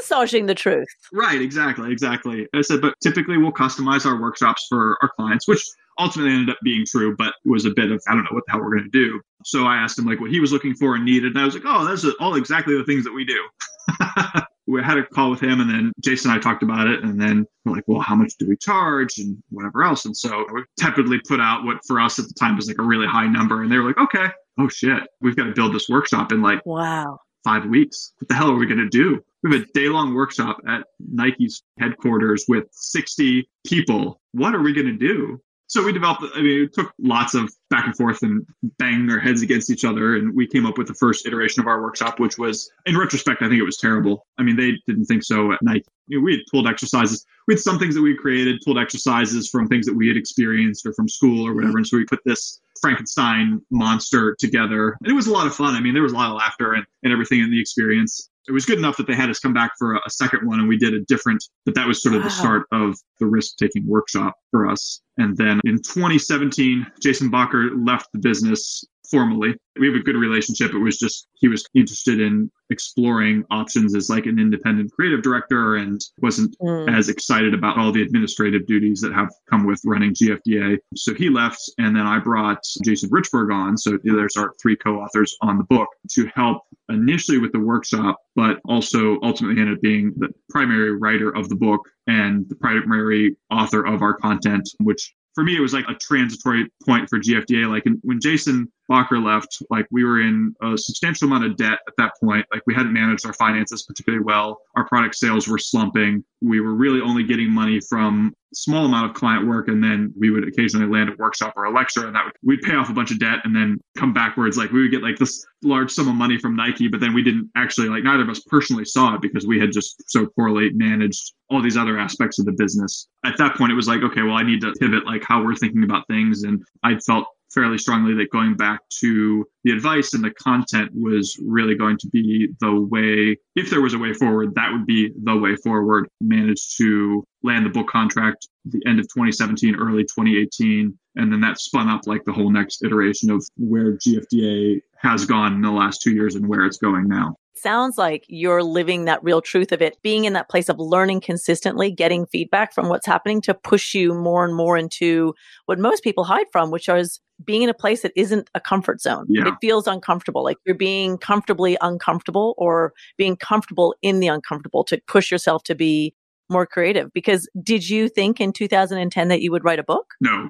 Massaging 0.00 0.46
the 0.46 0.54
truth. 0.54 0.88
Right, 1.12 1.40
exactly, 1.40 1.90
exactly. 1.92 2.46
I 2.54 2.62
said, 2.62 2.80
but 2.80 2.94
typically 3.02 3.38
we'll 3.38 3.52
customize 3.52 4.06
our 4.06 4.20
workshops 4.20 4.66
for 4.68 4.98
our 5.02 5.10
clients, 5.16 5.48
which 5.48 5.64
ultimately 5.98 6.32
ended 6.32 6.50
up 6.50 6.58
being 6.62 6.84
true, 6.86 7.16
but 7.16 7.34
was 7.44 7.64
a 7.64 7.70
bit 7.70 7.90
of, 7.90 8.02
I 8.08 8.14
don't 8.14 8.24
know 8.24 8.30
what 8.32 8.44
the 8.46 8.52
hell 8.52 8.60
we're 8.60 8.76
going 8.76 8.90
to 8.90 8.90
do. 8.90 9.20
So 9.44 9.64
I 9.64 9.76
asked 9.76 9.98
him 9.98 10.06
like 10.06 10.20
what 10.20 10.30
he 10.30 10.40
was 10.40 10.52
looking 10.52 10.74
for 10.74 10.94
and 10.94 11.04
needed. 11.04 11.32
And 11.32 11.38
I 11.38 11.44
was 11.44 11.54
like, 11.54 11.64
oh, 11.66 11.84
that's 11.84 12.06
all 12.20 12.36
exactly 12.36 12.76
the 12.76 12.84
things 12.84 13.04
that 13.04 13.12
we 13.12 13.24
do. 13.24 13.48
we 14.66 14.82
had 14.82 14.98
a 14.98 15.06
call 15.06 15.30
with 15.30 15.40
him 15.40 15.60
and 15.60 15.70
then 15.70 15.92
Jason 16.00 16.30
and 16.30 16.38
I 16.38 16.42
talked 16.42 16.62
about 16.62 16.86
it. 16.86 17.02
And 17.02 17.20
then 17.20 17.46
we're 17.64 17.72
like, 17.72 17.84
well, 17.86 18.00
how 18.00 18.14
much 18.14 18.34
do 18.38 18.48
we 18.48 18.56
charge 18.56 19.18
and 19.18 19.42
whatever 19.50 19.82
else? 19.82 20.04
And 20.04 20.16
so 20.16 20.44
we 20.52 20.62
tepidly 20.78 21.20
put 21.26 21.40
out 21.40 21.64
what 21.64 21.78
for 21.86 22.00
us 22.00 22.18
at 22.18 22.28
the 22.28 22.34
time 22.34 22.56
was 22.56 22.68
like 22.68 22.78
a 22.78 22.82
really 22.82 23.06
high 23.06 23.26
number. 23.26 23.62
And 23.62 23.72
they 23.72 23.78
were 23.78 23.88
like, 23.88 23.98
okay, 23.98 24.26
oh 24.58 24.68
shit, 24.68 25.02
we've 25.20 25.36
got 25.36 25.44
to 25.44 25.52
build 25.52 25.74
this 25.74 25.88
workshop 25.88 26.32
in 26.32 26.42
like 26.42 26.64
wow 26.64 27.18
five 27.44 27.66
weeks. 27.66 28.12
What 28.18 28.28
the 28.28 28.34
hell 28.34 28.50
are 28.50 28.56
we 28.56 28.66
going 28.66 28.78
to 28.78 28.88
do? 28.88 29.22
We 29.42 29.52
have 29.52 29.62
a 29.62 29.72
day 29.72 29.88
long 29.88 30.14
workshop 30.14 30.58
at 30.66 30.84
Nike's 30.98 31.62
headquarters 31.78 32.44
with 32.48 32.64
60 32.72 33.48
people. 33.66 34.20
What 34.32 34.54
are 34.54 34.62
we 34.62 34.72
going 34.72 34.86
to 34.86 34.96
do? 34.96 35.40
So 35.68 35.84
we 35.84 35.92
developed, 35.92 36.24
I 36.34 36.40
mean, 36.40 36.64
it 36.64 36.72
took 36.72 36.90
lots 36.98 37.34
of 37.34 37.52
back 37.68 37.84
and 37.84 37.94
forth 37.94 38.22
and 38.22 38.46
banging 38.78 39.10
our 39.10 39.18
heads 39.18 39.42
against 39.42 39.70
each 39.70 39.84
other. 39.84 40.16
And 40.16 40.34
we 40.34 40.46
came 40.46 40.64
up 40.64 40.78
with 40.78 40.86
the 40.86 40.94
first 40.94 41.26
iteration 41.26 41.60
of 41.60 41.66
our 41.66 41.82
workshop, 41.82 42.18
which 42.18 42.38
was, 42.38 42.70
in 42.86 42.96
retrospect, 42.96 43.42
I 43.42 43.48
think 43.48 43.60
it 43.60 43.64
was 43.64 43.76
terrible. 43.76 44.26
I 44.38 44.44
mean, 44.44 44.56
they 44.56 44.72
didn't 44.86 45.04
think 45.04 45.22
so 45.22 45.52
at 45.52 45.62
Nike. 45.62 45.84
You 46.06 46.18
know, 46.18 46.24
we 46.24 46.32
had 46.32 46.40
pulled 46.50 46.66
exercises. 46.66 47.26
We 47.46 47.52
had 47.52 47.60
some 47.60 47.78
things 47.78 47.94
that 47.96 48.00
we 48.00 48.16
created, 48.16 48.62
pulled 48.64 48.78
exercises 48.78 49.50
from 49.50 49.68
things 49.68 49.84
that 49.84 49.94
we 49.94 50.08
had 50.08 50.16
experienced 50.16 50.86
or 50.86 50.94
from 50.94 51.06
school 51.06 51.46
or 51.46 51.54
whatever. 51.54 51.76
And 51.76 51.86
so 51.86 51.98
we 51.98 52.06
put 52.06 52.24
this 52.24 52.62
Frankenstein 52.80 53.60
monster 53.70 54.34
together. 54.38 54.96
And 55.02 55.12
it 55.12 55.14
was 55.14 55.26
a 55.26 55.32
lot 55.32 55.46
of 55.46 55.54
fun. 55.54 55.74
I 55.74 55.80
mean, 55.80 55.92
there 55.92 56.02
was 56.02 56.12
a 56.12 56.16
lot 56.16 56.30
of 56.30 56.36
laughter 56.36 56.72
and, 56.72 56.86
and 57.02 57.12
everything 57.12 57.40
in 57.40 57.50
the 57.50 57.60
experience 57.60 58.30
it 58.48 58.52
was 58.52 58.64
good 58.64 58.78
enough 58.78 58.96
that 58.96 59.06
they 59.06 59.14
had 59.14 59.28
us 59.30 59.38
come 59.38 59.52
back 59.52 59.72
for 59.78 59.94
a, 59.94 60.00
a 60.06 60.10
second 60.10 60.46
one 60.46 60.58
and 60.58 60.68
we 60.68 60.76
did 60.76 60.94
a 60.94 61.00
different 61.00 61.44
but 61.64 61.74
that 61.74 61.86
was 61.86 62.02
sort 62.02 62.14
of 62.14 62.22
wow. 62.22 62.28
the 62.28 62.34
start 62.34 62.66
of 62.72 62.96
the 63.20 63.26
risk 63.26 63.56
taking 63.56 63.86
workshop 63.86 64.34
for 64.50 64.68
us 64.68 65.02
and 65.18 65.36
then 65.36 65.60
in 65.64 65.76
2017 65.76 66.86
jason 67.00 67.30
bacher 67.30 67.70
left 67.86 68.08
the 68.12 68.18
business 68.18 68.84
formally. 69.10 69.54
We 69.78 69.86
have 69.86 69.96
a 69.96 70.02
good 70.02 70.16
relationship. 70.16 70.74
It 70.74 70.78
was 70.78 70.98
just 70.98 71.28
he 71.34 71.48
was 71.48 71.64
interested 71.74 72.20
in 72.20 72.50
exploring 72.70 73.44
options 73.50 73.94
as 73.94 74.10
like 74.10 74.26
an 74.26 74.38
independent 74.38 74.92
creative 74.92 75.22
director 75.22 75.76
and 75.76 76.00
wasn't 76.20 76.56
mm. 76.60 76.96
as 76.96 77.08
excited 77.08 77.54
about 77.54 77.78
all 77.78 77.92
the 77.92 78.02
administrative 78.02 78.66
duties 78.66 79.00
that 79.00 79.12
have 79.12 79.30
come 79.48 79.66
with 79.66 79.80
running 79.84 80.14
GFDA. 80.14 80.78
So 80.96 81.14
he 81.14 81.30
left 81.30 81.60
and 81.78 81.96
then 81.96 82.06
I 82.06 82.18
brought 82.18 82.64
Jason 82.84 83.10
Richburg 83.10 83.54
on. 83.54 83.76
So 83.78 83.98
there's 84.02 84.36
our 84.36 84.52
three 84.60 84.76
co-authors 84.76 85.36
on 85.42 85.58
the 85.58 85.64
book 85.64 85.88
to 86.12 86.28
help 86.34 86.62
initially 86.88 87.38
with 87.38 87.52
the 87.52 87.60
workshop, 87.60 88.18
but 88.34 88.60
also 88.66 89.18
ultimately 89.22 89.60
ended 89.60 89.76
up 89.76 89.82
being 89.82 90.12
the 90.16 90.28
primary 90.50 90.96
writer 90.96 91.34
of 91.34 91.48
the 91.48 91.56
book 91.56 91.88
and 92.06 92.48
the 92.48 92.56
primary 92.56 93.36
author 93.50 93.86
of 93.86 94.02
our 94.02 94.14
content, 94.14 94.68
which 94.80 95.14
for 95.38 95.44
me, 95.44 95.56
it 95.56 95.60
was 95.60 95.72
like 95.72 95.84
a 95.88 95.94
transitory 95.94 96.66
point 96.84 97.08
for 97.08 97.20
GFDA. 97.20 97.68
Like 97.70 97.84
when 98.02 98.20
Jason 98.20 98.72
Bacher 98.90 99.22
left, 99.22 99.62
like 99.70 99.86
we 99.90 100.04
were 100.04 100.20
in 100.20 100.54
a 100.62 100.76
substantial 100.76 101.28
amount 101.28 101.44
of 101.44 101.56
debt 101.56 101.78
at 101.86 101.94
that 101.98 102.12
point. 102.20 102.46
Like 102.52 102.62
we 102.66 102.74
hadn't 102.74 102.92
managed 102.92 103.26
our 103.26 103.32
finances 103.34 103.82
particularly 103.82 104.24
well. 104.24 104.60
Our 104.76 104.86
product 104.86 105.14
sales 105.14 105.46
were 105.46 105.58
slumping. 105.58 106.24
We 106.40 106.60
were 106.60 106.74
really 106.74 107.00
only 107.00 107.24
getting 107.24 107.50
money 107.50 107.80
from 107.80 108.34
small 108.54 108.86
amount 108.86 109.10
of 109.10 109.14
client 109.14 109.46
work 109.46 109.68
and 109.68 109.82
then 109.82 110.12
we 110.18 110.30
would 110.30 110.46
occasionally 110.46 110.86
land 110.86 111.10
a 111.10 111.12
workshop 111.18 111.52
or 111.56 111.64
a 111.64 111.70
lecture 111.70 112.06
and 112.06 112.16
that 112.16 112.24
would 112.24 112.32
we'd 112.42 112.62
pay 112.62 112.74
off 112.74 112.88
a 112.88 112.94
bunch 112.94 113.10
of 113.10 113.18
debt 113.18 113.40
and 113.44 113.54
then 113.54 113.78
come 113.96 114.14
backwards 114.14 114.56
like 114.56 114.70
we 114.70 114.80
would 114.80 114.90
get 114.90 115.02
like 115.02 115.18
this 115.18 115.44
large 115.62 115.90
sum 115.90 116.08
of 116.08 116.14
money 116.14 116.38
from 116.38 116.56
Nike 116.56 116.88
but 116.88 116.98
then 116.98 117.12
we 117.12 117.22
didn't 117.22 117.50
actually 117.56 117.90
like 117.90 118.04
neither 118.04 118.22
of 118.22 118.30
us 118.30 118.40
personally 118.46 118.86
saw 118.86 119.14
it 119.14 119.20
because 119.20 119.46
we 119.46 119.60
had 119.60 119.70
just 119.70 120.02
so 120.10 120.26
poorly 120.34 120.70
managed 120.72 121.34
all 121.50 121.60
these 121.60 121.76
other 121.76 121.98
aspects 121.98 122.38
of 122.38 122.46
the 122.46 122.52
business 122.52 123.08
at 123.24 123.36
that 123.36 123.54
point 123.56 123.70
it 123.70 123.74
was 123.74 123.88
like 123.88 124.02
okay 124.02 124.22
well 124.22 124.36
I 124.36 124.42
need 124.44 124.62
to 124.62 124.72
pivot 124.80 125.04
like 125.04 125.24
how 125.24 125.44
we're 125.44 125.56
thinking 125.56 125.84
about 125.84 126.06
things 126.08 126.44
and 126.44 126.62
I 126.82 126.98
felt 127.00 127.26
fairly 127.52 127.78
strongly 127.78 128.14
that 128.14 128.30
going 128.30 128.56
back 128.56 128.80
to 129.00 129.44
the 129.64 129.72
advice 129.72 130.14
and 130.14 130.22
the 130.22 130.30
content 130.30 130.90
was 130.94 131.36
really 131.44 131.74
going 131.74 131.96
to 131.98 132.08
be 132.08 132.48
the 132.60 132.80
way, 132.80 133.36
if 133.56 133.70
there 133.70 133.80
was 133.80 133.94
a 133.94 133.98
way 133.98 134.12
forward, 134.12 134.54
that 134.54 134.70
would 134.72 134.86
be 134.86 135.12
the 135.22 135.36
way 135.36 135.56
forward. 135.56 136.08
Managed 136.20 136.76
to 136.78 137.24
land 137.42 137.64
the 137.64 137.70
book 137.70 137.88
contract 137.88 138.48
the 138.64 138.82
end 138.86 138.98
of 139.00 139.06
2017, 139.06 139.76
early 139.76 140.02
2018. 140.02 140.96
And 141.16 141.32
then 141.32 141.40
that 141.40 141.58
spun 141.60 141.88
up 141.88 142.06
like 142.06 142.24
the 142.24 142.32
whole 142.32 142.50
next 142.50 142.84
iteration 142.84 143.30
of 143.30 143.46
where 143.56 143.96
GFDA 143.96 144.80
has 144.98 145.24
gone 145.24 145.54
in 145.54 145.62
the 145.62 145.70
last 145.70 146.02
two 146.02 146.12
years 146.12 146.34
and 146.34 146.48
where 146.48 146.64
it's 146.64 146.78
going 146.78 147.08
now 147.08 147.36
sounds 147.58 147.98
like 147.98 148.24
you're 148.28 148.62
living 148.62 149.04
that 149.04 149.22
real 149.22 149.42
truth 149.42 149.72
of 149.72 149.82
it, 149.82 150.00
being 150.02 150.24
in 150.24 150.32
that 150.32 150.48
place 150.48 150.68
of 150.68 150.78
learning 150.78 151.20
consistently, 151.20 151.90
getting 151.90 152.26
feedback 152.26 152.72
from 152.72 152.88
what's 152.88 153.06
happening 153.06 153.40
to 153.42 153.52
push 153.52 153.94
you 153.94 154.14
more 154.14 154.44
and 154.44 154.54
more 154.54 154.76
into 154.76 155.34
what 155.66 155.78
most 155.78 156.02
people 156.02 156.24
hide 156.24 156.46
from, 156.52 156.70
which 156.70 156.88
is 156.88 157.20
being 157.44 157.62
in 157.62 157.68
a 157.68 157.74
place 157.74 158.02
that 158.02 158.12
isn't 158.16 158.50
a 158.54 158.60
comfort 158.60 159.00
zone. 159.00 159.26
Yeah. 159.28 159.48
It 159.48 159.54
feels 159.60 159.86
uncomfortable, 159.86 160.42
like 160.42 160.56
you're 160.66 160.74
being 160.74 161.18
comfortably 161.18 161.76
uncomfortable 161.80 162.54
or 162.58 162.92
being 163.16 163.36
comfortable 163.36 163.94
in 164.02 164.20
the 164.20 164.28
uncomfortable 164.28 164.84
to 164.84 165.00
push 165.06 165.30
yourself 165.30 165.62
to 165.64 165.74
be 165.74 166.14
more 166.50 166.66
creative. 166.66 167.12
Because 167.12 167.48
did 167.62 167.88
you 167.88 168.08
think 168.08 168.40
in 168.40 168.52
2010 168.52 169.28
that 169.28 169.40
you 169.40 169.52
would 169.52 169.64
write 169.64 169.78
a 169.78 169.84
book? 169.84 170.14
No. 170.20 170.48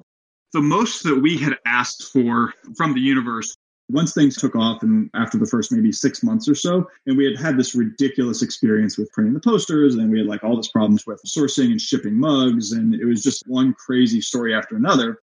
The 0.53 0.63
most 0.63 1.03
that 1.05 1.21
we 1.21 1.37
had 1.37 1.57
asked 1.67 2.05
for 2.05 2.55
from 2.77 2.95
the 2.95 3.01
universe 3.01 3.55
once 3.91 4.13
things 4.13 4.37
took 4.37 4.55
off 4.55 4.83
and 4.83 5.09
after 5.15 5.39
the 5.39 5.47
first 5.47 5.73
maybe 5.73 5.91
six 5.91 6.23
months 6.23 6.49
or 6.49 6.55
so 6.55 6.87
and 7.07 7.17
we 7.17 7.25
had 7.25 7.39
had 7.39 7.57
this 7.57 7.75
ridiculous 7.75 8.43
experience 8.43 8.99
with 8.99 9.11
printing 9.13 9.33
the 9.33 9.41
posters 9.41 9.95
and 9.95 10.11
we 10.11 10.19
had 10.19 10.27
like 10.27 10.45
all 10.45 10.57
this 10.57 10.69
problems 10.69 11.07
with 11.07 11.21
sourcing 11.27 11.71
and 11.71 11.81
shipping 11.81 12.15
mugs 12.15 12.73
and 12.73 12.95
it 12.95 13.07
was 13.07 13.23
just 13.23 13.43
one 13.47 13.75
crazy 13.75 14.21
story 14.21 14.55
after 14.55 14.77
another 14.77 15.21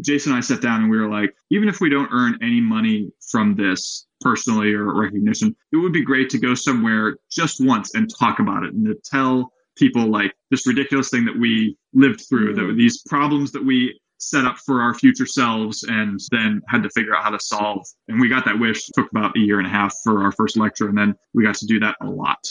jason 0.00 0.32
and 0.32 0.38
i 0.38 0.40
sat 0.40 0.60
down 0.60 0.82
and 0.82 0.90
we 0.90 0.98
were 0.98 1.08
like 1.08 1.34
even 1.50 1.68
if 1.68 1.80
we 1.80 1.90
don't 1.90 2.10
earn 2.12 2.38
any 2.42 2.60
money 2.60 3.10
from 3.30 3.54
this 3.54 4.06
personally 4.20 4.72
or 4.72 4.94
recognition 4.94 5.54
it 5.72 5.76
would 5.76 5.92
be 5.92 6.04
great 6.04 6.28
to 6.30 6.38
go 6.38 6.54
somewhere 6.54 7.16
just 7.30 7.64
once 7.64 7.94
and 7.94 8.10
talk 8.18 8.38
about 8.38 8.62
it 8.62 8.72
and 8.74 8.86
to 8.86 8.94
tell 9.04 9.52
people 9.76 10.06
like 10.06 10.34
this 10.50 10.66
ridiculous 10.66 11.08
thing 11.08 11.24
that 11.24 11.38
we 11.38 11.76
lived 11.94 12.22
through 12.28 12.54
mm-hmm. 12.54 12.68
that 12.68 12.74
these 12.74 13.02
problems 13.08 13.50
that 13.52 13.64
we 13.64 13.98
set 14.20 14.44
up 14.44 14.58
for 14.58 14.82
our 14.82 14.94
future 14.94 15.26
selves 15.26 15.82
and 15.84 16.20
then 16.30 16.60
had 16.68 16.82
to 16.82 16.90
figure 16.90 17.16
out 17.16 17.24
how 17.24 17.30
to 17.30 17.40
solve. 17.40 17.86
And 18.08 18.20
we 18.20 18.28
got 18.28 18.44
that 18.44 18.58
wish. 18.58 18.88
It 18.88 18.92
took 18.94 19.10
about 19.10 19.36
a 19.36 19.40
year 19.40 19.58
and 19.58 19.66
a 19.66 19.70
half 19.70 19.94
for 20.04 20.22
our 20.22 20.32
first 20.32 20.56
lecture, 20.56 20.88
and 20.88 20.96
then 20.96 21.14
we 21.34 21.42
got 21.42 21.56
to 21.56 21.66
do 21.66 21.80
that 21.80 21.96
a 22.02 22.06
lot. 22.06 22.46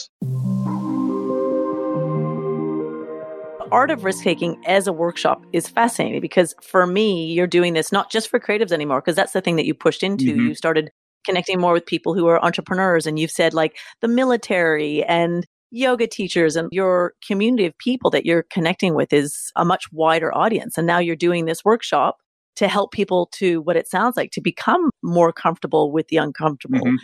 Art 3.72 3.90
of 3.90 4.04
risk 4.04 4.22
taking 4.22 4.62
as 4.66 4.86
a 4.86 4.92
workshop 4.92 5.44
is 5.52 5.68
fascinating 5.68 6.20
because 6.20 6.54
for 6.62 6.86
me, 6.86 7.32
you're 7.32 7.46
doing 7.46 7.74
this 7.74 7.92
not 7.92 8.10
just 8.10 8.28
for 8.28 8.40
creatives 8.40 8.72
anymore, 8.72 9.00
because 9.00 9.16
that's 9.16 9.32
the 9.32 9.40
thing 9.40 9.56
that 9.56 9.66
you 9.66 9.74
pushed 9.74 10.02
into. 10.02 10.26
Mm-hmm. 10.26 10.48
You 10.48 10.54
started 10.54 10.90
connecting 11.24 11.60
more 11.60 11.72
with 11.72 11.86
people 11.86 12.14
who 12.14 12.26
are 12.26 12.42
entrepreneurs 12.44 13.06
and 13.06 13.18
you've 13.18 13.30
said 13.30 13.54
like 13.54 13.76
the 14.00 14.08
military 14.08 15.04
and 15.04 15.46
yoga 15.70 16.06
teachers 16.06 16.56
and 16.56 16.68
your 16.72 17.14
community 17.26 17.66
of 17.66 17.76
people 17.78 18.10
that 18.10 18.26
you're 18.26 18.44
connecting 18.50 18.94
with 18.94 19.12
is 19.12 19.52
a 19.56 19.64
much 19.64 19.84
wider 19.92 20.34
audience. 20.36 20.76
And 20.76 20.86
now 20.86 20.98
you're 20.98 21.16
doing 21.16 21.44
this 21.44 21.64
workshop 21.64 22.18
to 22.60 22.68
help 22.68 22.92
people 22.92 23.26
to 23.32 23.62
what 23.62 23.74
it 23.74 23.88
sounds 23.88 24.18
like 24.18 24.32
to 24.32 24.40
become 24.42 24.90
more 25.02 25.32
comfortable 25.32 25.90
with 25.90 26.06
the 26.08 26.18
uncomfortable. 26.18 26.84
Mm-hmm. 26.84 26.96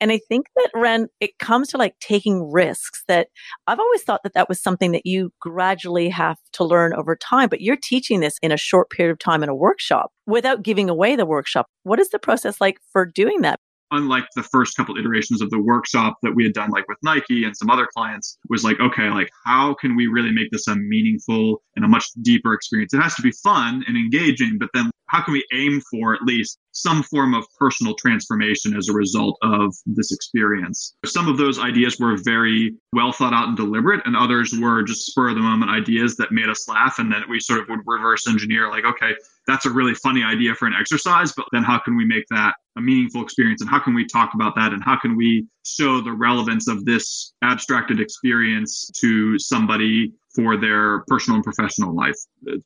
And 0.00 0.10
I 0.10 0.18
think 0.26 0.46
that 0.56 0.70
Ren, 0.74 1.08
it 1.20 1.38
comes 1.38 1.68
to 1.68 1.76
like 1.76 1.98
taking 2.00 2.50
risks 2.50 3.04
that 3.08 3.28
I've 3.66 3.78
always 3.78 4.02
thought 4.04 4.22
that 4.22 4.32
that 4.32 4.48
was 4.48 4.58
something 4.58 4.90
that 4.92 5.04
you 5.04 5.30
gradually 5.38 6.08
have 6.08 6.38
to 6.54 6.64
learn 6.64 6.94
over 6.94 7.14
time, 7.14 7.50
but 7.50 7.60
you're 7.60 7.76
teaching 7.76 8.20
this 8.20 8.38
in 8.40 8.52
a 8.52 8.56
short 8.56 8.88
period 8.88 9.12
of 9.12 9.18
time 9.18 9.42
in 9.42 9.50
a 9.50 9.54
workshop 9.54 10.12
without 10.26 10.62
giving 10.62 10.88
away 10.88 11.14
the 11.14 11.26
workshop. 11.26 11.66
What 11.82 12.00
is 12.00 12.08
the 12.08 12.18
process 12.18 12.58
like 12.58 12.78
for 12.90 13.04
doing 13.04 13.42
that? 13.42 13.60
Unlike 13.92 14.24
the 14.34 14.42
first 14.42 14.76
couple 14.76 14.96
iterations 14.96 15.40
of 15.40 15.50
the 15.50 15.58
workshop 15.58 16.16
that 16.22 16.34
we 16.34 16.44
had 16.44 16.52
done 16.52 16.70
like 16.70 16.88
with 16.88 16.98
Nike 17.02 17.44
and 17.44 17.56
some 17.56 17.70
other 17.70 17.88
clients 17.94 18.38
was 18.48 18.64
like 18.64 18.80
okay 18.80 19.08
like 19.10 19.30
how 19.44 19.74
can 19.74 19.96
we 19.96 20.06
really 20.06 20.32
make 20.32 20.50
this 20.50 20.68
a 20.68 20.76
meaningful 20.76 21.62
and 21.76 21.84
a 21.84 21.88
much 21.88 22.06
deeper 22.22 22.52
experience 22.54 22.92
it 22.94 23.00
has 23.00 23.14
to 23.14 23.22
be 23.22 23.32
fun 23.42 23.84
and 23.86 23.96
engaging 23.96 24.58
but 24.58 24.68
then 24.74 24.90
how 25.06 25.22
can 25.22 25.34
we 25.34 25.46
aim 25.52 25.80
for 25.90 26.14
at 26.14 26.22
least 26.22 26.58
some 26.72 27.02
form 27.02 27.34
of 27.34 27.46
personal 27.58 27.94
transformation 27.94 28.74
as 28.76 28.88
a 28.88 28.92
result 28.92 29.36
of 29.42 29.74
this 29.86 30.10
experience. 30.10 30.96
Some 31.04 31.28
of 31.28 31.36
those 31.36 31.58
ideas 31.58 31.98
were 31.98 32.16
very 32.16 32.74
well 32.92 33.12
thought 33.12 33.34
out 33.34 33.48
and 33.48 33.56
deliberate, 33.56 34.00
and 34.06 34.16
others 34.16 34.54
were 34.58 34.82
just 34.82 35.06
spur 35.06 35.30
of 35.30 35.36
the 35.36 35.42
moment 35.42 35.70
ideas 35.70 36.16
that 36.16 36.32
made 36.32 36.48
us 36.48 36.68
laugh. 36.68 36.98
And 36.98 37.12
then 37.12 37.22
we 37.28 37.40
sort 37.40 37.60
of 37.60 37.68
would 37.68 37.80
reverse 37.86 38.26
engineer, 38.26 38.68
like, 38.70 38.84
okay, 38.84 39.14
that's 39.46 39.66
a 39.66 39.70
really 39.70 39.94
funny 39.94 40.22
idea 40.22 40.54
for 40.54 40.66
an 40.66 40.74
exercise, 40.78 41.32
but 41.32 41.46
then 41.52 41.62
how 41.62 41.78
can 41.78 41.96
we 41.96 42.04
make 42.04 42.24
that 42.30 42.54
a 42.76 42.80
meaningful 42.80 43.22
experience? 43.22 43.60
And 43.60 43.68
how 43.68 43.78
can 43.78 43.94
we 43.94 44.06
talk 44.06 44.34
about 44.34 44.54
that? 44.56 44.72
And 44.72 44.82
how 44.82 44.96
can 44.96 45.16
we 45.16 45.46
show 45.64 46.00
the 46.00 46.12
relevance 46.12 46.68
of 46.68 46.84
this 46.84 47.32
abstracted 47.42 48.00
experience 48.00 48.90
to 49.00 49.38
somebody 49.38 50.12
for 50.34 50.56
their 50.56 51.00
personal 51.08 51.36
and 51.36 51.44
professional 51.44 51.94
life. 51.94 52.16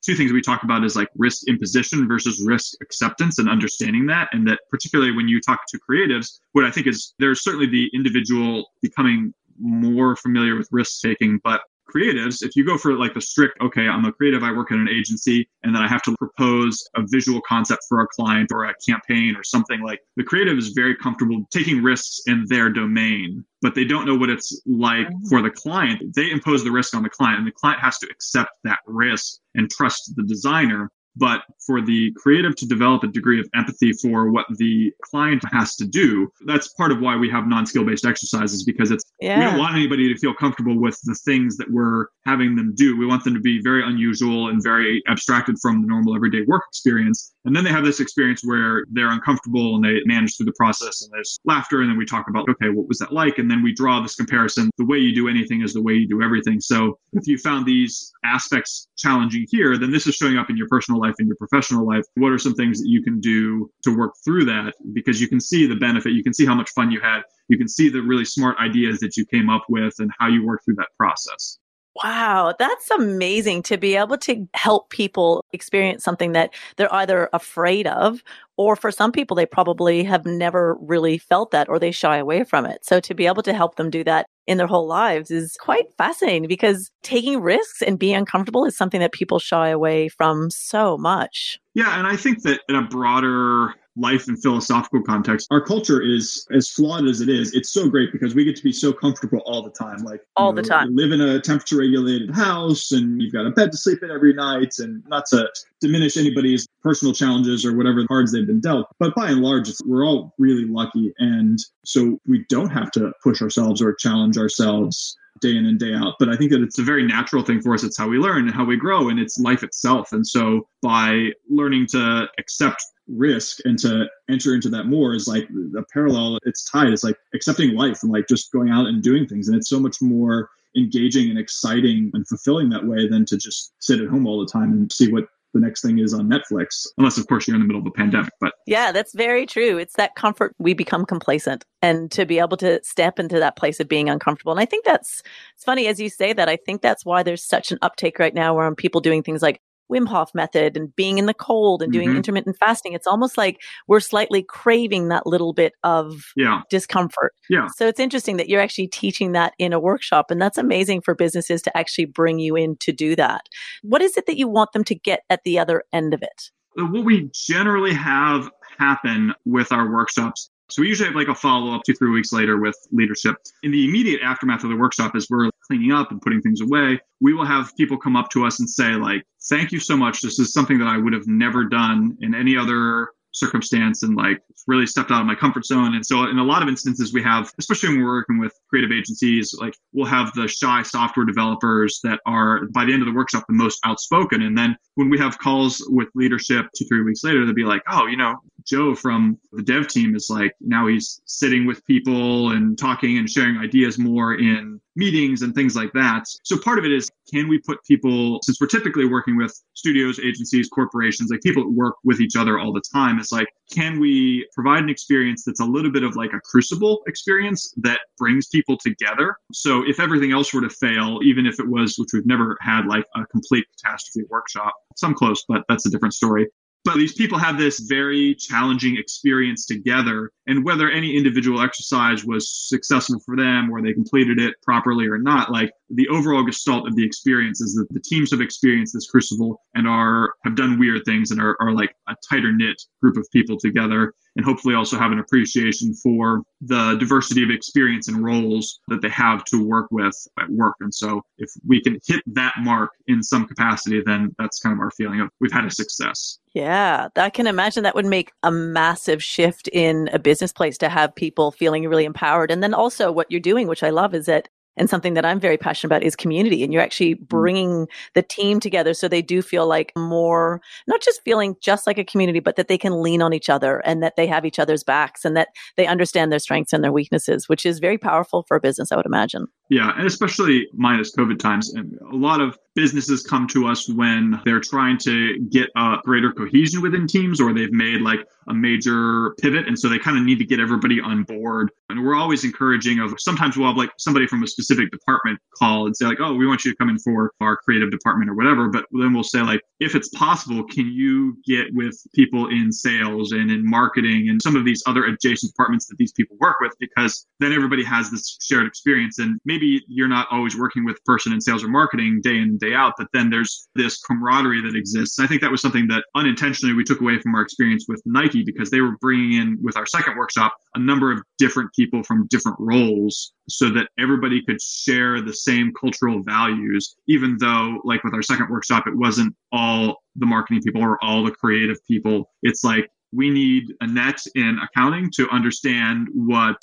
two 0.04 0.14
things 0.14 0.32
we 0.32 0.40
talk 0.40 0.62
about 0.62 0.84
is 0.84 0.94
like 0.94 1.08
risk 1.16 1.48
imposition 1.48 2.06
versus 2.06 2.42
risk 2.44 2.74
acceptance 2.80 3.38
and 3.38 3.48
understanding 3.48 4.06
that. 4.06 4.28
And 4.32 4.46
that 4.48 4.60
particularly 4.70 5.12
when 5.12 5.28
you 5.28 5.40
talk 5.40 5.60
to 5.68 5.78
creatives, 5.78 6.38
what 6.52 6.64
I 6.64 6.70
think 6.70 6.86
is 6.86 7.14
there's 7.18 7.42
certainly 7.42 7.66
the 7.66 7.90
individual 7.92 8.70
becoming 8.82 9.34
more 9.58 10.16
familiar 10.16 10.56
with 10.56 10.68
risk 10.70 11.00
taking, 11.02 11.40
but 11.42 11.62
creatives, 11.96 12.42
if 12.42 12.54
you 12.56 12.64
go 12.64 12.76
for 12.76 12.94
like 12.94 13.14
the 13.14 13.20
strict, 13.20 13.60
okay, 13.60 13.88
I'm 13.88 14.04
a 14.04 14.12
creative, 14.12 14.42
I 14.42 14.52
work 14.52 14.70
at 14.72 14.78
an 14.78 14.88
agency, 14.88 15.48
and 15.62 15.74
then 15.74 15.82
I 15.82 15.88
have 15.88 16.02
to 16.02 16.16
propose 16.18 16.86
a 16.94 17.02
visual 17.06 17.40
concept 17.48 17.82
for 17.88 18.02
a 18.02 18.06
client 18.08 18.50
or 18.52 18.64
a 18.64 18.74
campaign 18.86 19.34
or 19.36 19.42
something 19.42 19.80
like 19.80 20.00
the 20.16 20.24
creative 20.24 20.58
is 20.58 20.68
very 20.68 20.96
comfortable 20.96 21.46
taking 21.50 21.82
risks 21.82 22.22
in 22.26 22.44
their 22.48 22.70
domain, 22.70 23.44
but 23.62 23.74
they 23.74 23.84
don't 23.84 24.06
know 24.06 24.16
what 24.16 24.30
it's 24.30 24.60
like 24.66 25.06
mm-hmm. 25.06 25.28
for 25.28 25.42
the 25.42 25.50
client. 25.50 26.14
They 26.14 26.30
impose 26.30 26.64
the 26.64 26.70
risk 26.70 26.94
on 26.94 27.02
the 27.02 27.10
client, 27.10 27.38
and 27.38 27.46
the 27.46 27.52
client 27.52 27.80
has 27.80 27.98
to 27.98 28.08
accept 28.10 28.50
that 28.64 28.80
risk 28.86 29.38
and 29.54 29.70
trust 29.70 30.14
the 30.16 30.24
designer 30.24 30.90
but 31.16 31.42
for 31.64 31.80
the 31.80 32.12
creative 32.16 32.54
to 32.56 32.66
develop 32.66 33.02
a 33.02 33.08
degree 33.08 33.40
of 33.40 33.48
empathy 33.54 33.92
for 33.92 34.30
what 34.30 34.46
the 34.56 34.92
client 35.02 35.42
has 35.52 35.76
to 35.76 35.86
do 35.86 36.30
that's 36.46 36.68
part 36.68 36.92
of 36.92 37.00
why 37.00 37.16
we 37.16 37.28
have 37.28 37.46
non-skill 37.46 37.84
based 37.84 38.04
exercises 38.04 38.64
because 38.64 38.90
it's 38.90 39.04
yeah. 39.20 39.38
we 39.38 39.44
don't 39.44 39.58
want 39.58 39.74
anybody 39.74 40.12
to 40.12 40.18
feel 40.18 40.34
comfortable 40.34 40.78
with 40.78 41.00
the 41.04 41.14
things 41.14 41.56
that 41.56 41.70
we're 41.70 42.06
having 42.24 42.56
them 42.56 42.74
do. 42.74 42.96
We 42.96 43.06
want 43.06 43.24
them 43.24 43.34
to 43.34 43.40
be 43.40 43.60
very 43.62 43.82
unusual 43.84 44.48
and 44.48 44.62
very 44.62 45.02
abstracted 45.08 45.56
from 45.60 45.80
the 45.80 45.88
normal 45.88 46.14
everyday 46.14 46.42
work 46.46 46.62
experience. 46.68 47.32
And 47.44 47.54
then 47.54 47.64
they 47.64 47.70
have 47.70 47.84
this 47.84 48.00
experience 48.00 48.42
where 48.44 48.84
they're 48.90 49.10
uncomfortable 49.10 49.76
and 49.76 49.84
they 49.84 50.00
manage 50.04 50.36
through 50.36 50.46
the 50.46 50.52
process 50.52 51.02
and 51.02 51.12
there's 51.12 51.38
laughter 51.44 51.82
and 51.82 51.90
then 51.90 51.96
we 51.96 52.04
talk 52.04 52.28
about 52.28 52.48
okay 52.48 52.68
what 52.68 52.88
was 52.88 52.98
that 52.98 53.12
like? 53.12 53.38
And 53.38 53.50
then 53.50 53.62
we 53.62 53.72
draw 53.72 54.00
this 54.00 54.16
comparison. 54.16 54.70
The 54.78 54.84
way 54.84 54.98
you 54.98 55.14
do 55.14 55.28
anything 55.28 55.62
is 55.62 55.72
the 55.72 55.82
way 55.82 55.94
you 55.94 56.08
do 56.08 56.22
everything. 56.22 56.60
So 56.60 56.98
if 57.12 57.26
you 57.26 57.38
found 57.38 57.66
these 57.66 58.12
aspects 58.24 58.88
challenging 58.96 59.46
here 59.48 59.78
then 59.78 59.90
this 59.90 60.06
is 60.06 60.14
showing 60.14 60.36
up 60.36 60.50
in 60.50 60.56
your 60.56 60.68
personal 60.68 61.00
life 61.00 61.05
life 61.06 61.14
and 61.18 61.28
your 61.28 61.36
professional 61.36 61.86
life, 61.86 62.04
what 62.14 62.32
are 62.32 62.38
some 62.38 62.54
things 62.54 62.80
that 62.80 62.88
you 62.88 63.02
can 63.02 63.20
do 63.20 63.70
to 63.84 63.96
work 63.96 64.14
through 64.24 64.44
that? 64.46 64.74
Because 64.92 65.20
you 65.20 65.28
can 65.28 65.40
see 65.40 65.66
the 65.66 65.76
benefit, 65.76 66.12
you 66.12 66.22
can 66.22 66.34
see 66.34 66.46
how 66.46 66.54
much 66.54 66.70
fun 66.70 66.90
you 66.90 67.00
had, 67.00 67.22
you 67.48 67.58
can 67.58 67.68
see 67.68 67.88
the 67.88 68.02
really 68.02 68.24
smart 68.24 68.56
ideas 68.58 68.98
that 69.00 69.16
you 69.16 69.24
came 69.24 69.48
up 69.48 69.64
with 69.68 69.94
and 69.98 70.10
how 70.18 70.28
you 70.28 70.44
work 70.44 70.60
through 70.64 70.76
that 70.76 70.88
process. 70.98 71.58
Wow, 72.04 72.54
that's 72.58 72.90
amazing 72.90 73.62
to 73.64 73.78
be 73.78 73.96
able 73.96 74.18
to 74.18 74.46
help 74.52 74.90
people 74.90 75.42
experience 75.54 76.04
something 76.04 76.32
that 76.32 76.52
they're 76.76 76.92
either 76.92 77.30
afraid 77.32 77.86
of, 77.86 78.22
or 78.58 78.76
for 78.76 78.90
some 78.90 79.12
people, 79.12 79.34
they 79.34 79.46
probably 79.46 80.04
have 80.04 80.26
never 80.26 80.76
really 80.78 81.16
felt 81.16 81.52
that 81.52 81.70
or 81.70 81.78
they 81.78 81.90
shy 81.90 82.18
away 82.18 82.44
from 82.44 82.66
it. 82.66 82.84
So 82.84 83.00
to 83.00 83.14
be 83.14 83.26
able 83.26 83.42
to 83.44 83.54
help 83.54 83.76
them 83.76 83.88
do 83.88 84.04
that 84.04 84.26
in 84.46 84.58
their 84.58 84.66
whole 84.66 84.86
lives 84.86 85.30
is 85.30 85.56
quite 85.60 85.92
fascinating 85.98 86.46
because 86.46 86.90
taking 87.02 87.40
risks 87.40 87.82
and 87.82 87.98
being 87.98 88.14
uncomfortable 88.14 88.64
is 88.64 88.76
something 88.76 89.00
that 89.00 89.12
people 89.12 89.38
shy 89.38 89.68
away 89.68 90.08
from 90.08 90.50
so 90.50 90.96
much. 90.96 91.58
Yeah, 91.74 91.98
and 91.98 92.06
I 92.06 92.16
think 92.16 92.42
that 92.42 92.60
in 92.68 92.76
a 92.76 92.82
broader 92.82 93.74
life 93.96 94.28
and 94.28 94.40
philosophical 94.40 95.02
context, 95.02 95.48
our 95.50 95.60
culture 95.60 96.02
is 96.02 96.46
as 96.52 96.68
flawed 96.68 97.06
as 97.06 97.20
it 97.20 97.28
is. 97.28 97.54
It's 97.54 97.70
so 97.70 97.88
great 97.88 98.12
because 98.12 98.34
we 98.34 98.44
get 98.44 98.56
to 98.56 98.62
be 98.62 98.72
so 98.72 98.92
comfortable 98.92 99.40
all 99.46 99.62
the 99.62 99.70
time. 99.70 99.98
Like 100.04 100.20
all 100.36 100.52
know, 100.52 100.62
the 100.62 100.68
time, 100.68 100.94
live 100.94 101.12
in 101.12 101.20
a 101.20 101.40
temperature 101.40 101.78
regulated 101.78 102.34
house, 102.34 102.92
and 102.92 103.20
you've 103.20 103.32
got 103.32 103.46
a 103.46 103.50
bed 103.50 103.72
to 103.72 103.78
sleep 103.78 104.02
in 104.02 104.10
every 104.10 104.34
night. 104.34 104.74
And 104.78 105.02
not 105.08 105.26
to 105.30 105.48
diminish 105.80 106.16
anybody's 106.16 106.66
personal 106.82 107.14
challenges 107.14 107.64
or 107.64 107.76
whatever 107.76 108.06
cards 108.06 108.32
they've 108.32 108.46
been 108.46 108.60
dealt, 108.60 108.86
but 108.98 109.14
by 109.14 109.30
and 109.30 109.42
large, 109.42 109.70
we're 109.84 110.04
all 110.04 110.34
really 110.38 110.64
lucky, 110.64 111.12
and 111.18 111.58
so 111.84 112.18
we 112.26 112.44
don't 112.48 112.70
have 112.70 112.90
to 112.92 113.12
push 113.22 113.42
ourselves 113.42 113.82
or 113.82 113.94
challenge 113.94 114.38
ourselves 114.38 115.16
day 115.40 115.56
in 115.56 115.66
and 115.66 115.78
day 115.78 115.94
out. 115.94 116.14
But 116.18 116.28
I 116.28 116.36
think 116.36 116.50
that 116.52 116.62
it's 116.62 116.78
a 116.78 116.82
very 116.82 117.06
natural 117.06 117.42
thing 117.42 117.60
for 117.60 117.74
us. 117.74 117.84
It's 117.84 117.96
how 117.96 118.08
we 118.08 118.18
learn 118.18 118.46
and 118.46 118.54
how 118.54 118.64
we 118.64 118.76
grow, 118.76 119.08
and 119.08 119.18
it's 119.18 119.38
life 119.38 119.62
itself. 119.62 120.12
And 120.12 120.26
so 120.26 120.68
by 120.82 121.30
learning 121.48 121.86
to 121.88 122.28
accept 122.38 122.82
risk 123.08 123.58
and 123.64 123.78
to 123.78 124.06
enter 124.28 124.54
into 124.54 124.68
that 124.68 124.84
more 124.84 125.14
is 125.14 125.28
like 125.28 125.48
a 125.78 125.82
parallel 125.92 126.40
it's 126.42 126.68
tied 126.68 126.88
it's 126.88 127.04
like 127.04 127.16
accepting 127.34 127.72
life 127.72 128.02
and 128.02 128.10
like 128.10 128.26
just 128.26 128.50
going 128.50 128.68
out 128.68 128.86
and 128.86 129.00
doing 129.00 129.28
things 129.28 129.46
and 129.46 129.56
it's 129.56 129.68
so 129.68 129.78
much 129.78 130.02
more 130.02 130.50
engaging 130.76 131.30
and 131.30 131.38
exciting 131.38 132.10
and 132.14 132.26
fulfilling 132.28 132.68
that 132.68 132.84
way 132.84 133.08
than 133.08 133.24
to 133.24 133.36
just 133.36 133.72
sit 133.78 134.00
at 134.00 134.08
home 134.08 134.26
all 134.26 134.40
the 134.40 134.50
time 134.50 134.72
and 134.72 134.92
see 134.92 135.10
what 135.10 135.28
the 135.56 135.66
next 135.66 135.82
thing 135.82 135.98
is 135.98 136.12
on 136.12 136.28
Netflix, 136.28 136.86
unless, 136.98 137.18
of 137.18 137.26
course, 137.26 137.48
you're 137.48 137.54
in 137.54 137.62
the 137.62 137.66
middle 137.66 137.80
of 137.80 137.86
a 137.86 137.90
pandemic. 137.90 138.30
But 138.40 138.52
yeah, 138.66 138.92
that's 138.92 139.14
very 139.14 139.46
true. 139.46 139.78
It's 139.78 139.94
that 139.94 140.14
comfort. 140.14 140.54
We 140.58 140.74
become 140.74 141.04
complacent 141.06 141.64
and 141.82 142.10
to 142.12 142.26
be 142.26 142.38
able 142.38 142.56
to 142.58 142.80
step 142.82 143.18
into 143.18 143.38
that 143.38 143.56
place 143.56 143.80
of 143.80 143.88
being 143.88 144.08
uncomfortable. 144.08 144.52
And 144.52 144.60
I 144.60 144.66
think 144.66 144.84
that's, 144.84 145.22
it's 145.54 145.64
funny 145.64 145.86
as 145.86 145.98
you 146.00 146.10
say 146.10 146.32
that. 146.32 146.48
I 146.48 146.56
think 146.56 146.82
that's 146.82 147.04
why 147.04 147.22
there's 147.22 147.44
such 147.44 147.72
an 147.72 147.78
uptake 147.82 148.18
right 148.18 148.34
now 148.34 148.54
where 148.54 148.74
people 148.74 149.00
doing 149.00 149.22
things 149.22 149.42
like 149.42 149.60
Wim 149.90 150.06
Hof 150.06 150.34
method 150.34 150.76
and 150.76 150.94
being 150.96 151.18
in 151.18 151.26
the 151.26 151.34
cold 151.34 151.82
and 151.82 151.92
doing 151.92 152.08
mm-hmm. 152.08 152.18
intermittent 152.18 152.56
fasting. 152.58 152.92
It's 152.92 153.06
almost 153.06 153.36
like 153.36 153.62
we're 153.86 154.00
slightly 154.00 154.42
craving 154.42 155.08
that 155.08 155.26
little 155.26 155.52
bit 155.52 155.74
of 155.84 156.32
yeah. 156.36 156.62
discomfort. 156.70 157.32
Yeah. 157.48 157.68
So 157.76 157.86
it's 157.86 158.00
interesting 158.00 158.36
that 158.36 158.48
you're 158.48 158.60
actually 158.60 158.88
teaching 158.88 159.32
that 159.32 159.54
in 159.58 159.72
a 159.72 159.80
workshop. 159.80 160.30
And 160.30 160.40
that's 160.40 160.58
amazing 160.58 161.02
for 161.02 161.14
businesses 161.14 161.62
to 161.62 161.76
actually 161.76 162.06
bring 162.06 162.38
you 162.38 162.56
in 162.56 162.76
to 162.78 162.92
do 162.92 163.16
that. 163.16 163.42
What 163.82 164.02
is 164.02 164.16
it 164.16 164.26
that 164.26 164.36
you 164.36 164.48
want 164.48 164.72
them 164.72 164.84
to 164.84 164.94
get 164.94 165.20
at 165.30 165.42
the 165.44 165.58
other 165.58 165.84
end 165.92 166.14
of 166.14 166.22
it? 166.22 166.50
What 166.74 167.04
we 167.04 167.30
generally 167.32 167.94
have 167.94 168.50
happen 168.78 169.32
with 169.46 169.72
our 169.72 169.90
workshops 169.90 170.50
so 170.68 170.82
we 170.82 170.88
usually 170.88 171.08
have 171.08 171.16
like 171.16 171.28
a 171.28 171.34
follow 171.34 171.74
up 171.74 171.82
two, 171.84 171.94
three 171.94 172.10
weeks 172.10 172.32
later 172.32 172.58
with 172.58 172.76
leadership. 172.90 173.36
In 173.62 173.70
the 173.70 173.84
immediate 173.84 174.20
aftermath 174.22 174.64
of 174.64 174.70
the 174.70 174.76
workshop, 174.76 175.14
as 175.14 175.28
we're 175.30 175.50
cleaning 175.66 175.92
up 175.92 176.10
and 176.10 176.20
putting 176.20 176.40
things 176.40 176.60
away, 176.60 177.00
we 177.20 177.34
will 177.34 177.44
have 177.44 177.74
people 177.76 177.96
come 177.96 178.16
up 178.16 178.30
to 178.30 178.44
us 178.44 178.60
and 178.60 178.68
say, 178.68 178.92
like, 178.94 179.24
thank 179.48 179.72
you 179.72 179.78
so 179.78 179.96
much. 179.96 180.22
This 180.22 180.38
is 180.38 180.52
something 180.52 180.78
that 180.78 180.88
I 180.88 180.96
would 180.96 181.12
have 181.12 181.26
never 181.26 181.64
done 181.64 182.16
in 182.20 182.34
any 182.34 182.56
other 182.56 183.10
circumstance 183.36 184.02
and 184.02 184.16
like 184.16 184.42
really 184.66 184.86
stepped 184.86 185.10
out 185.10 185.20
of 185.20 185.26
my 185.26 185.34
comfort 185.34 185.64
zone. 185.64 185.94
And 185.94 186.04
so 186.04 186.28
in 186.28 186.38
a 186.38 186.44
lot 186.44 186.62
of 186.62 186.68
instances 186.68 187.12
we 187.12 187.22
have, 187.22 187.52
especially 187.58 187.90
when 187.90 188.02
we're 188.02 188.14
working 188.14 188.38
with 188.38 188.52
creative 188.68 188.90
agencies, 188.90 189.54
like 189.60 189.76
we'll 189.92 190.06
have 190.06 190.32
the 190.34 190.48
shy 190.48 190.82
software 190.82 191.26
developers 191.26 192.00
that 192.02 192.20
are 192.26 192.66
by 192.66 192.84
the 192.84 192.92
end 192.92 193.02
of 193.02 193.06
the 193.06 193.14
workshop 193.14 193.44
the 193.48 193.54
most 193.54 193.78
outspoken. 193.84 194.42
And 194.42 194.56
then 194.56 194.76
when 194.94 195.10
we 195.10 195.18
have 195.18 195.38
calls 195.38 195.84
with 195.88 196.08
leadership 196.14 196.66
two, 196.76 196.86
three 196.86 197.02
weeks 197.02 197.22
later, 197.22 197.44
they'll 197.44 197.54
be 197.54 197.64
like, 197.64 197.82
oh, 197.88 198.06
you 198.06 198.16
know, 198.16 198.36
Joe 198.66 198.94
from 198.94 199.38
the 199.52 199.62
dev 199.62 199.86
team 199.88 200.16
is 200.16 200.28
like 200.28 200.52
now 200.60 200.86
he's 200.86 201.20
sitting 201.26 201.66
with 201.66 201.84
people 201.86 202.50
and 202.50 202.76
talking 202.76 203.18
and 203.18 203.30
sharing 203.30 203.58
ideas 203.58 203.98
more 203.98 204.34
in 204.34 204.80
meetings 204.96 205.42
and 205.42 205.54
things 205.54 205.76
like 205.76 205.92
that. 205.92 206.24
So 206.42 206.58
part 206.58 206.78
of 206.78 206.84
it 206.84 206.92
is 206.92 207.10
can 207.32 207.48
we 207.48 207.58
put 207.58 207.84
people, 207.84 208.40
since 208.42 208.60
we're 208.60 208.66
typically 208.66 209.04
working 209.04 209.36
with 209.36 209.54
studios, 209.74 210.18
agencies, 210.18 210.68
corporations, 210.68 211.30
like 211.30 211.40
people 211.42 211.64
that 211.64 211.70
work 211.70 211.96
with 212.04 212.20
each 212.20 212.36
other 212.36 212.58
all 212.58 212.72
the 212.72 212.82
time, 212.92 213.18
it's 213.18 213.32
like, 213.32 213.48
can 213.72 213.98
we 213.98 214.46
provide 214.54 214.82
an 214.82 214.88
experience 214.88 215.44
that's 215.44 215.60
a 215.60 215.64
little 215.64 215.90
bit 215.90 216.02
of 216.02 216.16
like 216.16 216.32
a 216.32 216.40
crucible 216.40 217.02
experience 217.06 217.74
that 217.78 218.00
brings 218.18 218.46
people 218.48 218.76
together? 218.76 219.36
So 219.52 219.82
if 219.86 220.00
everything 220.00 220.32
else 220.32 220.52
were 220.54 220.62
to 220.62 220.70
fail, 220.70 221.20
even 221.22 221.46
if 221.46 221.58
it 221.60 221.68
was, 221.68 221.96
which 221.98 222.10
we've 222.12 222.26
never 222.26 222.56
had 222.60 222.86
like 222.86 223.04
a 223.14 223.26
complete 223.26 223.64
catastrophe 223.76 224.26
workshop, 224.30 224.72
some 224.96 225.14
close, 225.14 225.44
but 225.48 225.64
that's 225.68 225.86
a 225.86 225.90
different 225.90 226.14
story. 226.14 226.46
But 226.86 226.98
these 226.98 227.14
people 227.14 227.36
have 227.36 227.58
this 227.58 227.80
very 227.80 228.36
challenging 228.36 228.96
experience 228.96 229.66
together. 229.66 230.30
And 230.46 230.64
whether 230.64 230.88
any 230.88 231.16
individual 231.16 231.60
exercise 231.60 232.24
was 232.24 232.48
successful 232.68 233.18
for 233.26 233.36
them 233.36 233.68
or 233.70 233.82
they 233.82 233.92
completed 233.92 234.40
it 234.40 234.54
properly 234.62 235.08
or 235.08 235.18
not, 235.18 235.50
like 235.50 235.72
the 235.90 236.08
overall 236.08 236.42
gestalt 236.42 236.86
of 236.86 236.96
the 236.96 237.04
experience 237.04 237.60
is 237.60 237.74
that 237.74 237.86
the 237.90 238.00
teams 238.00 238.30
have 238.30 238.40
experienced 238.40 238.94
this 238.94 239.08
crucible 239.08 239.60
and 239.74 239.86
are 239.86 240.34
have 240.44 240.56
done 240.56 240.78
weird 240.78 241.02
things 241.04 241.30
and 241.30 241.40
are, 241.40 241.56
are 241.60 241.72
like 241.72 241.94
a 242.08 242.14
tighter 242.28 242.52
knit 242.52 242.80
group 243.00 243.16
of 243.16 243.26
people 243.32 243.56
together 243.58 244.12
and 244.36 244.44
hopefully 244.44 244.74
also 244.74 244.98
have 244.98 245.12
an 245.12 245.18
appreciation 245.18 245.94
for 245.94 246.42
the 246.60 246.96
diversity 246.96 247.42
of 247.42 247.50
experience 247.50 248.08
and 248.08 248.22
roles 248.22 248.80
that 248.88 249.00
they 249.00 249.08
have 249.08 249.44
to 249.44 249.64
work 249.64 249.86
with 249.90 250.14
at 250.38 250.48
work. 250.50 250.74
And 250.80 250.94
so 250.94 251.22
if 251.38 251.50
we 251.66 251.80
can 251.80 251.98
hit 252.06 252.22
that 252.34 252.54
mark 252.58 252.90
in 253.06 253.22
some 253.22 253.46
capacity, 253.46 254.02
then 254.04 254.34
that's 254.38 254.60
kind 254.60 254.74
of 254.74 254.80
our 254.80 254.90
feeling 254.90 255.20
of 255.20 255.30
we've 255.40 255.52
had 255.52 255.64
a 255.64 255.70
success. 255.70 256.38
Yeah, 256.54 257.08
I 257.16 257.30
can 257.30 257.46
imagine 257.46 257.82
that 257.82 257.94
would 257.94 258.06
make 258.06 258.32
a 258.42 258.50
massive 258.50 259.22
shift 259.22 259.68
in 259.68 260.08
a 260.12 260.18
business 260.18 260.52
place 260.52 260.78
to 260.78 260.88
have 260.88 261.14
people 261.14 261.50
feeling 261.50 261.86
really 261.88 262.04
empowered. 262.04 262.50
And 262.50 262.62
then 262.62 262.74
also 262.74 263.12
what 263.12 263.30
you're 263.30 263.40
doing, 263.40 263.68
which 263.68 263.82
I 263.82 263.90
love, 263.90 264.14
is 264.14 264.26
that 264.26 264.48
and 264.76 264.90
something 264.90 265.14
that 265.14 265.24
I'm 265.24 265.40
very 265.40 265.56
passionate 265.56 265.88
about 265.88 266.02
is 266.02 266.16
community. 266.16 266.62
And 266.62 266.72
you're 266.72 266.82
actually 266.82 267.14
mm. 267.14 267.28
bringing 267.28 267.88
the 268.14 268.22
team 268.22 268.60
together 268.60 268.94
so 268.94 269.08
they 269.08 269.22
do 269.22 269.42
feel 269.42 269.66
like 269.66 269.92
more, 269.96 270.60
not 270.86 271.02
just 271.02 271.22
feeling 271.22 271.56
just 271.60 271.86
like 271.86 271.98
a 271.98 272.04
community, 272.04 272.40
but 272.40 272.56
that 272.56 272.68
they 272.68 272.78
can 272.78 273.02
lean 273.02 273.22
on 273.22 273.32
each 273.32 273.48
other 273.48 273.78
and 273.80 274.02
that 274.02 274.16
they 274.16 274.26
have 274.26 274.44
each 274.44 274.58
other's 274.58 274.84
backs 274.84 275.24
and 275.24 275.36
that 275.36 275.48
they 275.76 275.86
understand 275.86 276.30
their 276.30 276.38
strengths 276.38 276.72
and 276.72 276.84
their 276.84 276.92
weaknesses, 276.92 277.48
which 277.48 277.66
is 277.66 277.78
very 277.78 277.98
powerful 277.98 278.44
for 278.46 278.56
a 278.56 278.60
business, 278.60 278.92
I 278.92 278.96
would 278.96 279.06
imagine. 279.06 279.46
Yeah, 279.68 279.92
and 279.96 280.06
especially 280.06 280.68
minus 280.72 281.14
COVID 281.14 281.38
times. 281.38 281.74
And 281.74 281.98
a 282.12 282.14
lot 282.14 282.40
of 282.40 282.56
businesses 282.76 283.22
come 283.22 283.48
to 283.48 283.66
us 283.66 283.88
when 283.88 284.40
they're 284.44 284.60
trying 284.60 284.98
to 284.98 285.40
get 285.50 285.70
a 285.76 285.96
greater 286.04 286.30
cohesion 286.30 286.82
within 286.82 287.06
teams 287.06 287.40
or 287.40 287.52
they've 287.52 287.72
made 287.72 288.02
like 288.02 288.20
a 288.48 288.54
major 288.54 289.34
pivot. 289.40 289.66
And 289.66 289.76
so 289.76 289.88
they 289.88 289.98
kind 289.98 290.16
of 290.16 290.22
need 290.22 290.38
to 290.38 290.44
get 290.44 290.60
everybody 290.60 291.00
on 291.00 291.24
board. 291.24 291.70
And 291.88 292.04
we're 292.04 292.14
always 292.14 292.44
encouraging 292.44 293.00
of 293.00 293.14
sometimes 293.18 293.56
we'll 293.56 293.68
have 293.68 293.76
like 293.76 293.90
somebody 293.98 294.26
from 294.26 294.42
a 294.42 294.46
specific 294.46 294.90
department 294.90 295.40
call 295.56 295.86
and 295.86 295.96
say 295.96 296.04
like, 296.04 296.20
oh, 296.20 296.34
we 296.34 296.46
want 296.46 296.64
you 296.64 296.70
to 296.70 296.76
come 296.76 296.90
in 296.90 296.98
for 296.98 297.32
our 297.40 297.56
creative 297.56 297.90
department 297.90 298.30
or 298.30 298.34
whatever. 298.34 298.68
But 298.68 298.84
then 298.92 299.14
we'll 299.14 299.24
say 299.24 299.40
like, 299.40 299.62
if 299.80 299.94
it's 299.94 300.10
possible, 300.10 300.62
can 300.64 300.92
you 300.92 301.38
get 301.46 301.66
with 301.72 301.98
people 302.14 302.48
in 302.48 302.70
sales 302.70 303.32
and 303.32 303.50
in 303.50 303.68
marketing 303.68 304.28
and 304.28 304.40
some 304.40 304.54
of 304.54 304.64
these 304.64 304.82
other 304.86 305.06
adjacent 305.06 305.52
departments 305.52 305.86
that 305.86 305.96
these 305.96 306.12
people 306.12 306.36
work 306.40 306.60
with? 306.60 306.72
Because 306.78 307.26
then 307.40 307.52
everybody 307.52 307.84
has 307.84 308.10
this 308.10 308.36
shared 308.42 308.66
experience 308.66 309.18
and 309.18 309.40
maybe 309.46 309.55
maybe 309.56 309.82
you're 309.88 310.08
not 310.08 310.26
always 310.30 310.56
working 310.56 310.84
with 310.84 311.02
person 311.04 311.32
in 311.32 311.40
sales 311.40 311.64
or 311.64 311.68
marketing 311.68 312.20
day 312.22 312.36
in 312.36 312.58
day 312.58 312.74
out, 312.74 312.92
but 312.98 313.06
then 313.12 313.30
there's 313.30 313.68
this 313.74 313.98
camaraderie 314.02 314.60
that 314.60 314.76
exists. 314.76 315.18
I 315.18 315.26
think 315.26 315.40
that 315.40 315.50
was 315.50 315.62
something 315.62 315.88
that 315.88 316.04
unintentionally 316.14 316.74
we 316.74 316.84
took 316.84 317.00
away 317.00 317.18
from 317.20 317.34
our 317.34 317.42
experience 317.42 317.86
with 317.88 318.02
Nike 318.04 318.44
because 318.44 318.70
they 318.70 318.80
were 318.80 318.96
bringing 319.00 319.32
in 319.40 319.58
with 319.62 319.76
our 319.76 319.86
second 319.86 320.16
workshop 320.18 320.54
a 320.74 320.78
number 320.78 321.10
of 321.10 321.22
different 321.38 321.70
people 321.74 322.02
from 322.02 322.26
different 322.28 322.58
roles 322.60 323.32
so 323.48 323.70
that 323.70 323.88
everybody 323.98 324.42
could 324.42 324.60
share 324.60 325.22
the 325.22 325.32
same 325.32 325.72
cultural 325.80 326.22
values, 326.22 326.96
even 327.08 327.36
though 327.40 327.80
like 327.84 328.04
with 328.04 328.12
our 328.12 328.22
second 328.22 328.50
workshop, 328.50 328.86
it 328.86 328.96
wasn't 328.96 329.34
all 329.52 330.02
the 330.16 330.26
marketing 330.26 330.62
people 330.62 330.82
or 330.82 331.02
all 331.02 331.24
the 331.24 331.30
creative 331.30 331.78
people. 331.86 332.30
It's 332.42 332.64
like 332.64 332.90
we 333.12 333.30
need 333.30 333.72
Annette 333.80 334.22
in 334.34 334.58
accounting 334.62 335.10
to 335.14 335.28
understand 335.30 336.08
what 336.12 336.56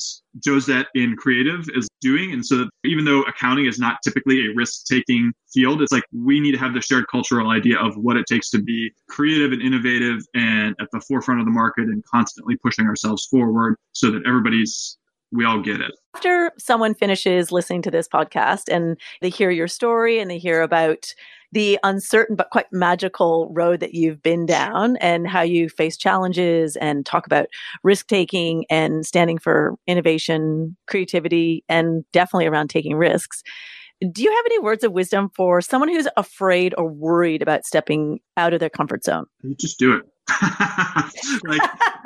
Josette 0.46 0.88
in 0.96 1.16
creative 1.16 1.66
is 1.76 1.88
doing. 2.02 2.34
And 2.34 2.46
so 2.46 2.68
even 2.84 3.06
though 3.06 3.22
accounting 3.24 3.66
is 3.66 3.80
not 3.80 3.98
typically 4.04 4.46
a 4.46 4.54
risk 4.56 4.86
taking 4.86 5.32
field, 5.54 5.82
it's 5.82 5.92
like 5.92 6.04
we 6.12 6.40
need 6.40 6.52
to 6.52 6.58
have 6.58 6.74
the 6.74 6.82
shared 6.82 7.06
cultural 7.10 7.50
idea 7.50 7.80
of 7.80 7.96
what 7.96 8.18
it 8.18 8.26
takes 8.28 8.50
to 8.52 8.62
be 8.62 8.92
creative 9.10 9.52
and 9.52 9.62
innovative 9.62 10.22
and 10.36 10.76
at 10.80 10.88
the 10.92 11.02
forefront 11.02 11.40
of 11.40 11.46
the 11.46 11.52
market 11.52 11.86
and 11.86 12.04
constantly 12.06 12.56
pushing 12.58 12.88
ourselves 12.88 13.26
forward 13.26 13.76
so 13.94 14.12
that 14.12 14.22
everybody's 14.28 14.98
we 15.34 15.46
all 15.46 15.60
get 15.60 15.82
it. 15.82 15.92
After 16.16 16.52
someone 16.60 16.94
finishes 16.94 17.52
listening 17.52 17.82
to 17.84 17.92
this 17.92 18.08
podcast 18.08 18.72
and 18.72 18.98
they 19.22 19.30
hear 19.30 19.50
your 19.50 19.68
story 19.68 20.20
and 20.20 20.30
they 20.30 20.38
hear 20.38 20.62
about 20.62 21.14
the 21.54 21.78
uncertain 21.84 22.36
but 22.36 22.50
quite 22.50 22.66
magical 22.72 23.50
road 23.54 23.80
that 23.80 23.94
you've 23.94 24.22
been 24.24 24.46
down 24.46 24.98
and 24.98 25.28
how 25.28 25.42
you 25.42 25.70
face 25.70 25.96
challenges 25.96 26.76
and 26.78 27.06
talk 27.06 27.28
about 27.28 27.48
risk 27.84 28.08
taking 28.08 28.66
and 28.70 29.06
standing 29.06 29.38
for 29.38 29.76
innovation, 29.86 30.76
creativity, 30.88 31.64
and 31.70 32.04
definitely 32.12 32.48
around 32.48 32.70
taking 32.70 32.96
risks. 32.96 33.44
Do 34.12 34.24
you 34.24 34.32
have 34.32 34.46
any 34.48 34.60
words 34.60 34.84
of 34.84 34.92
wisdom 34.92 35.30
for 35.36 35.62
someone 35.62 35.90
who's 35.90 36.08
afraid 36.18 36.74
or 36.78 36.88
worried 36.88 37.42
about 37.42 37.66
stepping 37.66 38.20
out 38.36 38.54
of 38.54 38.60
their 38.60 38.70
comfort 38.70 39.04
zone? 39.04 39.26
You 39.44 39.56
just 39.56 39.78
do 39.78 39.94
it. 39.94 40.04
like, 41.44 41.62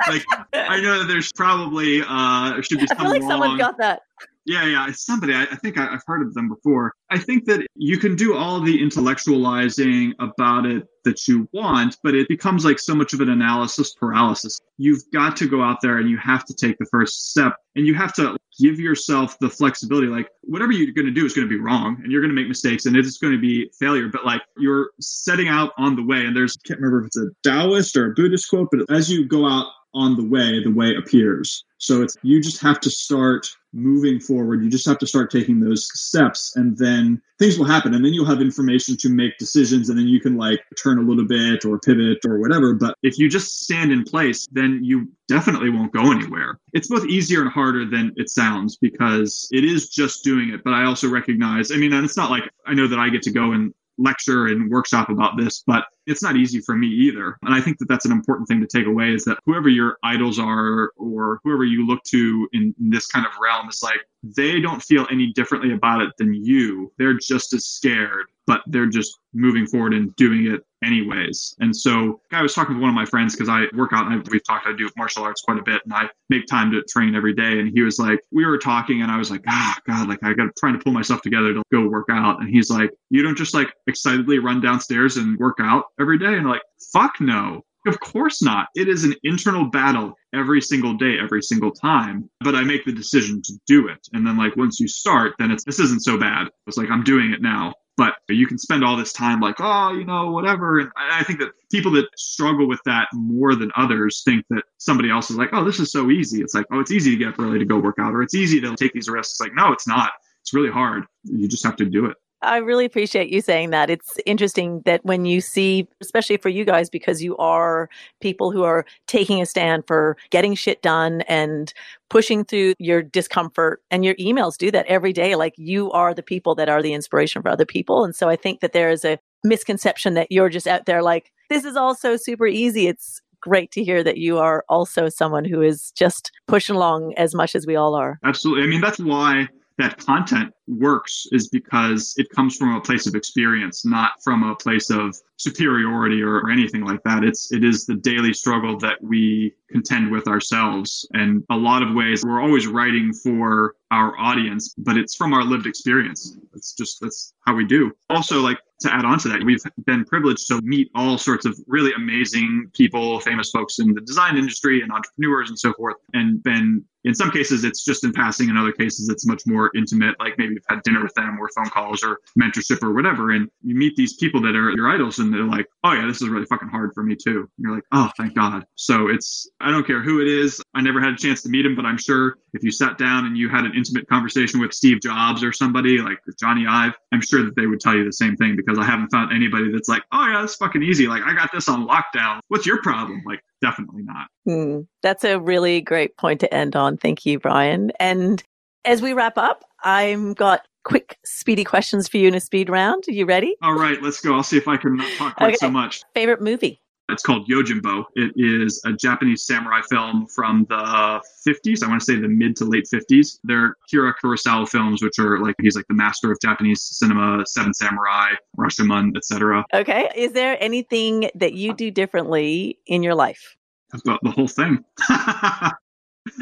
like 0.08 0.24
I 0.52 0.80
know 0.80 0.98
that 0.98 1.06
there's 1.08 1.32
probably 1.32 2.02
uh, 2.06 2.60
should 2.60 2.80
be 2.80 2.86
I 2.90 2.94
feel 2.94 3.08
like 3.08 3.22
someone 3.22 3.56
got 3.56 3.78
that. 3.78 4.02
Yeah, 4.44 4.64
yeah, 4.66 4.88
it's 4.88 5.04
somebody. 5.04 5.34
I, 5.34 5.42
I 5.42 5.56
think 5.56 5.78
I, 5.78 5.86
have 5.86 6.02
heard 6.06 6.22
of 6.22 6.34
them 6.34 6.48
before. 6.48 6.92
I 7.10 7.18
think 7.18 7.46
that 7.46 7.66
you 7.74 7.98
can 7.98 8.16
do 8.16 8.34
all 8.34 8.60
the 8.60 8.78
intellectualizing 8.78 10.12
about 10.18 10.66
it 10.66 10.86
that 11.04 11.26
you 11.26 11.48
want, 11.52 11.96
but 12.02 12.14
it 12.14 12.28
becomes 12.28 12.64
like 12.64 12.78
so 12.78 12.94
much 12.94 13.14
of 13.14 13.20
an 13.20 13.30
analysis 13.30 13.94
paralysis. 13.94 14.58
You've 14.76 15.02
got 15.12 15.36
to 15.38 15.48
go 15.48 15.62
out 15.62 15.78
there 15.80 15.98
and 15.98 16.10
you 16.10 16.18
have 16.18 16.44
to 16.46 16.54
take 16.54 16.76
the 16.78 16.86
first 16.90 17.30
step 17.30 17.56
and 17.74 17.86
you 17.86 17.94
have 17.94 18.12
to 18.14 18.36
give 18.60 18.78
yourself 18.78 19.38
the 19.38 19.48
flexibility. 19.48 20.08
Like 20.08 20.28
whatever 20.42 20.72
you're 20.72 20.92
going 20.92 21.06
to 21.06 21.12
do 21.12 21.24
is 21.24 21.32
going 21.32 21.48
to 21.48 21.54
be 21.54 21.60
wrong 21.60 21.98
and 22.02 22.12
you're 22.12 22.20
going 22.20 22.34
to 22.34 22.40
make 22.40 22.48
mistakes 22.48 22.84
and 22.84 22.96
it's 22.96 23.18
going 23.18 23.32
to 23.32 23.40
be 23.40 23.70
failure, 23.78 24.08
but 24.08 24.26
like 24.26 24.42
you're 24.58 24.90
setting 25.00 25.48
out 25.48 25.72
on 25.78 25.96
the 25.96 26.04
way. 26.04 26.26
And 26.26 26.36
there's, 26.36 26.58
I 26.62 26.68
can't 26.68 26.80
remember 26.80 27.00
if 27.00 27.06
it's 27.06 27.18
a 27.18 27.28
Taoist 27.42 27.96
or 27.96 28.10
a 28.10 28.14
Buddhist 28.14 28.50
quote, 28.50 28.68
but 28.70 28.94
as 28.94 29.10
you 29.10 29.26
go 29.26 29.46
out 29.46 29.68
on 29.94 30.16
the 30.16 30.24
way, 30.24 30.62
the 30.62 30.70
way 30.70 30.94
appears. 30.94 31.64
So 31.78 32.02
it's 32.02 32.16
you 32.22 32.42
just 32.42 32.60
have 32.60 32.80
to 32.80 32.90
start 32.90 33.48
moving 33.72 34.20
forward. 34.20 34.62
You 34.62 34.70
just 34.70 34.86
have 34.86 34.98
to 34.98 35.06
start 35.06 35.30
taking 35.30 35.60
those 35.60 35.88
steps 35.92 36.56
and 36.56 36.76
then 36.76 36.97
things 37.38 37.58
will 37.58 37.66
happen 37.66 37.94
and 37.94 38.04
then 38.04 38.12
you'll 38.12 38.26
have 38.26 38.40
information 38.40 38.96
to 38.96 39.08
make 39.08 39.38
decisions 39.38 39.88
and 39.88 39.98
then 39.98 40.08
you 40.08 40.20
can 40.20 40.36
like 40.36 40.60
turn 40.80 40.98
a 40.98 41.02
little 41.02 41.26
bit 41.26 41.64
or 41.64 41.78
pivot 41.78 42.18
or 42.26 42.38
whatever. 42.38 42.74
But 42.74 42.96
if 43.02 43.18
you 43.18 43.28
just 43.28 43.62
stand 43.62 43.92
in 43.92 44.04
place, 44.04 44.46
then 44.50 44.80
you 44.82 45.08
definitely 45.28 45.70
won't 45.70 45.92
go 45.92 46.10
anywhere. 46.10 46.58
It's 46.72 46.88
both 46.88 47.06
easier 47.06 47.42
and 47.42 47.50
harder 47.50 47.84
than 47.84 48.12
it 48.16 48.30
sounds 48.30 48.76
because 48.76 49.48
it 49.52 49.64
is 49.64 49.88
just 49.88 50.24
doing 50.24 50.50
it. 50.50 50.64
But 50.64 50.74
I 50.74 50.84
also 50.84 51.08
recognize, 51.08 51.70
I 51.70 51.76
mean, 51.76 51.92
and 51.92 52.04
it's 52.04 52.16
not 52.16 52.30
like 52.30 52.44
I 52.66 52.74
know 52.74 52.88
that 52.88 52.98
I 52.98 53.08
get 53.08 53.22
to 53.22 53.30
go 53.30 53.52
and 53.52 53.72
lecture 53.98 54.46
and 54.46 54.70
workshop 54.70 55.08
about 55.08 55.36
this, 55.36 55.62
but 55.66 55.84
it's 56.06 56.22
not 56.22 56.36
easy 56.36 56.60
for 56.60 56.74
me 56.74 56.86
either. 56.86 57.36
And 57.42 57.54
I 57.54 57.60
think 57.60 57.78
that 57.78 57.88
that's 57.88 58.06
an 58.06 58.12
important 58.12 58.48
thing 58.48 58.60
to 58.60 58.66
take 58.66 58.86
away 58.86 59.12
is 59.12 59.24
that 59.24 59.38
whoever 59.44 59.68
your 59.68 59.98
idols 60.02 60.38
are 60.38 60.92
or 60.96 61.40
whoever 61.44 61.64
you 61.64 61.86
look 61.86 62.02
to 62.04 62.48
in, 62.52 62.74
this 62.78 63.06
kind 63.06 63.26
of 63.26 63.32
realm, 63.40 63.66
it's 63.68 63.82
like 63.82 64.00
they 64.22 64.60
don't 64.60 64.82
feel 64.82 65.06
any 65.10 65.32
differently 65.32 65.72
about 65.72 66.00
it 66.00 66.12
than 66.16 66.32
you. 66.32 66.92
They're 66.96 67.18
just 67.18 67.52
as 67.52 67.66
scared, 67.66 68.26
but 68.48 68.62
they're 68.66 68.86
just 68.86 69.18
moving 69.34 69.66
forward 69.66 69.92
and 69.92 70.16
doing 70.16 70.46
it 70.46 70.62
anyways. 70.82 71.54
And 71.60 71.76
so 71.76 72.20
I 72.32 72.40
was 72.40 72.54
talking 72.54 72.76
to 72.76 72.80
one 72.80 72.88
of 72.88 72.94
my 72.94 73.04
friends 73.04 73.34
because 73.34 73.50
I 73.50 73.66
work 73.76 73.90
out 73.92 74.10
and 74.10 74.14
I, 74.14 74.30
we've 74.30 74.44
talked, 74.44 74.66
I 74.66 74.72
do 74.72 74.88
martial 74.96 75.22
arts 75.22 75.42
quite 75.42 75.58
a 75.58 75.62
bit 75.62 75.82
and 75.84 75.92
I 75.92 76.08
make 76.30 76.46
time 76.46 76.72
to 76.72 76.82
train 76.84 77.14
every 77.14 77.34
day. 77.34 77.60
And 77.60 77.70
he 77.72 77.82
was 77.82 77.98
like, 77.98 78.20
we 78.32 78.46
were 78.46 78.56
talking 78.56 79.02
and 79.02 79.12
I 79.12 79.18
was 79.18 79.30
like, 79.30 79.44
ah, 79.48 79.78
God, 79.86 80.08
like 80.08 80.20
I 80.22 80.32
got 80.32 80.48
trying 80.58 80.78
to 80.78 80.82
pull 80.82 80.94
myself 80.94 81.20
together 81.20 81.52
to 81.52 81.62
go 81.70 81.86
work 81.88 82.08
out. 82.10 82.40
And 82.40 82.48
he's 82.48 82.70
like, 82.70 82.90
you 83.10 83.22
don't 83.22 83.36
just 83.36 83.52
like 83.52 83.68
excitedly 83.86 84.38
run 84.38 84.62
downstairs 84.62 85.18
and 85.18 85.38
work 85.38 85.58
out 85.60 85.84
every 86.00 86.18
day. 86.18 86.28
And 86.28 86.38
I'm 86.38 86.48
like, 86.48 86.62
fuck 86.92 87.20
no. 87.20 87.62
Of 87.86 88.00
course 88.00 88.42
not. 88.42 88.68
It 88.74 88.88
is 88.88 89.04
an 89.04 89.14
internal 89.22 89.64
battle 89.64 90.14
every 90.34 90.60
single 90.60 90.94
day, 90.94 91.18
every 91.18 91.42
single 91.42 91.70
time. 91.70 92.28
But 92.40 92.54
I 92.54 92.62
make 92.62 92.84
the 92.84 92.92
decision 92.92 93.40
to 93.42 93.52
do 93.66 93.88
it. 93.88 94.08
And 94.12 94.26
then 94.26 94.36
like 94.36 94.56
once 94.56 94.80
you 94.80 94.88
start, 94.88 95.34
then 95.38 95.50
it's 95.50 95.64
this 95.64 95.78
isn't 95.78 96.02
so 96.02 96.18
bad. 96.18 96.48
It's 96.66 96.76
like 96.76 96.90
I'm 96.90 97.04
doing 97.04 97.32
it 97.32 97.40
now. 97.40 97.74
But 97.98 98.14
you 98.28 98.46
can 98.46 98.58
spend 98.58 98.84
all 98.84 98.96
this 98.96 99.12
time 99.12 99.40
like, 99.40 99.56
oh, 99.58 99.92
you 99.92 100.04
know, 100.04 100.30
whatever. 100.30 100.78
And 100.78 100.88
I 100.96 101.24
think 101.24 101.40
that 101.40 101.50
people 101.70 101.90
that 101.92 102.06
struggle 102.16 102.68
with 102.68 102.80
that 102.84 103.08
more 103.12 103.56
than 103.56 103.72
others 103.76 104.22
think 104.24 104.46
that 104.50 104.62
somebody 104.78 105.10
else 105.10 105.30
is 105.30 105.36
like, 105.36 105.50
oh, 105.52 105.64
this 105.64 105.80
is 105.80 105.90
so 105.90 106.08
easy. 106.08 106.40
It's 106.40 106.54
like, 106.54 106.66
oh, 106.70 106.78
it's 106.78 106.92
easy 106.92 107.10
to 107.10 107.16
get 107.16 107.28
up 107.28 107.40
early 107.40 107.58
to 107.58 107.64
go 107.64 107.76
work 107.76 107.96
out, 107.98 108.14
or 108.14 108.22
it's 108.22 108.36
easy 108.36 108.60
to 108.60 108.76
take 108.76 108.92
these 108.92 109.08
risks. 109.08 109.40
Like, 109.40 109.52
no, 109.52 109.72
it's 109.72 109.88
not. 109.88 110.12
It's 110.42 110.54
really 110.54 110.70
hard. 110.70 111.06
You 111.24 111.48
just 111.48 111.64
have 111.64 111.74
to 111.76 111.84
do 111.84 112.06
it. 112.06 112.16
I 112.40 112.58
really 112.58 112.84
appreciate 112.84 113.30
you 113.30 113.40
saying 113.40 113.70
that. 113.70 113.90
It's 113.90 114.16
interesting 114.24 114.82
that 114.84 115.04
when 115.04 115.24
you 115.24 115.40
see, 115.40 115.88
especially 116.00 116.36
for 116.36 116.48
you 116.48 116.64
guys, 116.64 116.88
because 116.88 117.22
you 117.22 117.36
are 117.38 117.90
people 118.20 118.52
who 118.52 118.62
are 118.62 118.84
taking 119.06 119.42
a 119.42 119.46
stand 119.46 119.84
for 119.86 120.16
getting 120.30 120.54
shit 120.54 120.80
done 120.80 121.22
and 121.22 121.72
pushing 122.10 122.44
through 122.44 122.74
your 122.78 123.02
discomfort, 123.02 123.82
and 123.90 124.04
your 124.04 124.14
emails 124.14 124.56
do 124.56 124.70
that 124.70 124.86
every 124.86 125.12
day. 125.12 125.34
Like 125.34 125.54
you 125.56 125.90
are 125.92 126.14
the 126.14 126.22
people 126.22 126.54
that 126.54 126.68
are 126.68 126.82
the 126.82 126.92
inspiration 126.92 127.42
for 127.42 127.48
other 127.48 127.66
people. 127.66 128.04
And 128.04 128.14
so 128.14 128.28
I 128.28 128.36
think 128.36 128.60
that 128.60 128.72
there 128.72 128.90
is 128.90 129.04
a 129.04 129.18
misconception 129.44 130.14
that 130.14 130.30
you're 130.30 130.48
just 130.48 130.66
out 130.66 130.86
there 130.86 131.02
like, 131.02 131.32
this 131.50 131.64
is 131.64 131.76
all 131.76 131.94
so 131.94 132.16
super 132.16 132.46
easy. 132.46 132.86
It's 132.86 133.20
great 133.40 133.70
to 133.72 133.84
hear 133.84 134.02
that 134.02 134.18
you 134.18 134.38
are 134.38 134.64
also 134.68 135.08
someone 135.08 135.44
who 135.44 135.62
is 135.62 135.92
just 135.92 136.32
pushing 136.46 136.76
along 136.76 137.14
as 137.16 137.34
much 137.34 137.54
as 137.54 137.66
we 137.66 137.76
all 137.76 137.94
are. 137.94 138.18
Absolutely. 138.24 138.64
I 138.64 138.66
mean, 138.66 138.80
that's 138.80 138.98
why 138.98 139.48
that 139.78 139.98
content 140.04 140.52
works 140.68 141.26
is 141.32 141.48
because 141.48 142.14
it 142.16 142.30
comes 142.30 142.56
from 142.56 142.74
a 142.74 142.80
place 142.80 143.06
of 143.06 143.14
experience, 143.14 143.84
not 143.84 144.22
from 144.22 144.42
a 144.42 144.54
place 144.54 144.90
of 144.90 145.16
superiority 145.36 146.22
or, 146.22 146.40
or, 146.40 146.50
anything 146.50 146.84
like 146.84 147.02
that. 147.04 147.22
It's 147.24 147.52
it 147.52 147.64
is 147.64 147.86
the 147.86 147.94
daily 147.94 148.32
struggle 148.32 148.76
that 148.78 149.02
we 149.02 149.54
contend 149.70 150.10
with 150.10 150.26
ourselves. 150.26 151.06
And 151.12 151.44
a 151.50 151.56
lot 151.56 151.82
of 151.82 151.94
ways 151.94 152.24
we're 152.24 152.42
always 152.42 152.66
writing 152.66 153.12
for 153.12 153.76
our 153.90 154.18
audience, 154.18 154.74
but 154.76 154.96
it's 154.96 155.14
from 155.14 155.32
our 155.32 155.44
lived 155.44 155.66
experience. 155.66 156.36
It's 156.54 156.72
just 156.72 157.00
that's 157.00 157.34
how 157.46 157.54
we 157.54 157.64
do. 157.64 157.92
Also, 158.10 158.40
like 158.40 158.58
to 158.80 158.92
add 158.92 159.04
on 159.04 159.18
to 159.20 159.28
that, 159.28 159.42
we've 159.42 159.62
been 159.86 160.04
privileged 160.04 160.46
to 160.48 160.60
meet 160.62 160.90
all 160.94 161.18
sorts 161.18 161.46
of 161.46 161.58
really 161.66 161.92
amazing 161.94 162.70
people, 162.74 163.20
famous 163.20 163.50
folks 163.50 163.78
in 163.78 163.94
the 163.94 164.00
design 164.00 164.36
industry 164.36 164.82
and 164.82 164.92
entrepreneurs 164.92 165.48
and 165.48 165.58
so 165.58 165.72
forth, 165.74 165.96
and 166.14 166.42
been 166.42 166.84
in 167.04 167.14
some 167.14 167.30
cases 167.30 167.64
it's 167.64 167.84
just 167.84 168.04
in 168.04 168.12
passing 168.12 168.48
in 168.48 168.56
other 168.56 168.72
cases 168.72 169.08
it's 169.08 169.26
much 169.26 169.42
more 169.46 169.70
intimate 169.74 170.14
like 170.20 170.36
maybe 170.36 170.57
you've 170.58 170.76
had 170.76 170.82
dinner 170.82 171.02
with 171.02 171.14
them 171.14 171.38
or 171.40 171.48
phone 171.54 171.70
calls 171.70 172.02
or 172.02 172.18
mentorship 172.40 172.82
or 172.82 172.92
whatever 172.92 173.30
and 173.30 173.48
you 173.62 173.74
meet 173.74 173.94
these 173.96 174.14
people 174.14 174.40
that 174.40 174.56
are 174.56 174.70
your 174.72 174.88
idols 174.88 175.18
and 175.18 175.32
they're 175.32 175.44
like 175.44 175.66
oh 175.84 175.92
yeah 175.92 176.06
this 176.06 176.20
is 176.20 176.28
really 176.28 176.44
fucking 176.46 176.68
hard 176.68 176.90
for 176.94 177.02
me 177.02 177.14
too 177.14 177.40
and 177.40 177.48
you're 177.58 177.74
like 177.74 177.84
oh 177.92 178.10
thank 178.16 178.34
god 178.34 178.64
so 178.74 179.08
it's 179.08 179.48
i 179.60 179.70
don't 179.70 179.86
care 179.86 180.02
who 180.02 180.20
it 180.20 180.28
is 180.28 180.60
i 180.74 180.80
never 180.80 181.00
had 181.00 181.12
a 181.12 181.16
chance 181.16 181.42
to 181.42 181.48
meet 181.48 181.64
him 181.64 181.76
but 181.76 181.86
i'm 181.86 181.98
sure 181.98 182.36
if 182.54 182.62
you 182.62 182.70
sat 182.70 182.98
down 182.98 183.26
and 183.26 183.36
you 183.36 183.48
had 183.48 183.64
an 183.64 183.72
intimate 183.76 184.08
conversation 184.08 184.60
with 184.60 184.72
steve 184.72 185.00
jobs 185.00 185.42
or 185.44 185.52
somebody 185.52 185.98
like 185.98 186.18
Jony 186.42 186.68
Ive 186.68 186.94
i'm 187.12 187.22
sure 187.22 187.44
that 187.44 187.54
they 187.56 187.66
would 187.66 187.80
tell 187.80 187.94
you 187.94 188.04
the 188.04 188.12
same 188.12 188.36
thing 188.36 188.56
because 188.56 188.78
i 188.78 188.84
haven't 188.84 189.08
found 189.10 189.32
anybody 189.32 189.70
that's 189.70 189.88
like 189.88 190.02
oh 190.12 190.26
yeah 190.26 190.42
it's 190.42 190.56
fucking 190.56 190.82
easy 190.82 191.06
like 191.06 191.22
i 191.22 191.34
got 191.34 191.50
this 191.52 191.68
on 191.68 191.86
lockdown 191.86 192.40
what's 192.48 192.66
your 192.66 192.82
problem 192.82 193.22
like 193.26 193.40
definitely 193.60 194.02
not. 194.02 194.28
Mm, 194.46 194.86
that's 195.02 195.24
a 195.24 195.40
really 195.40 195.80
great 195.80 196.16
point 196.16 196.40
to 196.40 196.52
end 196.52 196.76
on. 196.76 196.96
Thank 196.96 197.26
you, 197.26 197.38
Brian. 197.38 197.92
And 198.00 198.42
as 198.88 199.02
we 199.02 199.12
wrap 199.12 199.36
up, 199.36 199.64
I've 199.84 200.34
got 200.34 200.66
quick, 200.82 201.18
speedy 201.22 201.62
questions 201.62 202.08
for 202.08 202.16
you 202.16 202.26
in 202.26 202.34
a 202.34 202.40
speed 202.40 202.70
round. 202.70 203.04
Are 203.06 203.12
you 203.12 203.26
ready? 203.26 203.54
All 203.60 203.74
right, 203.74 204.02
let's 204.02 204.20
go. 204.20 204.34
I'll 204.34 204.42
see 204.42 204.56
if 204.56 204.66
I 204.66 204.78
can 204.78 204.96
not 204.96 205.12
talk 205.18 205.36
quite 205.36 205.48
okay. 205.48 205.56
so 205.56 205.70
much. 205.70 206.02
Favorite 206.14 206.40
movie? 206.40 206.80
It's 207.10 207.22
called 207.22 207.48
Yojimbo. 207.48 208.04
It 208.16 208.32
is 208.36 208.82
a 208.86 208.92
Japanese 208.92 209.44
samurai 209.44 209.80
film 209.88 210.26
from 210.26 210.66
the 210.70 211.22
50s. 211.46 211.82
I 211.82 211.88
want 211.88 212.00
to 212.00 212.04
say 212.04 212.18
the 212.18 212.28
mid 212.28 212.56
to 212.56 212.64
late 212.64 212.86
50s. 212.92 213.38
They're 213.44 213.76
Akira 213.84 214.14
Kurosawa 214.22 214.68
films, 214.68 215.02
which 215.02 215.18
are 215.18 215.38
like 215.38 215.54
he's 215.60 215.76
like 215.76 215.86
the 215.88 215.94
master 215.94 216.32
of 216.32 216.38
Japanese 216.40 216.82
cinema, 216.82 217.44
Seven 217.46 217.72
Samurai, 217.72 218.32
Rashomon, 218.58 219.16
etc. 219.16 219.64
Okay. 219.72 220.10
Is 220.16 220.32
there 220.32 220.56
anything 220.60 221.30
that 221.34 221.52
you 221.54 221.74
do 221.74 221.90
differently 221.90 222.78
in 222.86 223.02
your 223.02 223.14
life? 223.14 223.56
About 223.94 224.20
the 224.22 224.30
whole 224.30 224.48
thing. 224.48 224.84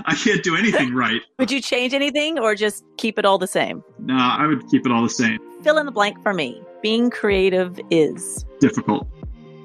I 0.04 0.14
can't 0.14 0.42
do 0.42 0.56
anything 0.56 0.94
right. 0.94 1.20
would 1.38 1.50
you 1.50 1.60
change 1.60 1.94
anything 1.94 2.38
or 2.38 2.54
just 2.54 2.84
keep 2.98 3.18
it 3.18 3.24
all 3.24 3.38
the 3.38 3.46
same? 3.46 3.82
No, 3.98 4.16
I 4.16 4.46
would 4.46 4.68
keep 4.70 4.86
it 4.86 4.92
all 4.92 5.02
the 5.02 5.10
same. 5.10 5.38
Fill 5.62 5.78
in 5.78 5.86
the 5.86 5.92
blank 5.92 6.22
for 6.22 6.34
me. 6.34 6.60
Being 6.82 7.10
creative 7.10 7.80
is 7.90 8.44
difficult. 8.60 9.08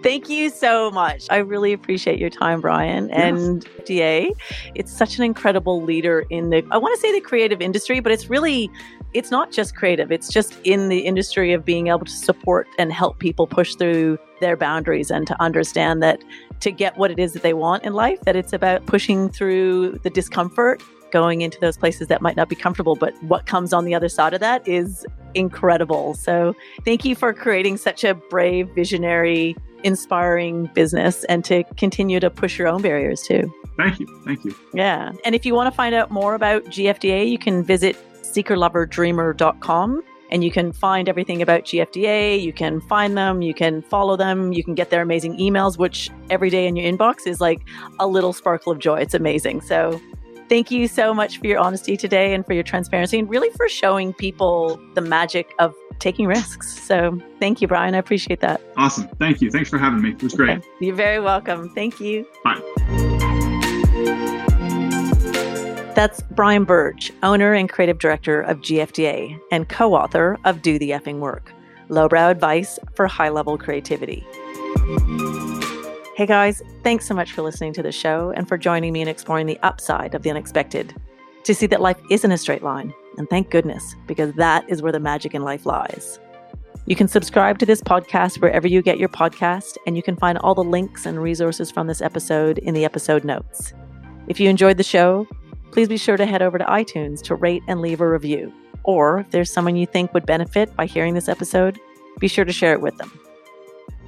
Thank 0.04 0.30
you 0.30 0.50
so 0.50 0.90
much. 0.92 1.28
I 1.30 1.38
really 1.38 1.74
appreciate 1.74 2.20
your 2.20 2.30
time, 2.30 2.60
Brian. 2.62 3.10
Yes. 3.10 3.18
And 3.18 3.68
DA, 3.86 4.34
it's 4.74 4.92
such 4.92 5.18
an 5.18 5.24
incredible 5.24 5.82
leader 5.82 6.26
in 6.30 6.50
the, 6.50 6.66
I 6.72 6.78
want 6.78 6.96
to 6.96 7.02
say 7.02 7.12
the 7.12 7.22
creative 7.22 7.62
industry, 7.62 8.00
but 8.00 8.12
it's 8.12 8.30
really, 8.30 8.72
it's 9.14 9.30
not 9.30 9.52
just 9.52 9.76
creative. 9.76 10.12
It's 10.12 10.30
just 10.30 10.58
in 10.64 10.90
the 10.90 11.00
industry 11.00 11.54
of 11.54 11.64
being 11.64 11.88
able 11.88 12.06
to 12.06 12.12
support 12.12 12.68
and 12.80 12.92
help 12.92 13.20
people 13.20 13.46
push 13.46 13.76
through 13.76 14.18
their 14.40 14.58
boundaries 14.58 15.12
and 15.12 15.28
to 15.28 15.40
understand 15.42 16.02
that 16.02 16.24
to 16.62 16.72
get 16.72 16.98
what 16.98 17.12
it 17.12 17.20
is 17.20 17.34
that 17.34 17.44
they 17.44 17.54
want 17.54 17.84
in 17.84 17.94
life, 17.94 18.20
that 18.22 18.36
it's 18.36 18.54
about 18.54 18.86
pushing 18.88 19.30
through 19.30 20.00
the 20.04 20.10
discomfort 20.10 20.82
going 21.12 21.42
into 21.42 21.60
those 21.60 21.78
places 21.78 22.08
that 22.08 22.22
might 22.22 22.38
not 22.38 22.50
be 22.50 22.56
comfortable, 22.56 22.96
but 22.96 23.14
what 23.24 23.46
comes 23.46 23.74
on 23.74 23.86
the 23.86 23.94
other 23.94 24.10
side 24.10 24.34
of 24.34 24.40
that 24.40 24.66
is 24.68 25.06
incredible. 25.34 26.14
So, 26.14 26.56
thank 26.86 27.06
you 27.06 27.16
for 27.16 27.34
creating 27.34 27.78
such 27.78 28.04
a 28.04 28.16
brave, 28.16 28.70
visionary, 28.70 29.56
inspiring 29.84 30.70
business 30.74 31.24
and 31.26 31.44
to 31.46 31.64
continue 31.78 32.20
to 32.20 32.30
push 32.30 32.58
your 32.58 32.68
own 32.68 32.82
barriers 32.82 33.22
too. 33.22 33.52
Thank 33.78 34.00
you. 34.00 34.22
Thank 34.26 34.44
you. 34.46 34.56
Yeah. 34.74 35.12
And 35.26 35.36
if 35.36 35.46
you 35.46 35.56
want 35.56 35.72
to 35.72 35.76
find 35.76 35.96
out 35.96 36.12
more 36.12 36.36
about 36.36 36.66
GFDA, 36.66 37.30
you 37.30 37.38
can 37.38 37.64
visit 37.64 37.96
seekerloverdreamer.com 38.22 40.04
and 40.32 40.44
you 40.44 40.52
can 40.52 40.72
find 40.72 41.10
everything 41.10 41.42
about 41.42 41.64
GFDA. 41.64 42.42
You 42.42 42.54
can 42.54 42.80
find 42.82 43.18
them, 43.18 43.42
you 43.42 43.54
can 43.54 43.82
follow 43.84 44.16
them, 44.16 44.54
you 44.54 44.64
can 44.64 44.76
get 44.76 44.90
their 44.90 45.02
amazing 45.02 45.38
emails, 45.38 45.78
which 45.78 46.10
every 46.30 46.50
day 46.50 46.68
in 46.68 46.76
your 46.76 46.92
inbox 46.92 47.28
is 47.28 47.42
like 47.42 47.62
a 48.00 48.08
little 48.08 48.34
sparkle 48.34 48.72
of 48.72 48.80
joy. 48.80 49.00
It's 49.00 49.14
amazing. 49.14 49.62
So 49.62 50.02
thank 50.48 50.72
you 50.72 50.88
so 50.88 51.14
much 51.14 51.40
for 51.40 51.48
your 51.48 51.60
honesty 51.60 51.98
today 51.98 52.34
and 52.34 52.46
for 52.46 52.54
your 52.54 52.64
transparency 52.64 53.20
and 53.20 53.30
really 53.30 53.50
for 53.52 53.68
showing 53.68 54.14
people 54.14 54.80
the 54.96 55.02
magic 55.02 55.54
of 55.60 55.76
taking 56.02 56.28
risks. 56.28 56.78
So 56.82 57.22
thank 57.40 57.62
you, 57.62 57.68
Brian. 57.68 57.96
I 57.96 58.00
appreciate 58.00 58.42
that. 58.42 58.60
Awesome. 58.76 59.08
Thank 59.20 59.42
you. 59.42 59.50
Thanks 59.50 59.70
for 59.70 59.78
having 59.78 60.02
me. 60.02 60.12
It 60.12 60.24
was 60.24 60.34
great. 60.34 60.58
Okay. 60.58 60.68
You're 60.82 60.96
very 60.96 61.20
welcome. 61.20 61.70
Thank 61.70 62.00
you. 62.02 62.28
Bye. 62.44 62.62
That's 65.96 66.22
Brian 66.32 66.66
Buirge, 66.66 67.12
owner 67.22 67.54
and 67.54 67.70
creative 67.70 68.00
director 68.00 68.42
of 68.42 68.60
GFDA 68.60 69.40
and 69.52 69.70
co 69.70 69.94
author 69.94 70.38
of 70.46 70.62
Do 70.62 70.80
the 70.80 70.92
Effing 70.92 71.20
Work 71.20 71.54
Lowbrow 71.90 72.30
Advice 72.30 72.80
for 72.96 73.08
High 73.08 73.30
Level 73.30 73.58
Creativity. 73.58 74.26
Hey 76.16 76.26
guys, 76.26 76.62
thanks 76.84 77.08
so 77.08 77.14
much 77.14 77.34
for 77.34 77.42
listening 77.42 77.74
to 77.74 77.84
the 77.84 77.92
show 77.92 78.32
and 78.36 78.48
for 78.48 78.58
joining 78.58 78.94
me 78.94 79.02
in 79.02 79.08
exploring 79.08 79.48
the 79.48 79.60
upside 79.64 80.16
of 80.16 80.24
the 80.24 80.30
unexpected. 80.30 80.96
To 81.44 81.56
see 81.56 81.66
that 81.68 81.82
life 81.82 81.98
isn't 82.10 82.32
a 82.32 82.38
straight 82.38 82.64
line, 82.64 82.94
and 83.18 83.30
thank 83.30 83.50
goodness, 83.50 83.96
because 84.08 84.34
that 84.36 84.68
is 84.70 84.82
where 84.82 84.92
the 84.92 85.00
magic 85.00 85.34
in 85.34 85.44
life 85.44 85.66
lies. 85.66 86.20
You 86.88 86.96
can 86.96 87.08
subscribe 87.08 87.60
to 87.60 87.66
this 87.66 87.82
podcast 87.82 88.42
wherever 88.42 88.68
you 88.68 88.82
get 88.82 88.98
your 88.98 89.10
podcast, 89.10 89.78
and 89.86 89.96
you 89.96 90.04
can 90.04 90.16
find 90.16 90.38
all 90.40 90.56
the 90.56 90.64
links 90.64 91.06
and 91.06 91.22
resources 91.22 91.70
from 91.70 91.88
this 91.88 92.02
episode 92.02 92.58
in 92.58 92.74
the 92.74 92.86
episode 92.86 93.24
notes. 93.24 93.74
If 94.28 94.40
you 94.40 94.50
enjoyed 94.50 94.78
the 94.78 94.84
show, 94.84 95.28
please 95.72 95.88
be 95.88 95.98
sure 95.98 96.18
to 96.18 96.26
head 96.26 96.42
over 96.42 96.58
to 96.58 96.66
iTunes 96.66 97.22
to 97.24 97.36
rate 97.36 97.62
and 97.68 97.82
leave 97.82 98.02
a 98.02 98.10
review. 98.10 98.52
Or 98.84 99.20
if 99.20 99.30
there's 99.30 99.52
someone 99.52 99.76
you 99.76 99.86
think 99.86 100.14
would 100.14 100.26
benefit 100.26 100.76
by 100.76 100.86
hearing 100.86 101.14
this 101.14 101.30
episode, 101.30 101.80
be 102.20 102.28
sure 102.28 102.46
to 102.46 102.54
share 102.54 102.74
it 102.74 102.82
with 102.82 102.98
them. 102.98 103.12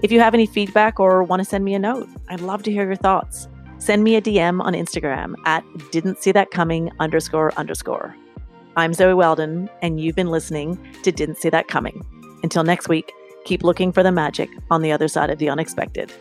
If 0.01 0.11
you 0.11 0.19
have 0.19 0.33
any 0.33 0.45
feedback 0.45 0.99
or 0.99 1.23
want 1.23 1.41
to 1.41 1.45
send 1.45 1.63
me 1.63 1.75
a 1.75 1.79
note, 1.79 2.09
I'd 2.29 2.41
love 2.41 2.63
to 2.63 2.71
hear 2.71 2.85
your 2.85 2.95
thoughts. 2.95 3.47
Send 3.77 4.03
me 4.03 4.15
a 4.15 4.21
DM 4.21 4.61
on 4.61 4.73
Instagram 4.73 5.35
at 5.45 5.63
didn't 5.91 6.21
see 6.21 6.31
that 6.31 6.51
coming 6.51 6.91
underscore 6.99 7.53
underscore. 7.53 8.15
I'm 8.75 8.93
Zoe 8.93 9.13
Weldon, 9.13 9.69
and 9.81 9.99
you've 9.99 10.15
been 10.15 10.31
listening 10.31 10.79
to 11.03 11.11
Didn't 11.11 11.37
See 11.37 11.49
That 11.49 11.67
Coming. 11.67 12.03
Until 12.43 12.63
next 12.63 12.89
week, 12.89 13.13
Keep 13.45 13.63
looking 13.63 13.91
for 13.91 14.03
the 14.03 14.11
magic 14.11 14.49
on 14.71 14.81
the 14.81 14.91
other 14.91 15.07
side 15.07 15.29
of 15.29 15.37
the 15.37 15.49
unexpected. 15.49 16.11